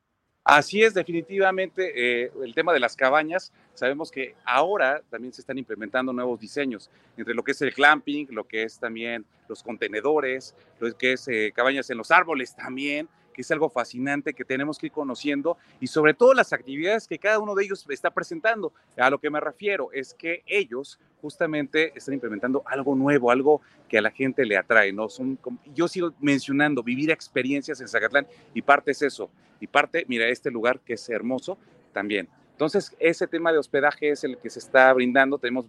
Así 0.49 0.81
es, 0.81 0.95
definitivamente, 0.95 2.23
eh, 2.23 2.31
el 2.45 2.55
tema 2.55 2.73
de 2.73 2.79
las 2.79 2.95
cabañas, 2.95 3.53
sabemos 3.75 4.13
que 4.13 4.37
ahora 4.45 5.03
también 5.11 5.33
se 5.33 5.41
están 5.41 5.59
implementando 5.59 6.13
nuevos 6.13 6.39
diseños, 6.39 6.89
entre 7.17 7.35
lo 7.35 7.43
que 7.43 7.51
es 7.51 7.61
el 7.63 7.75
clamping, 7.75 8.29
lo 8.31 8.45
que 8.45 8.63
es 8.63 8.79
también 8.79 9.25
los 9.49 9.65
contenedores, 9.65 10.55
lo 10.79 10.97
que 10.97 11.15
es 11.15 11.27
eh, 11.27 11.53
cabañas 11.53 11.91
en 11.91 11.99
los 11.99 12.13
árboles 12.13 12.55
también, 12.55 13.09
que 13.35 13.43
es 13.43 13.51
algo 13.51 13.69
fascinante 13.69 14.35
que 14.35 14.45
tenemos 14.45 14.79
que 14.79 14.87
ir 14.87 14.93
conociendo 14.93 15.59
y 15.81 15.89
sobre 15.89 16.15
todo 16.15 16.33
las 16.33 16.53
actividades 16.53 17.09
que 17.09 17.19
cada 17.19 17.41
uno 17.41 17.57
de 17.57 17.65
ellos 17.65 17.85
está 17.89 18.13
presentando. 18.13 18.73
A 18.97 19.11
lo 19.11 19.19
que 19.19 19.31
me 19.31 19.41
refiero 19.41 19.91
es 19.93 20.15
que 20.15 20.45
ellos 20.47 21.01
justamente 21.21 21.93
están 21.97 22.15
implementando 22.15 22.63
algo 22.67 22.95
nuevo, 22.95 23.33
algo 23.33 23.63
que 23.89 23.99
a 23.99 24.01
la 24.01 24.13
gente 24.13 24.47
le 24.47 24.57
atrae, 24.57 24.93
¿no? 24.93 25.09
Son, 25.09 25.39
yo 25.75 25.89
sigo 25.89 26.15
mencionando 26.21 26.85
vivir 26.85 27.11
experiencias 27.11 27.81
en 27.81 27.89
Zacatlán 27.89 28.29
y 28.55 28.63
parte 28.63 28.93
es 28.93 29.03
eso. 29.03 29.29
Y 29.61 29.67
parte, 29.67 30.05
mira, 30.09 30.29
este 30.29 30.51
lugar 30.51 30.81
que 30.81 30.95
es 30.95 31.09
hermoso 31.09 31.59
también. 31.93 32.29
Entonces, 32.53 32.95
ese 32.99 33.27
tema 33.27 33.53
de 33.53 33.59
hospedaje 33.59 34.11
es 34.11 34.25
el 34.25 34.39
que 34.39 34.51
se 34.51 34.59
está 34.59 34.93
brindando. 34.93 35.39
Tenemos 35.39 35.67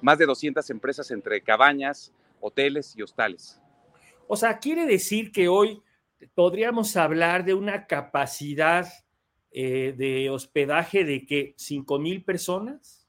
más 0.00 0.18
de 0.18 0.26
200 0.26 0.68
empresas 0.70 1.10
entre 1.10 1.40
cabañas, 1.40 2.12
hoteles 2.40 2.96
y 2.96 3.02
hostales. 3.02 3.60
O 4.26 4.36
sea, 4.36 4.58
quiere 4.58 4.86
decir 4.86 5.32
que 5.32 5.48
hoy 5.48 5.82
podríamos 6.34 6.96
hablar 6.96 7.44
de 7.44 7.54
una 7.54 7.86
capacidad 7.86 8.86
eh, 9.50 9.94
de 9.96 10.30
hospedaje 10.30 11.04
de 11.04 11.26
que 11.26 11.54
5 11.56 11.98
mil 11.98 12.24
personas. 12.24 13.06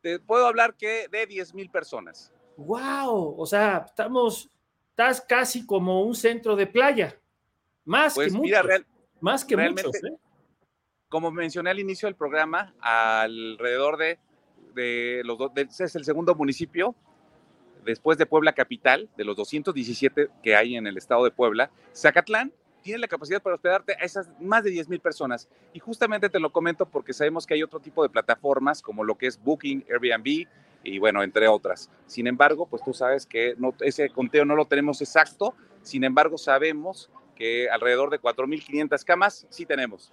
Te 0.00 0.18
puedo 0.18 0.46
hablar 0.46 0.76
que 0.76 1.08
de 1.08 1.26
10 1.26 1.54
mil 1.54 1.70
personas. 1.70 2.32
¡Wow! 2.56 3.34
O 3.38 3.46
sea, 3.46 3.84
estamos, 3.86 4.50
estás 4.90 5.20
casi 5.20 5.66
como 5.66 6.02
un 6.02 6.14
centro 6.14 6.54
de 6.56 6.66
playa. 6.66 7.18
Más 7.84 8.14
que 8.14 8.20
pues 8.20 8.32
muchos. 8.32 8.66
Más 9.24 9.44
que 9.44 9.56
muchos. 9.56 9.94
¿eh? 10.04 10.14
Como 11.08 11.30
mencioné 11.30 11.70
al 11.70 11.80
inicio 11.80 12.06
del 12.06 12.14
programa, 12.14 12.74
alrededor 12.80 13.96
de, 13.96 14.18
de 14.74 15.22
los 15.24 15.38
dos, 15.38 15.52
es 15.56 15.96
el 15.96 16.04
segundo 16.04 16.34
municipio 16.34 16.94
después 17.84 18.18
de 18.18 18.26
Puebla 18.26 18.52
Capital, 18.52 19.08
de 19.16 19.24
los 19.24 19.36
217 19.36 20.28
que 20.42 20.56
hay 20.56 20.76
en 20.76 20.86
el 20.86 20.96
estado 20.98 21.24
de 21.24 21.30
Puebla, 21.30 21.70
Zacatlán 21.94 22.52
tiene 22.82 22.98
la 22.98 23.08
capacidad 23.08 23.42
para 23.42 23.54
hospedarte 23.54 23.94
a 23.94 24.04
esas 24.04 24.28
más 24.40 24.62
de 24.62 24.70
10 24.70 24.90
mil 24.90 25.00
personas. 25.00 25.48
Y 25.72 25.78
justamente 25.78 26.28
te 26.28 26.38
lo 26.38 26.52
comento 26.52 26.84
porque 26.84 27.14
sabemos 27.14 27.46
que 27.46 27.54
hay 27.54 27.62
otro 27.62 27.80
tipo 27.80 28.02
de 28.02 28.10
plataformas 28.10 28.82
como 28.82 29.04
lo 29.04 29.16
que 29.16 29.26
es 29.26 29.42
Booking, 29.42 29.86
Airbnb 29.88 30.46
y 30.82 30.98
bueno, 30.98 31.22
entre 31.22 31.48
otras. 31.48 31.90
Sin 32.06 32.26
embargo, 32.26 32.66
pues 32.66 32.82
tú 32.84 32.92
sabes 32.92 33.24
que 33.24 33.54
no, 33.56 33.74
ese 33.80 34.10
conteo 34.10 34.44
no 34.44 34.54
lo 34.54 34.66
tenemos 34.66 35.00
exacto. 35.00 35.54
Sin 35.80 36.04
embargo, 36.04 36.36
sabemos 36.36 37.10
que 37.34 37.68
alrededor 37.68 38.10
de 38.10 38.20
4.500 38.20 39.04
camas 39.04 39.46
sí 39.50 39.66
tenemos. 39.66 40.12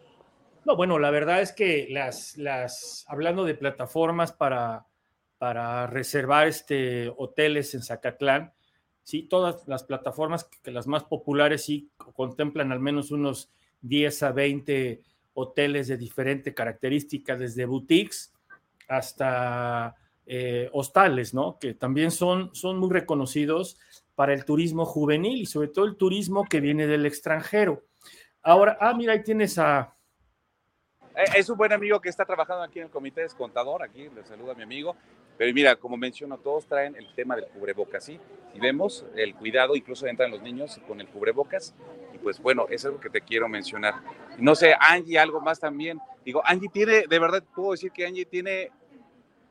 No, 0.65 0.75
bueno, 0.75 0.99
la 0.99 1.09
verdad 1.09 1.41
es 1.41 1.51
que 1.51 1.87
las, 1.89 2.37
las, 2.37 3.05
hablando 3.07 3.45
de 3.45 3.55
plataformas 3.55 4.31
para, 4.31 4.85
para 5.37 5.87
reservar 5.87 6.47
este, 6.47 7.11
hoteles 7.17 7.73
en 7.73 7.81
Zacatlán. 7.81 8.53
Sí, 9.03 9.23
todas 9.23 9.67
las 9.67 9.83
plataformas, 9.83 10.45
que, 10.45 10.69
las 10.69 10.85
más 10.85 11.03
populares 11.05 11.65
sí 11.65 11.89
contemplan 12.13 12.71
al 12.71 12.79
menos 12.79 13.09
unos 13.09 13.49
10 13.81 14.23
a 14.23 14.31
20 14.31 15.01
hoteles 15.33 15.87
de 15.87 15.97
diferente 15.97 16.53
característica, 16.53 17.35
desde 17.35 17.65
boutiques 17.65 18.31
hasta 18.87 19.95
eh, 20.27 20.69
hostales, 20.73 21.33
¿no? 21.33 21.57
Que 21.57 21.73
también 21.73 22.11
son, 22.11 22.53
son 22.53 22.77
muy 22.77 22.91
reconocidos 22.91 23.79
para 24.15 24.33
el 24.33 24.45
turismo 24.45 24.85
juvenil 24.85 25.41
y 25.41 25.45
sobre 25.45 25.69
todo 25.69 25.85
el 25.85 25.95
turismo 25.95 26.45
que 26.49 26.59
viene 26.59 26.87
del 26.87 27.05
extranjero. 27.05 27.83
Ahora, 28.41 28.77
ah, 28.79 28.93
mira, 28.93 29.13
ahí 29.13 29.23
tienes 29.23 29.57
a... 29.57 29.95
Eh, 31.15 31.25
es 31.35 31.49
un 31.49 31.57
buen 31.57 31.73
amigo 31.73 31.99
que 31.99 32.09
está 32.09 32.25
trabajando 32.25 32.63
aquí 32.63 32.79
en 32.79 32.85
el 32.85 32.91
comité 32.91 33.21
de 33.21 33.29
contador, 33.29 33.83
aquí 33.83 34.09
le 34.09 34.23
saluda 34.23 34.53
a 34.53 34.55
mi 34.55 34.63
amigo, 34.63 34.95
pero 35.41 35.53
mira, 35.53 35.75
como 35.75 35.97
menciono, 35.97 36.37
todos 36.37 36.67
traen 36.67 36.95
el 36.95 37.13
tema 37.15 37.35
del 37.35 37.47
cubrebocas, 37.47 38.05
¿sí? 38.05 38.19
Y 38.53 38.59
vemos 38.59 39.05
el 39.15 39.33
cuidado, 39.33 39.75
incluso 39.75 40.05
entran 40.05 40.29
los 40.29 40.41
niños 40.41 40.79
con 40.87 41.01
el 41.01 41.07
cubrebocas. 41.07 41.73
Y 42.13 42.19
pues 42.19 42.39
bueno, 42.39 42.67
es 42.69 42.83
lo 42.83 42.99
que 42.99 43.09
te 43.09 43.21
quiero 43.21 43.49
mencionar. 43.49 43.95
No 44.37 44.53
sé, 44.53 44.75
Angie, 44.79 45.17
algo 45.17 45.41
más 45.41 45.59
también. 45.59 45.99
Digo, 46.23 46.43
Angie 46.45 46.69
tiene, 46.69 47.07
de 47.07 47.19
verdad 47.19 47.43
puedo 47.55 47.71
decir 47.71 47.91
que 47.91 48.05
Angie 48.05 48.25
tiene, 48.25 48.71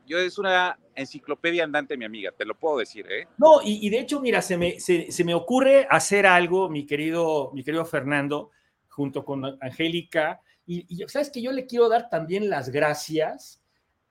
yo 0.05 0.17
es 0.17 0.37
una 0.37 0.77
enciclopedia 0.95 1.63
andante, 1.63 1.97
mi 1.97 2.05
amiga, 2.05 2.31
te 2.31 2.45
lo 2.45 2.57
puedo 2.57 2.77
decir, 2.77 3.05
¿eh? 3.09 3.27
No, 3.37 3.61
y, 3.63 3.89
de 3.89 3.99
hecho, 3.99 4.19
mira, 4.19 4.41
se 4.41 4.57
me, 4.57 4.79
se, 4.79 5.11
se 5.11 5.23
me 5.23 5.33
ocurre 5.33 5.87
hacer 5.89 6.25
algo, 6.25 6.69
mi 6.69 6.85
querido, 6.85 7.51
mi 7.53 7.63
querido 7.63 7.85
Fernando, 7.85 8.51
junto 8.89 9.23
con 9.23 9.57
Angélica. 9.61 10.41
Y, 10.65 10.85
y 10.89 11.07
sabes 11.07 11.29
que 11.29 11.41
yo 11.41 11.51
le 11.51 11.65
quiero 11.65 11.89
dar 11.89 12.09
también 12.09 12.49
las 12.49 12.69
gracias 12.69 13.61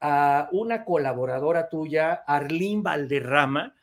a 0.00 0.48
una 0.52 0.84
colaboradora 0.84 1.68
tuya, 1.68 2.24
Arlín 2.26 2.82
Valderrama. 2.82 3.74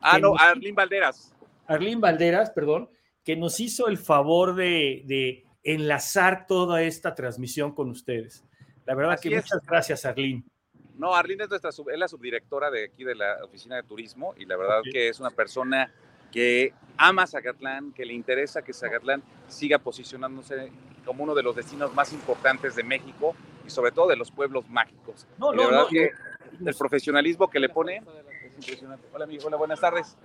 Ah, 0.00 0.18
no, 0.18 0.34
Arlín 0.36 0.74
Valderas. 0.74 1.34
Arlín 1.66 2.00
Valderas, 2.00 2.50
perdón, 2.50 2.88
que 3.22 3.36
nos 3.36 3.60
hizo 3.60 3.88
el 3.88 3.98
favor 3.98 4.54
de, 4.54 5.44
enlazar 5.62 6.46
toda 6.46 6.82
esta 6.82 7.14
transmisión 7.14 7.74
con 7.74 7.90
ustedes. 7.90 8.42
La 8.86 8.94
verdad 8.94 9.20
que 9.20 9.28
muchas 9.28 9.60
gracias, 9.66 10.06
Arlín. 10.06 10.48
No, 10.98 11.14
Arlín 11.14 11.40
es, 11.40 11.48
nuestra, 11.48 11.70
es 11.70 11.98
la 11.98 12.08
subdirectora 12.08 12.70
de 12.70 12.86
aquí 12.86 13.04
de 13.04 13.14
la 13.14 13.38
Oficina 13.44 13.76
de 13.76 13.84
Turismo 13.84 14.34
y 14.36 14.44
la 14.44 14.56
verdad 14.56 14.80
que 14.82 15.08
es 15.08 15.20
una 15.20 15.30
persona 15.30 15.92
que 16.32 16.74
ama 16.96 17.26
Zacatlán, 17.26 17.92
que 17.92 18.04
le 18.04 18.12
interesa 18.12 18.62
que 18.62 18.72
Zacatlán 18.72 19.22
siga 19.46 19.78
posicionándose 19.78 20.72
como 21.06 21.22
uno 21.22 21.36
de 21.36 21.44
los 21.44 21.54
destinos 21.54 21.94
más 21.94 22.12
importantes 22.12 22.74
de 22.74 22.82
México 22.82 23.36
y 23.64 23.70
sobre 23.70 23.92
todo 23.92 24.08
de 24.08 24.16
los 24.16 24.32
pueblos 24.32 24.68
mágicos. 24.68 25.26
No, 25.38 25.52
no, 25.52 25.68
verdad 25.68 25.86
que 25.88 26.10
el 26.66 26.74
profesionalismo 26.74 27.48
que 27.48 27.60
le 27.60 27.68
pone 27.68 28.02
es 28.44 28.54
impresionante. 28.56 29.06
Hola, 29.12 29.24
amigo, 29.24 29.46
hola, 29.46 29.56
buenas 29.56 29.80
tardes. 29.80 30.16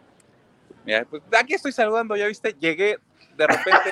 Mira, 0.83 1.05
pues 1.05 1.21
aquí 1.39 1.53
estoy 1.53 1.71
saludando, 1.71 2.15
ya 2.15 2.27
viste, 2.27 2.55
llegué 2.59 2.97
de 3.37 3.47
repente. 3.47 3.91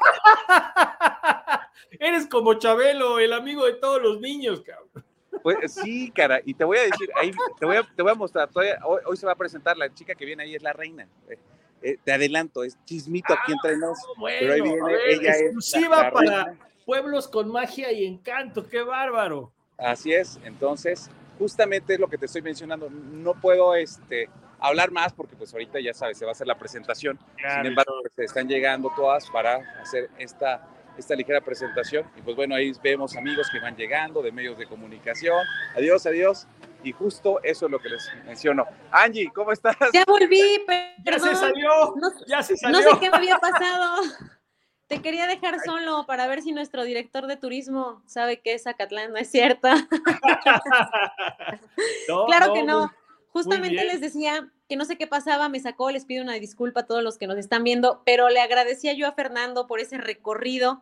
Eres 2.00 2.26
como 2.26 2.56
Chabelo, 2.56 3.20
el 3.20 3.34
amigo 3.34 3.66
de 3.66 3.74
todos 3.74 4.02
los 4.02 4.20
niños, 4.20 4.62
cabrón. 4.62 5.11
Pues 5.44 5.74
sí, 5.74 6.12
cara, 6.12 6.42
y 6.46 6.54
te 6.54 6.64
voy 6.64 6.78
a 6.78 6.82
decir, 6.84 7.10
ahí 7.16 7.32
te 7.60 7.66
voy 7.66 7.78
a, 7.78 7.84
te 7.84 8.02
voy 8.02 8.12
a 8.12 8.16
mostrar, 8.16 8.50
hoy, 8.54 9.18
se 9.18 9.26
va 9.26 9.34
a 9.34 9.36
presentar 9.36 9.78
la 9.78 9.94
chica 9.94 10.16
que 10.16 10.26
viene 10.26 10.44
ahí, 10.44 10.56
es 10.56 10.62
la 10.62 10.74
reina. 10.74 11.08
Eh, 11.30 11.38
eh, 11.82 11.98
te 12.04 12.12
adelanto, 12.12 12.64
es 12.64 12.78
chismito 12.86 13.34
aquí 13.34 13.52
entre 13.52 13.78
nos. 13.78 13.98
Ah, 14.00 14.22
pero 14.39 14.54
ahí 14.54 14.62
viene, 14.62 14.80
ella 15.10 15.32
exclusiva 15.32 16.12
para 16.12 16.56
pueblos 16.86 17.28
con 17.28 17.52
magia 17.52 17.92
y 17.92 18.06
encanto, 18.06 18.68
qué 18.68 18.84
bárbaro. 18.84 19.52
Así 19.78 20.14
es, 20.14 20.39
entonces, 20.44 21.10
justamente 21.39 21.96
es 21.96 22.00
lo 22.00 22.08
que 22.08 22.18
te 22.18 22.28
estoy 22.28 22.44
mencionando. 22.44 22.89
No 22.89 23.34
puedo 23.34 23.74
este, 23.74 24.30
hablar 24.60 24.92
más 24.92 25.12
porque 25.12 25.36
pues 25.36 25.52
ahorita 25.54 25.80
ya 25.80 25.94
sabes, 25.94 26.18
se 26.18 26.26
va 26.26 26.32
a 26.32 26.34
hacer 26.34 26.48
la 26.48 26.58
presentación. 26.58 27.20
Sin 27.38 27.66
embargo, 27.66 27.94
pues, 28.16 28.30
están 28.30 28.48
llegando 28.48 28.92
todas 28.96 29.30
para 29.32 29.58
hacer 29.82 30.10
esta 30.20 30.68
esta 30.98 31.16
ligera 31.16 31.42
presentación. 31.42 32.06
Y 32.18 32.22
pues 32.22 32.36
bueno, 32.36 32.56
ahí 32.56 32.72
vemos 32.84 33.16
amigos 33.16 33.50
que 33.52 33.60
van 33.60 33.76
llegando 33.76 34.22
de 34.22 34.32
medios 34.32 34.58
de 34.58 34.66
comunicación. 34.66 35.46
Adiós, 35.76 36.06
adiós. 36.06 36.48
Y 36.84 36.92
justo 36.92 37.39
eso 37.44 37.66
es 37.66 37.72
lo 37.72 37.80
que 37.80 37.89
les 37.89 38.12
menciono. 38.26 38.66
Angie, 38.92 39.32
¿cómo 39.34 39.52
estás? 39.52 39.76
Ya 39.94 40.04
volví, 40.06 40.64
pero 40.68 41.18
ya 41.18 41.20
se 41.20 41.36
salió. 41.36 41.96
No, 41.96 42.12
ya 42.28 42.44
se 42.44 42.58
salió. 42.58 42.80
No 42.82 42.92
sé 42.92 43.00
qué 43.00 43.10
me 43.10 43.18
había 43.18 43.38
pasado. 43.38 44.02
Te 44.88 45.02
quería 45.02 45.26
dejar 45.26 45.58
solo 45.62 46.06
para 46.06 46.28
ver 46.28 46.42
si 46.42 46.52
nuestro 46.52 46.84
director 46.84 47.26
de 47.28 47.38
turismo 47.38 48.04
sabe 48.08 48.42
que 48.42 48.54
es 48.54 48.64
Zacatlán, 48.64 49.14
¿no 49.14 49.20
es 49.20 49.32
cierto? 49.32 49.70
claro 52.28 52.54
que 52.54 52.64
no. 52.64 52.92
Justamente 53.30 53.86
les 53.86 54.02
decía 54.02 54.52
que 54.72 54.78
no 54.78 54.86
sé 54.86 54.96
qué 54.96 55.06
pasaba, 55.06 55.50
me 55.50 55.60
sacó, 55.60 55.92
les 55.92 56.06
pido 56.06 56.24
una 56.24 56.36
disculpa 56.36 56.80
a 56.80 56.86
todos 56.86 57.04
los 57.04 57.18
que 57.18 57.28
nos 57.28 57.38
están 57.38 57.66
viendo, 57.66 58.04
pero 58.06 58.30
le 58.30 58.40
agradecía 58.40 58.94
yo 58.94 59.06
a 59.06 59.12
Fernando 59.12 59.68
por 59.68 59.82
ese 59.82 59.98
recorrido. 59.98 60.82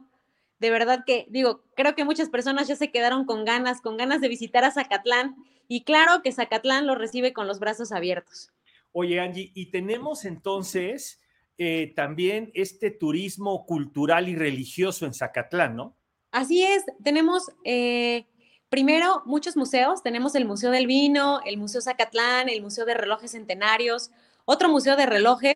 De 0.59 0.69
verdad 0.69 1.03
que, 1.07 1.25
digo, 1.31 1.63
creo 1.75 1.95
que 1.95 2.05
muchas 2.05 2.29
personas 2.29 2.67
ya 2.67 2.75
se 2.75 2.91
quedaron 2.91 3.25
con 3.25 3.45
ganas, 3.45 3.81
con 3.81 3.97
ganas 3.97 4.21
de 4.21 4.27
visitar 4.27 4.63
a 4.63 4.69
Zacatlán 4.69 5.37
y 5.67 5.85
claro 5.85 6.21
que 6.21 6.31
Zacatlán 6.31 6.85
lo 6.85 6.93
recibe 6.93 7.33
con 7.33 7.47
los 7.47 7.57
brazos 7.57 7.91
abiertos. 7.91 8.51
Oye, 8.91 9.19
Angie, 9.19 9.51
y 9.55 9.71
tenemos 9.71 10.23
entonces 10.23 11.19
eh, 11.57 11.91
también 11.95 12.51
este 12.53 12.91
turismo 12.91 13.65
cultural 13.65 14.29
y 14.29 14.35
religioso 14.35 15.07
en 15.07 15.15
Zacatlán, 15.15 15.75
¿no? 15.75 15.97
Así 16.29 16.61
es, 16.61 16.85
tenemos 17.03 17.49
eh, 17.63 18.27
Primero, 18.69 19.23
muchos 19.25 19.57
museos. 19.57 20.03
Tenemos 20.03 20.35
el 20.35 20.45
Museo 20.45 20.69
del 20.71 20.85
Vino, 20.85 21.41
el 21.45 21.57
Museo 21.57 21.81
Zacatlán, 21.81 22.49
el 22.49 22.61
Museo 22.61 22.85
de 22.85 22.93
Relojes 22.93 23.31
Centenarios, 23.31 24.11
otro 24.45 24.69
museo 24.69 24.95
de 24.95 25.05
relojes. 25.05 25.55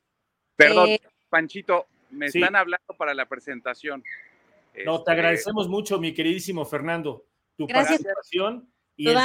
Perdón, 0.56 0.90
eh, 0.90 1.02
Panchito, 1.30 1.88
me 2.10 2.28
están 2.28 2.56
hablando 2.56 2.94
para 2.98 3.14
la 3.14 3.28
presentación. 3.28 4.04
No, 4.86 4.96
te 4.98 5.02
este, 5.02 5.12
agradecemos 5.12 5.68
mucho, 5.70 6.00
mi 6.00 6.14
queridísimo 6.14 6.66
Fernando, 6.66 7.26
tu 7.56 7.68
participación 7.68 8.68
y 8.96 9.10
el, 9.10 9.18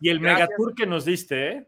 y 0.00 0.08
el 0.08 0.20
megatour 0.20 0.74
que 0.74 0.86
nos 0.86 1.04
diste, 1.04 1.48
¿eh? 1.48 1.66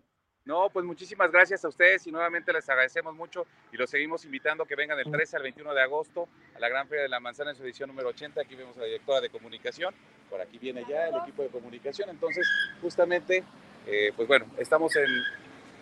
No, 0.50 0.68
pues 0.68 0.84
muchísimas 0.84 1.30
gracias 1.30 1.64
a 1.64 1.68
ustedes 1.68 2.04
y 2.08 2.10
nuevamente 2.10 2.52
les 2.52 2.68
agradecemos 2.68 3.14
mucho 3.14 3.46
y 3.72 3.76
los 3.76 3.88
seguimos 3.88 4.24
invitando 4.24 4.64
a 4.64 4.66
que 4.66 4.74
vengan 4.74 4.98
del 4.98 5.08
13 5.08 5.36
al 5.36 5.44
21 5.44 5.72
de 5.72 5.80
agosto 5.80 6.26
a 6.56 6.58
la 6.58 6.68
Gran 6.68 6.88
Feria 6.88 7.04
de 7.04 7.08
la 7.08 7.20
Manzana 7.20 7.50
en 7.50 7.56
su 7.56 7.62
edición 7.62 7.88
número 7.88 8.08
80. 8.08 8.40
Aquí 8.40 8.56
vemos 8.56 8.76
a 8.76 8.80
la 8.80 8.86
directora 8.86 9.20
de 9.20 9.30
comunicación, 9.30 9.94
por 10.28 10.40
aquí 10.40 10.58
viene 10.58 10.84
ya 10.88 11.06
el 11.06 11.14
equipo 11.22 11.44
de 11.44 11.50
comunicación. 11.50 12.10
Entonces, 12.10 12.48
justamente, 12.82 13.44
eh, 13.86 14.12
pues 14.16 14.26
bueno, 14.26 14.46
estamos 14.58 14.96
en, 14.96 15.06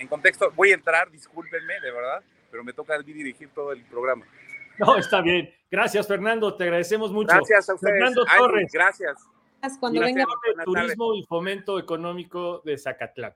en, 0.00 0.06
contexto. 0.06 0.52
Voy 0.54 0.72
a 0.72 0.74
entrar, 0.74 1.10
discúlpenme, 1.10 1.80
de 1.80 1.90
verdad, 1.90 2.22
pero 2.50 2.62
me 2.62 2.74
toca 2.74 2.98
dirigir 2.98 3.48
todo 3.54 3.72
el 3.72 3.82
programa. 3.86 4.26
No, 4.78 4.98
está 4.98 5.22
bien. 5.22 5.50
Gracias, 5.70 6.06
Fernando, 6.06 6.54
te 6.54 6.64
agradecemos 6.64 7.10
mucho. 7.10 7.34
Gracias 7.34 7.70
a 7.70 7.74
ustedes. 7.74 7.94
Fernando 7.94 8.26
Torres. 8.36 8.70
gracias. 8.70 9.16
Cuando 9.80 10.02
venga. 10.02 10.26
El 10.58 10.62
turismo 10.62 11.14
y 11.14 11.24
fomento 11.24 11.78
económico 11.78 12.60
de 12.66 12.76
Zacatlán. 12.76 13.32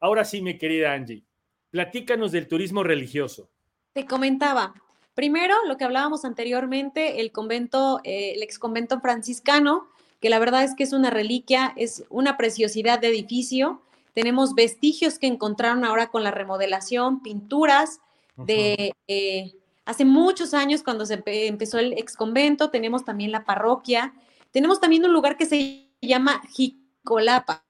Ahora 0.00 0.24
sí, 0.24 0.42
mi 0.42 0.58
querida 0.58 0.92
Angie, 0.92 1.24
platícanos 1.70 2.32
del 2.32 2.48
turismo 2.48 2.82
religioso. 2.82 3.50
Te 3.92 4.06
comentaba, 4.06 4.74
primero 5.14 5.56
lo 5.66 5.76
que 5.76 5.84
hablábamos 5.84 6.24
anteriormente, 6.24 7.20
el 7.20 7.32
convento, 7.32 8.00
eh, 8.04 8.32
el 8.34 8.42
ex 8.42 8.58
convento 8.58 9.00
franciscano, 9.00 9.88
que 10.20 10.30
la 10.30 10.38
verdad 10.38 10.64
es 10.64 10.74
que 10.74 10.84
es 10.84 10.92
una 10.92 11.10
reliquia, 11.10 11.72
es 11.76 12.04
una 12.08 12.36
preciosidad 12.36 13.00
de 13.00 13.08
edificio. 13.08 13.82
Tenemos 14.14 14.54
vestigios 14.54 15.18
que 15.18 15.26
encontraron 15.26 15.84
ahora 15.84 16.08
con 16.08 16.24
la 16.24 16.30
remodelación, 16.30 17.22
pinturas 17.22 18.00
de 18.36 18.94
eh, 19.08 19.52
hace 19.84 20.04
muchos 20.04 20.54
años 20.54 20.82
cuando 20.82 21.06
se 21.06 21.22
empezó 21.24 21.78
el 21.78 21.92
ex 21.94 22.16
convento. 22.16 22.70
Tenemos 22.70 23.04
también 23.04 23.32
la 23.32 23.44
parroquia. 23.44 24.12
Tenemos 24.50 24.80
también 24.80 25.04
un 25.04 25.12
lugar 25.12 25.36
que 25.36 25.46
se 25.46 25.88
llama 26.00 26.42
Jicolapa. 26.48 27.64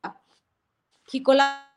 Jicolapa 1.07 1.68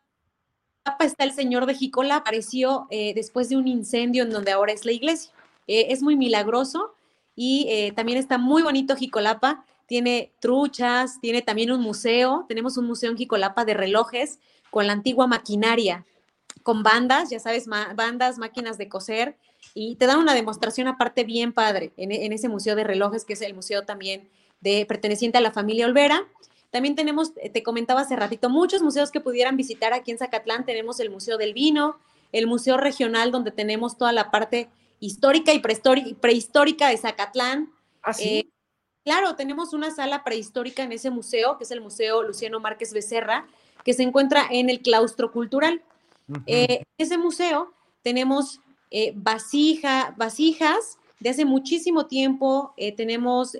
está 1.00 1.24
el 1.24 1.34
señor 1.34 1.66
de 1.66 1.76
Jicola, 1.76 2.18
apareció 2.18 2.88
eh, 2.90 3.14
después 3.14 3.50
de 3.50 3.58
un 3.58 3.68
incendio 3.68 4.24
en 4.24 4.32
donde 4.32 4.52
ahora 4.52 4.74
es 4.74 4.86
la 4.86 4.92
iglesia. 4.92 5.32
Eh, 5.68 5.88
es 5.90 6.02
muy 6.02 6.16
milagroso 6.16 6.94
y 7.36 7.68
eh, 7.70 7.92
también 7.96 8.18
está 8.18 8.38
muy 8.38 8.64
bonito 8.64 8.96
Jicolapa. 8.96 9.66
Tiene 9.88 10.32
truchas, 10.40 11.20
tiene 11.22 11.42
también 11.42 11.72
un 11.72 11.82
museo. 11.82 12.46
Tenemos 12.48 12.78
un 12.78 12.88
museo 12.88 13.12
en 13.12 13.18
Jicolapa 13.18 13.66
de 13.66 13.74
relojes 13.74 14.40
con 14.70 14.88
la 14.88 14.94
antigua 14.94 15.28
maquinaria, 15.28 16.06
con 16.64 16.82
bandas, 16.82 17.30
ya 17.30 17.40
sabes, 17.40 17.68
bandas, 17.68 18.38
máquinas 18.38 18.78
de 18.78 18.90
coser. 18.90 19.38
Y 19.74 19.96
te 19.96 20.08
dan 20.08 20.20
una 20.20 20.34
demostración 20.34 20.88
aparte 20.88 21.24
bien 21.24 21.54
padre 21.54 21.92
en, 21.98 22.12
en 22.12 22.34
ese 22.34 22.50
museo 22.50 22.76
de 22.76 22.84
relojes, 22.84 23.26
que 23.26 23.34
es 23.34 23.42
el 23.42 23.54
museo 23.54 23.84
también 23.84 24.30
de 24.62 24.86
perteneciente 24.86 25.38
a 25.38 25.42
la 25.42 25.52
familia 25.52 25.86
Olvera. 25.86 26.26
También 26.72 26.96
tenemos, 26.96 27.34
eh, 27.36 27.50
te 27.50 27.64
comentaba 27.64 28.02
hace 28.02 28.16
ratito, 28.16 28.50
muchos 28.50 28.82
museos 28.82 29.12
que 29.12 29.20
pudieran 29.20 29.58
visitar 29.58 29.94
aquí 29.94 30.12
en 30.12 30.18
Zacatlán. 30.18 30.66
Tenemos 30.66 31.00
el 31.02 31.10
Museo 31.10 31.38
del 31.38 31.54
Vino, 31.54 31.98
el 32.32 32.48
Museo 32.48 32.78
Regional, 32.78 33.32
donde 33.32 33.52
tenemos 33.52 33.98
toda 33.98 34.14
la 34.14 34.32
parte 34.32 34.70
histórica 35.02 35.54
y 35.54 35.60
prehistórica 35.60 36.88
de 36.88 36.98
Zacatlán. 36.98 37.74
¿Ah, 38.02 38.14
eh, 38.20 38.46
claro, 39.04 39.36
tenemos 39.36 39.74
una 39.74 39.92
sala 39.92 40.24
prehistórica 40.24 40.84
en 40.84 40.94
ese 40.94 41.10
museo, 41.10 41.58
que 41.58 41.66
es 41.66 41.72
el 41.72 41.82
Museo 41.82 42.24
Luciano 42.24 42.62
Márquez 42.62 42.94
Becerra, 42.94 43.46
que 43.84 43.94
se 43.94 44.04
encuentra 44.04 44.46
en 44.50 44.70
el 44.70 44.82
claustro 44.82 45.34
cultural. 45.34 45.82
Eh, 46.46 46.78
en 46.80 46.86
ese 46.98 47.18
museo 47.18 47.74
tenemos 48.02 48.62
vasija, 49.16 50.14
vasijas 50.18 50.98
de 51.20 51.30
hace 51.30 51.44
muchísimo 51.44 52.06
tiempo, 52.06 52.74
tenemos 52.96 53.58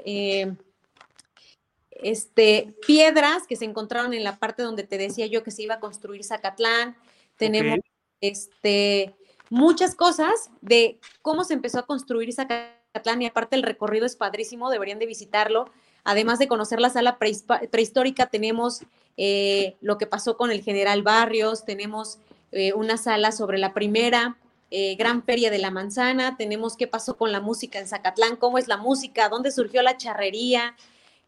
este, 2.02 2.74
piedras 2.86 3.48
que 3.48 3.56
se 3.56 3.66
encontraron 3.66 4.14
en 4.14 4.24
la 4.24 4.38
parte 4.38 4.64
donde 4.64 4.84
te 4.84 4.98
decía 4.98 5.28
yo 5.28 5.44
que 5.44 5.52
se 5.52 5.64
iba 5.64 5.76
a 5.76 5.80
construir 5.80 6.24
Zacatlán. 6.24 6.96
Tenemos 7.38 7.80
este, 8.22 9.14
muchas 9.50 9.96
cosas 9.96 10.50
de 10.62 11.00
cómo 11.22 11.44
se 11.44 11.54
empezó 11.54 11.80
a 11.80 11.86
construir 11.86 12.34
Zacatlán 12.34 13.22
y 13.22 13.26
aparte 13.26 13.56
el 13.56 13.64
recorrido 13.64 14.06
es 14.06 14.16
padrísimo, 14.16 14.70
deberían 14.70 15.00
de 15.00 15.06
visitarlo. 15.06 15.70
Además 16.04 16.40
de 16.40 16.48
conocer 16.48 16.80
la 16.82 16.90
sala 16.90 17.20
prehistórica, 17.20 18.28
tenemos 18.28 18.82
eh, 19.18 19.76
lo 19.82 19.98
que 19.98 20.08
pasó 20.08 20.36
con 20.38 20.52
el 20.52 20.64
general 20.64 21.04
Barrios, 21.04 21.64
tenemos 21.64 22.18
eh, 22.52 22.74
una 22.74 22.98
sala 22.98 23.32
sobre 23.32 23.60
la 23.60 23.74
primera 23.74 24.38
eh, 24.72 24.96
gran 24.96 25.24
feria 25.24 25.52
de 25.52 25.58
la 25.58 25.70
manzana, 25.70 26.38
tenemos 26.38 26.78
qué 26.78 26.88
pasó 26.88 27.18
con 27.18 27.32
la 27.32 27.42
música 27.42 27.78
en 27.78 27.88
Zacatlán, 27.88 28.38
cómo 28.38 28.58
es 28.58 28.68
la 28.68 28.78
música, 28.78 29.28
dónde 29.28 29.52
surgió 29.52 29.82
la 29.82 29.98
charrería, 29.98 30.76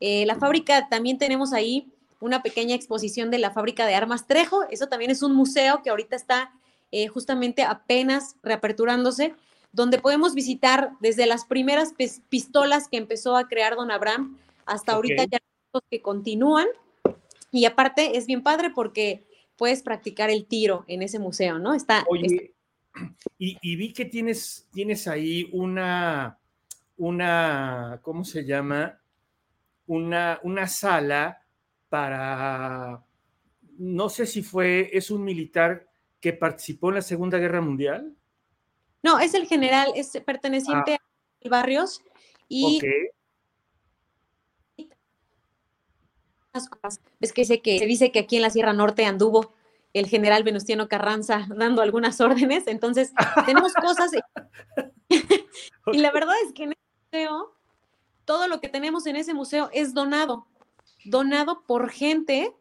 eh, 0.06 0.26
la 0.26 0.36
fábrica, 0.36 0.90
también 0.90 1.18
tenemos 1.18 1.54
ahí 1.54 1.88
una 2.20 2.44
pequeña 2.44 2.76
exposición 2.76 3.32
de 3.32 3.38
la 3.38 3.52
fábrica 3.52 3.86
de 3.86 3.96
armas 3.96 4.28
Trejo. 4.28 4.64
Eso 4.70 4.88
también 4.88 5.12
es 5.12 5.24
un 5.24 5.34
museo 5.34 5.82
que 5.82 5.90
ahorita 5.90 6.18
está 6.18 6.52
eh, 6.92 7.08
justamente 7.08 7.64
apenas 7.64 8.36
reaperturándose, 8.44 9.34
donde 9.72 10.00
podemos 10.00 10.36
visitar 10.36 10.92
desde 11.00 11.26
las 11.26 11.46
primeras 11.46 11.94
pistolas 12.28 12.90
que 12.90 12.98
empezó 12.98 13.38
a 13.38 13.48
crear 13.48 13.78
don 13.78 13.92
Abraham 13.92 14.38
hasta 14.66 14.92
ahorita 14.92 15.24
ya 15.24 15.40
los 15.74 15.84
que 15.90 16.02
continúan. 16.02 16.68
Y 17.54 17.64
aparte 17.64 18.18
es 18.18 18.26
bien 18.26 18.44
padre 18.44 18.72
porque 18.72 19.24
puedes 19.56 19.84
practicar 19.84 20.30
el 20.30 20.48
tiro 20.48 20.84
en 20.90 21.02
ese 21.02 21.18
museo, 21.18 21.60
¿no? 21.60 21.74
Está. 21.74 22.04
Oye, 22.10 22.52
Y, 23.40 23.58
y, 23.62 23.76
vi 23.78 23.94
que 23.94 24.04
tienes, 24.04 24.68
tienes 24.74 25.08
ahí 25.08 25.48
una, 25.54 26.38
una, 26.98 28.02
¿cómo 28.02 28.26
se 28.26 28.44
llama? 28.44 29.00
Una, 29.88 30.40
una 30.44 30.68
sala 30.68 31.42
para, 31.90 33.04
no 33.78 34.10
sé 34.10 34.26
si 34.26 34.44
fue, 34.44 34.90
es 34.94 35.12
un 35.12 35.24
militar 35.24 35.88
que 36.20 36.34
participó 36.34 36.90
en 36.90 36.96
la 36.96 37.02
Segunda 37.02 37.38
Guerra 37.38 37.62
Mundial. 37.62 38.16
No, 39.04 39.20
es 39.20 39.34
el 39.34 39.48
general, 39.48 39.92
es 39.96 40.12
perteneciente 40.26 40.96
Ah. 40.96 41.46
a 41.46 41.50
Barrios 41.50 42.02
y 42.48 42.78
Ok. 42.78 42.84
unas 46.54 46.70
cosas. 46.70 47.02
Ves 47.20 47.34
que 47.34 47.42
dice 47.42 47.62
que 47.62 47.80
se 47.80 47.86
dice 47.86 48.12
que 48.12 48.20
aquí 48.20 48.38
en 48.38 48.44
la 48.44 48.50
Sierra 48.50 48.74
Norte 48.74 49.06
anduvo 49.06 49.54
el 49.94 50.08
general 50.08 50.44
Venustiano 50.44 50.88
Carranza 50.88 51.48
dando 51.56 51.82
algunas 51.82 52.22
órdenes, 52.22 52.68
entonces 52.68 53.14
tenemos 53.46 53.74
cosas 53.74 54.12
y 55.92 55.98
la 55.98 56.12
verdad 56.12 56.36
es 56.46 56.54
que 56.54 56.64
en 56.64 56.70
el 56.72 56.78
museo 57.12 57.56
todo 58.26 58.48
lo 58.48 58.60
que 58.60 58.70
tenemos 58.70 59.06
en 59.06 59.16
ese 59.16 59.34
museo 59.34 59.70
es 59.74 59.94
donado, 59.94 60.48
donado 61.06 61.64
por 61.66 61.90
gente 61.90 62.54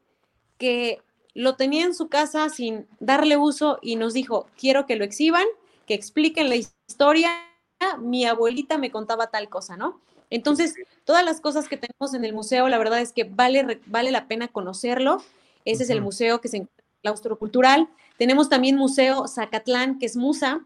que 0.59 1.03
lo 1.35 1.57
tenía 1.57 1.85
en 1.85 1.95
su 1.95 2.09
casa 2.09 2.49
sin 2.49 2.87
darle 3.01 3.37
uso 3.37 3.79
y 3.83 3.97
nos 3.97 4.13
dijo, 4.13 4.47
quiero 4.57 4.87
que 4.87 4.97
lo 4.97 5.05
exhiban, 5.05 5.47
que 5.87 5.95
expliquen 5.95 6.49
la 6.49 6.57
historia, 6.57 7.31
mi 7.99 8.25
abuelita 8.25 8.79
me 8.79 8.91
contaba 8.91 9.29
tal 9.29 9.49
cosa, 9.49 9.77
¿no? 9.77 10.01
Entonces, 10.31 10.75
todas 11.05 11.25
las 11.25 11.41
cosas 11.41 11.69
que 11.69 11.77
tenemos 11.77 12.15
en 12.15 12.25
el 12.25 12.33
museo, 12.33 12.69
la 12.69 12.79
verdad 12.79 13.01
es 13.01 13.13
que 13.13 13.25
vale, 13.25 13.81
vale 13.87 14.11
la 14.11 14.29
pena 14.29 14.49
conocerlo. 14.49 15.23
Ese 15.67 15.83
es 15.83 15.91
el 15.91 16.01
museo 16.01 16.41
que 16.41 16.49
se 16.49 16.57
encuentra 16.59 16.85
en 16.85 16.95
el 16.95 17.01
claustro 17.03 17.39
cultural. 17.39 17.89
Tenemos 18.17 18.49
también 18.49 18.77
Museo 18.77 19.29
Zacatlán, 19.29 19.99
que 19.99 20.07
es 20.07 20.17
Musa. 20.17 20.65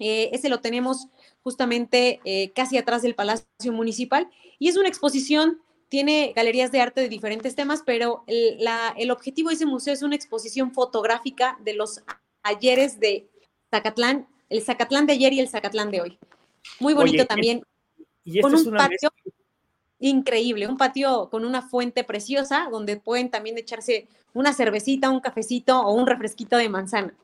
Eh, 0.00 0.30
ese 0.32 0.48
lo 0.48 0.60
tenemos 0.60 1.06
justamente 1.46 2.18
eh, 2.24 2.50
casi 2.56 2.76
atrás 2.76 3.02
del 3.02 3.14
Palacio 3.14 3.72
Municipal. 3.72 4.28
Y 4.58 4.68
es 4.68 4.76
una 4.76 4.88
exposición, 4.88 5.60
tiene 5.88 6.32
galerías 6.34 6.72
de 6.72 6.80
arte 6.80 7.00
de 7.02 7.08
diferentes 7.08 7.54
temas, 7.54 7.84
pero 7.86 8.24
el, 8.26 8.56
la- 8.64 8.92
el 8.98 9.12
objetivo 9.12 9.50
de 9.50 9.54
ese 9.54 9.64
museo 9.64 9.94
es 9.94 10.02
una 10.02 10.16
exposición 10.16 10.72
fotográfica 10.72 11.56
de 11.62 11.74
los 11.74 12.02
ayeres 12.42 12.98
de 12.98 13.28
Zacatlán, 13.70 14.26
el 14.48 14.60
Zacatlán 14.62 15.06
de 15.06 15.12
ayer 15.12 15.32
y 15.34 15.38
el 15.38 15.48
Zacatlán 15.48 15.92
de 15.92 16.00
hoy. 16.00 16.18
Muy 16.80 16.94
bonito 16.94 17.18
Oye, 17.18 17.26
también 17.26 17.62
Y 18.24 18.40
con 18.40 18.52
es 18.52 18.66
un 18.66 18.74
patio 18.74 19.08
mezcla- 19.24 19.32
increíble, 20.00 20.66
un 20.66 20.76
patio 20.76 21.28
con 21.30 21.44
una 21.44 21.62
fuente 21.62 22.02
preciosa 22.02 22.66
donde 22.72 22.96
pueden 22.96 23.30
también 23.30 23.56
echarse 23.56 24.08
una 24.34 24.52
cervecita, 24.52 25.10
un 25.10 25.20
cafecito 25.20 25.80
o 25.80 25.92
un 25.94 26.08
refresquito 26.08 26.56
de 26.56 26.68
manzana. 26.68 27.14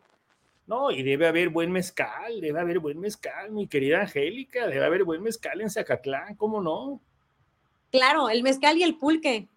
No, 0.66 0.90
y 0.90 1.02
debe 1.02 1.26
haber 1.26 1.48
buen 1.48 1.70
mezcal, 1.72 2.40
debe 2.40 2.60
haber 2.60 2.78
buen 2.78 2.98
mezcal, 3.00 3.50
mi 3.50 3.66
querida 3.66 4.02
Angélica, 4.02 4.66
debe 4.68 4.84
haber 4.84 5.04
buen 5.04 5.22
mezcal 5.22 5.60
en 5.60 5.70
Zacatlán, 5.70 6.36
¿cómo 6.36 6.60
no? 6.60 7.00
Claro, 7.90 8.30
el 8.30 8.42
mezcal 8.42 8.76
y 8.78 8.82
el 8.84 8.96
pulque. 8.96 9.48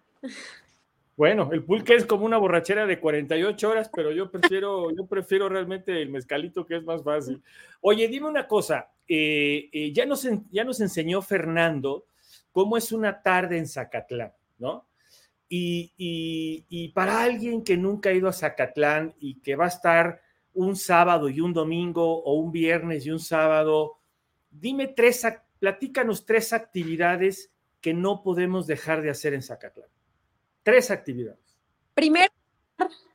Bueno, 1.16 1.48
el 1.52 1.62
pulque 1.64 1.94
es 1.94 2.04
como 2.04 2.26
una 2.26 2.36
borrachera 2.36 2.84
de 2.86 3.00
48 3.00 3.70
horas, 3.70 3.90
pero 3.94 4.12
yo 4.12 4.30
prefiero, 4.30 4.90
yo 4.96 5.06
prefiero 5.06 5.48
realmente 5.48 6.02
el 6.02 6.10
mezcalito 6.10 6.66
que 6.66 6.76
es 6.76 6.84
más 6.84 7.02
fácil. 7.02 7.40
Oye, 7.80 8.06
dime 8.08 8.26
una 8.28 8.46
cosa, 8.46 8.90
eh, 9.08 9.68
eh, 9.72 9.92
ya, 9.92 10.04
nos, 10.04 10.28
ya 10.50 10.64
nos 10.64 10.80
enseñó 10.80 11.22
Fernando 11.22 12.04
cómo 12.52 12.76
es 12.76 12.92
una 12.92 13.22
tarde 13.22 13.56
en 13.58 13.66
Zacatlán, 13.68 14.32
¿no? 14.58 14.84
Y, 15.48 15.92
y- 15.96 16.64
y 16.68 16.88
para 16.88 17.22
alguien 17.22 17.62
que 17.62 17.76
nunca 17.76 18.08
ha 18.10 18.12
ido 18.12 18.28
a 18.28 18.32
Zacatlán 18.32 19.14
y 19.20 19.36
que 19.36 19.54
va 19.54 19.66
a 19.66 19.68
estar 19.68 20.20
un 20.56 20.74
sábado 20.74 21.28
y 21.28 21.40
un 21.40 21.52
domingo 21.52 22.22
o 22.24 22.34
un 22.34 22.50
viernes 22.50 23.04
y 23.04 23.10
un 23.10 23.20
sábado, 23.20 23.98
dime 24.50 24.88
tres, 24.88 25.24
platícanos 25.58 26.24
tres 26.24 26.52
actividades 26.54 27.50
que 27.82 27.92
no 27.92 28.22
podemos 28.22 28.66
dejar 28.66 29.02
de 29.02 29.10
hacer 29.10 29.34
en 29.34 29.42
Zacatlán. 29.42 29.88
Tres 30.62 30.90
actividades. 30.90 31.58
Primero, 31.94 32.32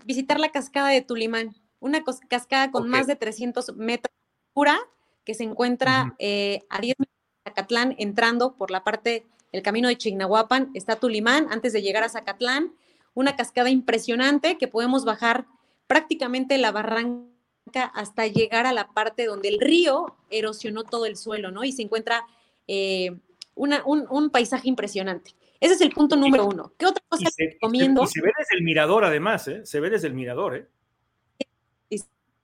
visitar 0.06 0.40
la 0.40 0.50
cascada 0.50 0.90
de 0.90 1.02
Tulimán, 1.02 1.56
una 1.80 2.04
cascada 2.30 2.70
con 2.72 2.88
más 2.88 3.08
de 3.08 3.16
300 3.16 3.76
metros 3.76 4.14
de 4.16 4.48
altura 4.50 4.80
que 5.26 5.34
se 5.34 5.44
encuentra 5.44 6.16
eh, 6.20 6.62
a 6.70 6.80
10 6.80 7.00
minutos 7.00 7.18
de 7.44 7.50
Zacatlán, 7.50 7.96
entrando 7.98 8.56
por 8.56 8.70
la 8.70 8.84
parte 8.84 9.26
del 9.52 9.64
camino 9.64 9.88
de 9.88 9.98
Chignahuapan, 9.98 10.70
está 10.76 10.96
Tulimán, 10.96 11.48
antes 11.50 11.74
de 11.74 11.82
llegar 11.82 12.04
a 12.04 12.10
Zacatlán, 12.10 12.72
una 13.16 13.36
cascada 13.36 13.72
impresionante 13.72 14.58
que 14.58 14.68
podemos 14.68 15.06
bajar 15.06 15.48
prácticamente 15.88 16.58
la 16.60 16.72
barranca 16.72 17.31
hasta 17.80 18.28
llegar 18.28 18.66
a 18.66 18.74
la 18.74 18.90
parte 18.90 19.26
donde 19.26 19.50
el 19.50 19.60
río 19.60 20.16
erosionó 20.30 20.84
todo 20.84 21.06
el 21.06 21.16
suelo, 21.18 21.52
¿no? 21.52 21.64
Y 21.64 21.72
se 21.72 21.82
encuentra 21.84 22.26
eh, 22.68 23.18
una- 23.56 23.84
un, 23.86 24.06
un 24.10 24.30
paisaje 24.30 24.68
impresionante. 24.70 25.36
Ese 25.60 25.76
es 25.76 25.82
el 25.82 25.92
punto 25.92 26.16
número 26.16 26.46
uno. 26.46 26.74
¿Qué 26.78 26.86
otra 26.86 27.04
cosa 27.08 27.30
se, 27.30 27.50
recomiendo? 27.52 28.04
y 28.04 28.08
se 28.08 28.22
ve 28.22 28.32
desde 28.38 28.56
el 28.58 28.64
mirador, 28.64 29.06
además, 29.06 29.48
¿eh? 29.48 29.66
Se 29.66 29.80
ve 29.80 29.90
desde 29.90 30.08
el 30.08 30.14
mirador, 30.14 30.56
¿eh? 30.56 30.68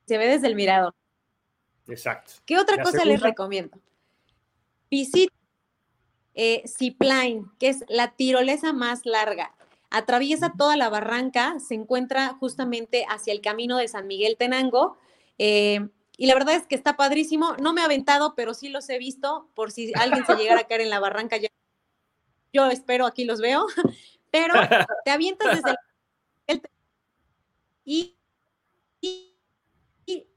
Se 0.05 0.17
ve 0.17 0.27
desde 0.27 0.47
el 0.47 0.55
mirador. 0.55 0.93
Exacto. 1.87 2.31
¿Qué 2.45 2.57
otra 2.57 2.77
La 2.77 2.83
cosa 2.83 3.03
les 3.03 3.19
recomiendo? 3.21 3.77
Visita 4.89 5.33
eh, 6.33 6.63
Zipline, 6.65 7.51
que 7.59 7.69
es 7.69 7.83
la 7.89 8.11
tirolesa 8.15 8.71
más 8.71 9.05
larga. 9.05 9.53
Atraviesa 9.89 10.53
toda 10.57 10.77
la 10.77 10.89
barranca, 10.89 11.59
se 11.59 11.75
encuentra 11.75 12.29
justamente 12.39 13.05
hacia 13.09 13.33
el 13.33 13.41
camino 13.41 13.77
de 13.77 13.87
San 13.87 14.07
Miguel 14.07 14.37
Tenango. 14.37 14.97
Eh, 15.37 15.87
y 16.17 16.25
la 16.25 16.33
verdad 16.33 16.55
es 16.55 16.65
que 16.65 16.75
está 16.75 16.97
padrísimo. 16.97 17.55
No 17.61 17.73
me 17.73 17.81
he 17.81 17.83
aventado, 17.85 18.33
pero 18.35 18.53
sí 18.53 18.69
los 18.69 18.89
he 18.89 18.97
visto. 18.97 19.49
Por 19.53 19.71
si 19.71 19.91
alguien 19.95 20.25
se 20.25 20.35
llegara 20.35 20.61
a 20.61 20.67
caer 20.67 20.81
en 20.81 20.89
la 20.89 20.99
barranca, 20.99 21.37
ya- 21.37 21.49
yo 22.53 22.65
espero, 22.71 23.05
aquí 23.05 23.23
los 23.25 23.39
veo. 23.39 23.65
Pero 24.31 24.55
te 25.05 25.11
avientas 25.11 25.55
desde 25.55 25.77
el. 26.47 26.61
Y, 27.85 28.17
y- 28.99 29.35
y 30.05 30.27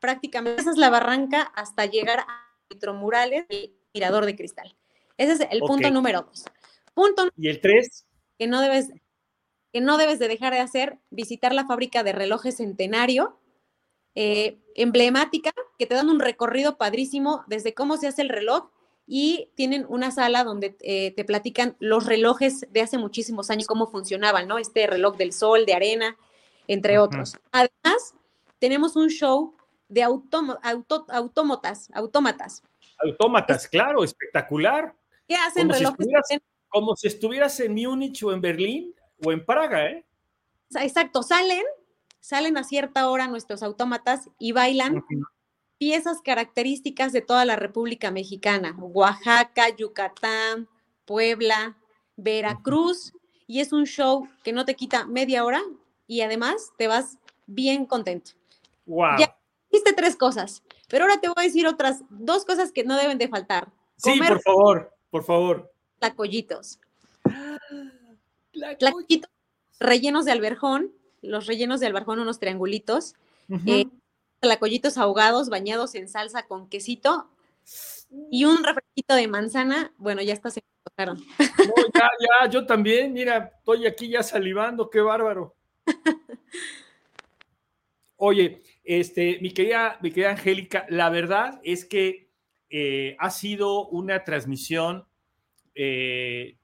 prácticamente 0.00 0.60
esa 0.62 0.70
es 0.72 0.76
la 0.76 0.90
barranca 0.90 1.42
hasta 1.54 1.86
llegar 1.86 2.20
a 2.20 2.50
Vitromurales, 2.68 3.46
el 3.50 3.74
mirador 3.92 4.26
de 4.26 4.34
cristal. 4.36 4.74
Ese 5.16 5.32
es 5.32 5.40
el 5.50 5.60
punto 5.60 5.90
número 5.90 6.22
dos. 6.22 6.44
Punto 6.94 7.28
Y 7.36 7.48
el 7.48 7.60
tres, 7.60 8.04
que 8.38 8.46
no 8.46 8.60
debes 8.60 8.88
que 9.74 9.80
no 9.80 9.98
debes 9.98 10.20
de 10.20 10.28
dejar 10.28 10.52
de 10.52 10.60
hacer, 10.60 10.98
visitar 11.10 11.52
la 11.52 11.66
fábrica 11.66 12.04
de 12.04 12.12
relojes 12.12 12.58
Centenario, 12.58 13.40
eh, 14.14 14.60
emblemática, 14.76 15.50
que 15.80 15.86
te 15.86 15.96
dan 15.96 16.08
un 16.08 16.20
recorrido 16.20 16.78
padrísimo 16.78 17.42
desde 17.48 17.74
cómo 17.74 17.96
se 17.96 18.06
hace 18.06 18.22
el 18.22 18.28
reloj 18.28 18.70
y 19.04 19.50
tienen 19.56 19.84
una 19.88 20.12
sala 20.12 20.44
donde 20.44 20.76
eh, 20.80 21.10
te 21.16 21.24
platican 21.24 21.74
los 21.80 22.06
relojes 22.06 22.68
de 22.70 22.82
hace 22.82 22.98
muchísimos 22.98 23.50
años, 23.50 23.66
cómo 23.66 23.88
funcionaban, 23.88 24.46
¿no? 24.46 24.58
Este 24.58 24.86
reloj 24.86 25.16
del 25.16 25.32
sol, 25.32 25.66
de 25.66 25.74
arena, 25.74 26.16
entre 26.68 27.00
otros. 27.00 27.36
Además, 27.50 28.14
tenemos 28.60 28.94
un 28.94 29.08
show 29.08 29.56
de 29.88 30.04
auto- 30.04 30.56
autómatas, 30.62 31.90
autómatas, 31.92 32.62
autómatas, 33.02 33.66
claro, 33.66 34.04
espectacular. 34.04 34.94
que 35.26 35.34
hacen 35.34 35.66
Como 35.66 35.74
relojes 35.74 36.06
Como 36.68 36.94
si 36.94 37.08
estuvieras 37.08 37.58
en 37.58 37.74
Múnich 37.74 38.22
o 38.22 38.32
en 38.32 38.40
Berlín 38.40 38.94
o 39.22 39.32
en 39.32 39.44
Praga, 39.44 39.86
¿eh? 39.86 40.04
Exacto, 40.76 41.22
salen, 41.22 41.64
salen 42.20 42.56
a 42.56 42.64
cierta 42.64 43.08
hora 43.08 43.28
nuestros 43.28 43.62
autómatas 43.62 44.30
y 44.38 44.52
bailan 44.52 45.04
piezas 45.78 46.20
características 46.22 47.12
de 47.12 47.20
toda 47.20 47.44
la 47.44 47.56
República 47.56 48.10
Mexicana, 48.10 48.74
Oaxaca, 48.78 49.68
Yucatán, 49.76 50.68
Puebla, 51.04 51.76
Veracruz, 52.16 53.12
y 53.46 53.60
es 53.60 53.72
un 53.72 53.84
show 53.84 54.28
que 54.42 54.52
no 54.52 54.64
te 54.64 54.74
quita 54.74 55.06
media 55.06 55.44
hora 55.44 55.60
y 56.06 56.22
además 56.22 56.72
te 56.78 56.88
vas 56.88 57.18
bien 57.46 57.86
contento. 57.86 58.32
Wow. 58.86 59.18
Ya. 59.18 59.36
Hiciste 59.70 59.92
tres 59.92 60.16
cosas, 60.16 60.62
pero 60.88 61.04
ahora 61.04 61.20
te 61.20 61.28
voy 61.28 61.34
a 61.38 61.42
decir 61.42 61.66
otras 61.66 62.02
dos 62.08 62.44
cosas 62.44 62.70
que 62.70 62.84
no 62.84 62.96
deben 62.96 63.18
de 63.18 63.28
faltar. 63.28 63.72
Sí, 63.96 64.12
Comer 64.12 64.34
por 64.34 64.42
favor, 64.42 64.96
por 65.10 65.24
favor. 65.24 65.72
tlacoyitos. 65.98 66.78
Rellenos 69.80 70.24
de 70.24 70.32
alberjón, 70.32 70.92
los 71.22 71.46
rellenos 71.46 71.80
de 71.80 71.86
alberjón, 71.86 72.20
unos 72.20 72.38
triangulitos, 72.38 73.14
Ujú. 73.48 73.70
eh, 73.70 73.86
tlacoyitos 74.40 74.98
ahogados 74.98 75.48
bañados 75.48 75.94
en 75.94 76.08
salsa 76.08 76.46
con 76.46 76.68
quesito 76.68 77.28
y 78.30 78.44
un 78.44 78.62
refresquito 78.62 79.14
de 79.14 79.28
manzana. 79.28 79.92
Bueno, 79.98 80.22
ya 80.22 80.32
está 80.32 80.50
se. 80.50 80.62
No, 80.96 81.74
ya, 81.94 82.10
ya, 82.20 82.50
yo 82.50 82.66
también, 82.66 83.12
mira, 83.12 83.52
estoy 83.58 83.86
aquí 83.86 84.08
ya 84.08 84.22
salivando, 84.22 84.90
qué 84.90 85.00
bárbaro. 85.00 85.56
Oye, 88.16 88.62
este, 88.84 89.38
mi 89.40 89.50
querida, 89.50 89.98
mi 90.02 90.10
querida 90.10 90.30
Angélica, 90.30 90.86
la 90.88 91.10
verdad 91.10 91.60
es 91.64 91.84
que 91.84 92.30
eh, 92.70 93.16
ha 93.18 93.30
sido 93.30 93.88
una 93.88 94.24
transmisión 94.24 95.06
eh, 95.74 96.58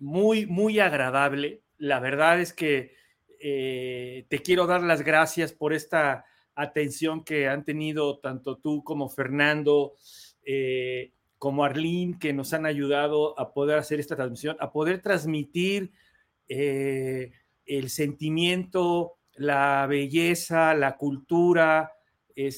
muy, 0.00 0.46
muy 0.46 0.80
agradable. 0.80 1.62
La 1.78 2.00
verdad 2.00 2.40
es 2.40 2.52
que 2.52 2.94
eh, 3.38 4.26
te 4.28 4.40
quiero 4.40 4.66
dar 4.66 4.82
las 4.82 5.02
gracias 5.02 5.52
por 5.52 5.72
esta 5.72 6.24
atención 6.54 7.24
que 7.24 7.48
han 7.48 7.64
tenido 7.64 8.18
tanto 8.18 8.58
tú 8.58 8.82
como 8.82 9.08
Fernando, 9.08 9.94
eh, 10.44 11.12
como 11.38 11.64
Arlene, 11.64 12.18
que 12.18 12.32
nos 12.32 12.52
han 12.52 12.66
ayudado 12.66 13.38
a 13.38 13.52
poder 13.52 13.78
hacer 13.78 14.00
esta 14.00 14.16
transmisión, 14.16 14.56
a 14.58 14.72
poder 14.72 15.00
transmitir 15.00 15.92
eh, 16.48 17.30
el 17.64 17.88
sentimiento, 17.88 19.18
la 19.34 19.86
belleza, 19.86 20.74
la 20.74 20.96
cultura 20.96 21.92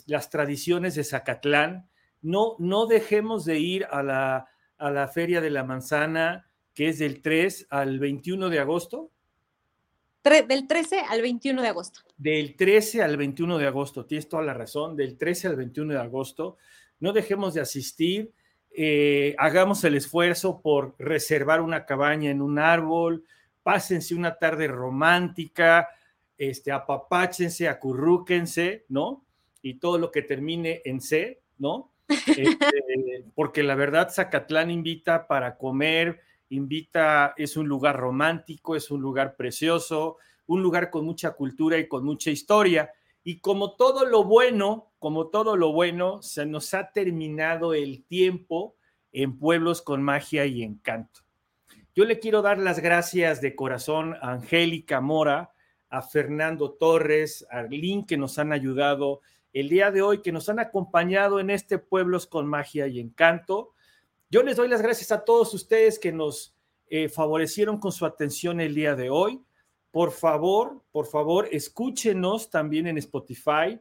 las 0.06 0.30
tradiciones 0.30 0.94
de 0.94 1.04
Zacatlán. 1.04 1.88
No, 2.20 2.56
no 2.58 2.86
dejemos 2.86 3.44
de 3.44 3.58
ir 3.58 3.86
a 3.90 4.02
la, 4.02 4.48
a 4.78 4.90
la 4.90 5.08
Feria 5.08 5.40
de 5.40 5.50
la 5.50 5.64
Manzana, 5.64 6.50
que 6.74 6.88
es 6.88 6.98
del 6.98 7.20
3 7.20 7.66
al 7.70 7.98
21 7.98 8.48
de 8.48 8.58
agosto. 8.58 9.10
del 10.22 10.66
13 10.66 11.00
al 11.00 11.20
21 11.20 11.62
de 11.62 11.68
agosto. 11.68 12.00
Del 12.16 12.54
13 12.56 13.02
al 13.02 13.16
21 13.16 13.58
de 13.58 13.66
agosto, 13.66 14.06
tienes 14.06 14.28
toda 14.28 14.42
la 14.42 14.54
razón, 14.54 14.96
del 14.96 15.18
13 15.18 15.48
al 15.48 15.56
21 15.56 15.94
de 15.94 16.00
agosto. 16.00 16.56
No 17.00 17.12
dejemos 17.12 17.54
de 17.54 17.60
asistir, 17.60 18.32
eh, 18.74 19.34
hagamos 19.38 19.84
el 19.84 19.96
esfuerzo 19.96 20.60
por 20.62 20.94
reservar 20.98 21.60
una 21.60 21.84
cabaña 21.84 22.30
en 22.30 22.40
un 22.40 22.58
árbol, 22.58 23.24
pásense 23.62 24.14
una 24.14 24.38
tarde 24.38 24.66
romántica, 24.68 25.88
este, 26.38 26.72
apapáchense, 26.72 27.68
acurrúquense, 27.68 28.84
¿no? 28.88 29.24
Y 29.60 29.74
todo 29.74 29.98
lo 29.98 30.10
que 30.10 30.22
termine 30.22 30.80
en 30.84 31.00
C, 31.00 31.42
¿no? 31.58 31.90
Este, 32.36 33.24
porque 33.34 33.62
la 33.62 33.74
verdad, 33.74 34.10
Zacatlán 34.10 34.70
invita 34.70 35.26
para 35.26 35.56
comer, 35.56 36.20
invita, 36.52 37.34
es 37.36 37.56
un 37.56 37.68
lugar 37.68 37.96
romántico, 37.96 38.76
es 38.76 38.90
un 38.90 39.00
lugar 39.00 39.36
precioso, 39.36 40.18
un 40.46 40.62
lugar 40.62 40.90
con 40.90 41.04
mucha 41.04 41.32
cultura 41.32 41.78
y 41.78 41.88
con 41.88 42.04
mucha 42.04 42.30
historia. 42.30 42.92
Y 43.24 43.40
como 43.40 43.76
todo 43.76 44.04
lo 44.04 44.24
bueno, 44.24 44.92
como 44.98 45.28
todo 45.28 45.56
lo 45.56 45.72
bueno, 45.72 46.22
se 46.22 46.44
nos 46.46 46.74
ha 46.74 46.90
terminado 46.92 47.74
el 47.74 48.04
tiempo 48.04 48.76
en 49.12 49.38
pueblos 49.38 49.82
con 49.82 50.02
magia 50.02 50.46
y 50.46 50.62
encanto. 50.62 51.20
Yo 51.94 52.04
le 52.04 52.18
quiero 52.18 52.42
dar 52.42 52.58
las 52.58 52.80
gracias 52.80 53.40
de 53.40 53.54
corazón 53.54 54.14
a 54.20 54.32
Angélica 54.32 55.00
Mora, 55.00 55.52
a 55.90 56.02
Fernando 56.02 56.72
Torres, 56.72 57.46
a 57.50 57.58
Arlín, 57.58 58.06
que 58.06 58.16
nos 58.16 58.38
han 58.38 58.52
ayudado 58.52 59.20
el 59.52 59.68
día 59.68 59.90
de 59.90 60.00
hoy, 60.00 60.22
que 60.22 60.32
nos 60.32 60.48
han 60.48 60.58
acompañado 60.58 61.38
en 61.38 61.50
este 61.50 61.78
Pueblos 61.78 62.26
con 62.26 62.46
Magia 62.46 62.86
y 62.86 62.98
Encanto. 62.98 63.74
Yo 64.32 64.42
les 64.42 64.56
doy 64.56 64.66
las 64.66 64.80
gracias 64.80 65.12
a 65.12 65.26
todos 65.26 65.52
ustedes 65.52 65.98
que 65.98 66.10
nos 66.10 66.56
eh, 66.86 67.10
favorecieron 67.10 67.78
con 67.78 67.92
su 67.92 68.06
atención 68.06 68.62
el 68.62 68.74
día 68.74 68.94
de 68.94 69.10
hoy. 69.10 69.42
Por 69.90 70.10
favor, 70.10 70.82
por 70.90 71.04
favor, 71.04 71.50
escúchenos 71.52 72.48
también 72.48 72.86
en 72.86 72.96
Spotify. 72.96 73.78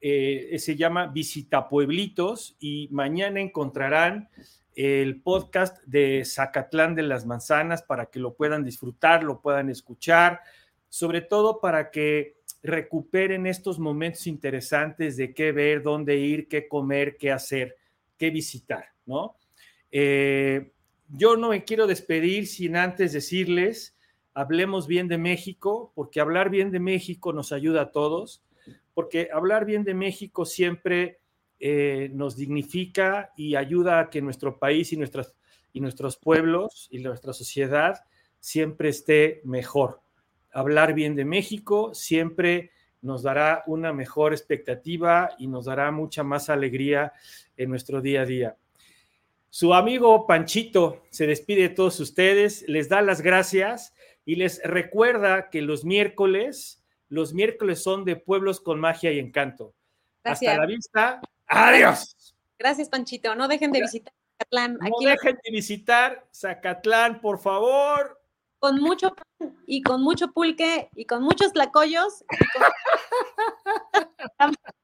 Eh, 0.00 0.56
se 0.60 0.76
llama 0.76 1.08
Visita 1.08 1.68
Pueblitos 1.68 2.54
y 2.60 2.86
mañana 2.92 3.40
encontrarán 3.40 4.28
el 4.76 5.20
podcast 5.20 5.82
de 5.82 6.24
Zacatlán 6.24 6.94
de 6.94 7.02
las 7.02 7.26
Manzanas 7.26 7.82
para 7.82 8.06
que 8.06 8.20
lo 8.20 8.36
puedan 8.36 8.62
disfrutar, 8.62 9.24
lo 9.24 9.40
puedan 9.40 9.68
escuchar, 9.68 10.42
sobre 10.88 11.22
todo 11.22 11.60
para 11.60 11.90
que 11.90 12.36
recuperen 12.62 13.48
estos 13.48 13.80
momentos 13.80 14.28
interesantes 14.28 15.16
de 15.16 15.34
qué 15.34 15.50
ver, 15.50 15.82
dónde 15.82 16.18
ir, 16.18 16.46
qué 16.46 16.68
comer, 16.68 17.16
qué 17.16 17.32
hacer, 17.32 17.74
qué 18.16 18.30
visitar, 18.30 18.84
¿no? 19.04 19.34
Eh, 19.90 20.72
yo 21.08 21.36
no 21.36 21.50
me 21.50 21.64
quiero 21.64 21.86
despedir 21.86 22.46
sin 22.46 22.76
antes 22.76 23.12
decirles, 23.12 23.96
hablemos 24.34 24.86
bien 24.86 25.08
de 25.08 25.18
México, 25.18 25.92
porque 25.94 26.20
hablar 26.20 26.50
bien 26.50 26.70
de 26.70 26.80
México 26.80 27.32
nos 27.32 27.52
ayuda 27.52 27.82
a 27.82 27.92
todos, 27.92 28.44
porque 28.94 29.28
hablar 29.32 29.64
bien 29.64 29.84
de 29.84 29.94
México 29.94 30.44
siempre 30.44 31.20
eh, 31.60 32.10
nos 32.12 32.36
dignifica 32.36 33.32
y 33.36 33.56
ayuda 33.56 34.00
a 34.00 34.10
que 34.10 34.22
nuestro 34.22 34.58
país 34.58 34.92
y, 34.92 34.96
nuestras, 34.96 35.34
y 35.72 35.80
nuestros 35.80 36.16
pueblos 36.16 36.88
y 36.90 36.98
nuestra 36.98 37.32
sociedad 37.32 38.04
siempre 38.38 38.90
esté 38.90 39.40
mejor. 39.44 40.00
Hablar 40.52 40.94
bien 40.94 41.16
de 41.16 41.24
México 41.24 41.94
siempre 41.94 42.70
nos 43.00 43.22
dará 43.22 43.64
una 43.66 43.92
mejor 43.92 44.32
expectativa 44.32 45.30
y 45.38 45.46
nos 45.46 45.66
dará 45.66 45.90
mucha 45.90 46.22
más 46.22 46.50
alegría 46.50 47.12
en 47.56 47.70
nuestro 47.70 48.00
día 48.00 48.22
a 48.22 48.26
día. 48.26 48.56
Su 49.50 49.72
amigo 49.72 50.26
Panchito 50.26 51.04
se 51.10 51.26
despide 51.26 51.62
de 51.62 51.68
todos 51.70 51.98
ustedes, 52.00 52.64
les 52.68 52.88
da 52.88 53.00
las 53.00 53.22
gracias 53.22 53.94
y 54.24 54.36
les 54.36 54.62
recuerda 54.62 55.48
que 55.48 55.62
los 55.62 55.84
miércoles, 55.84 56.84
los 57.08 57.32
miércoles 57.32 57.82
son 57.82 58.04
de 58.04 58.16
pueblos 58.16 58.60
con 58.60 58.78
magia 58.78 59.10
y 59.10 59.18
encanto. 59.18 59.74
Hasta 60.22 60.56
la 60.56 60.66
vista. 60.66 61.20
Adiós. 61.46 62.34
Gracias, 62.58 62.90
Panchito. 62.90 63.34
No 63.34 63.48
dejen 63.48 63.72
de 63.72 63.80
visitar 63.80 64.12
Zacatlán. 64.38 64.78
No 64.80 64.96
dejen 65.00 65.38
de 65.42 65.50
visitar 65.50 66.26
Zacatlán, 66.34 67.20
por 67.22 67.38
favor. 67.38 68.20
Con 68.58 68.80
mucho 68.80 69.14
pan 69.14 69.56
y 69.66 69.82
con 69.82 70.02
mucho 70.02 70.32
pulque 70.32 70.90
y 70.94 71.06
con 71.06 71.22
muchos 71.22 71.52
tlacoyos. 71.52 72.24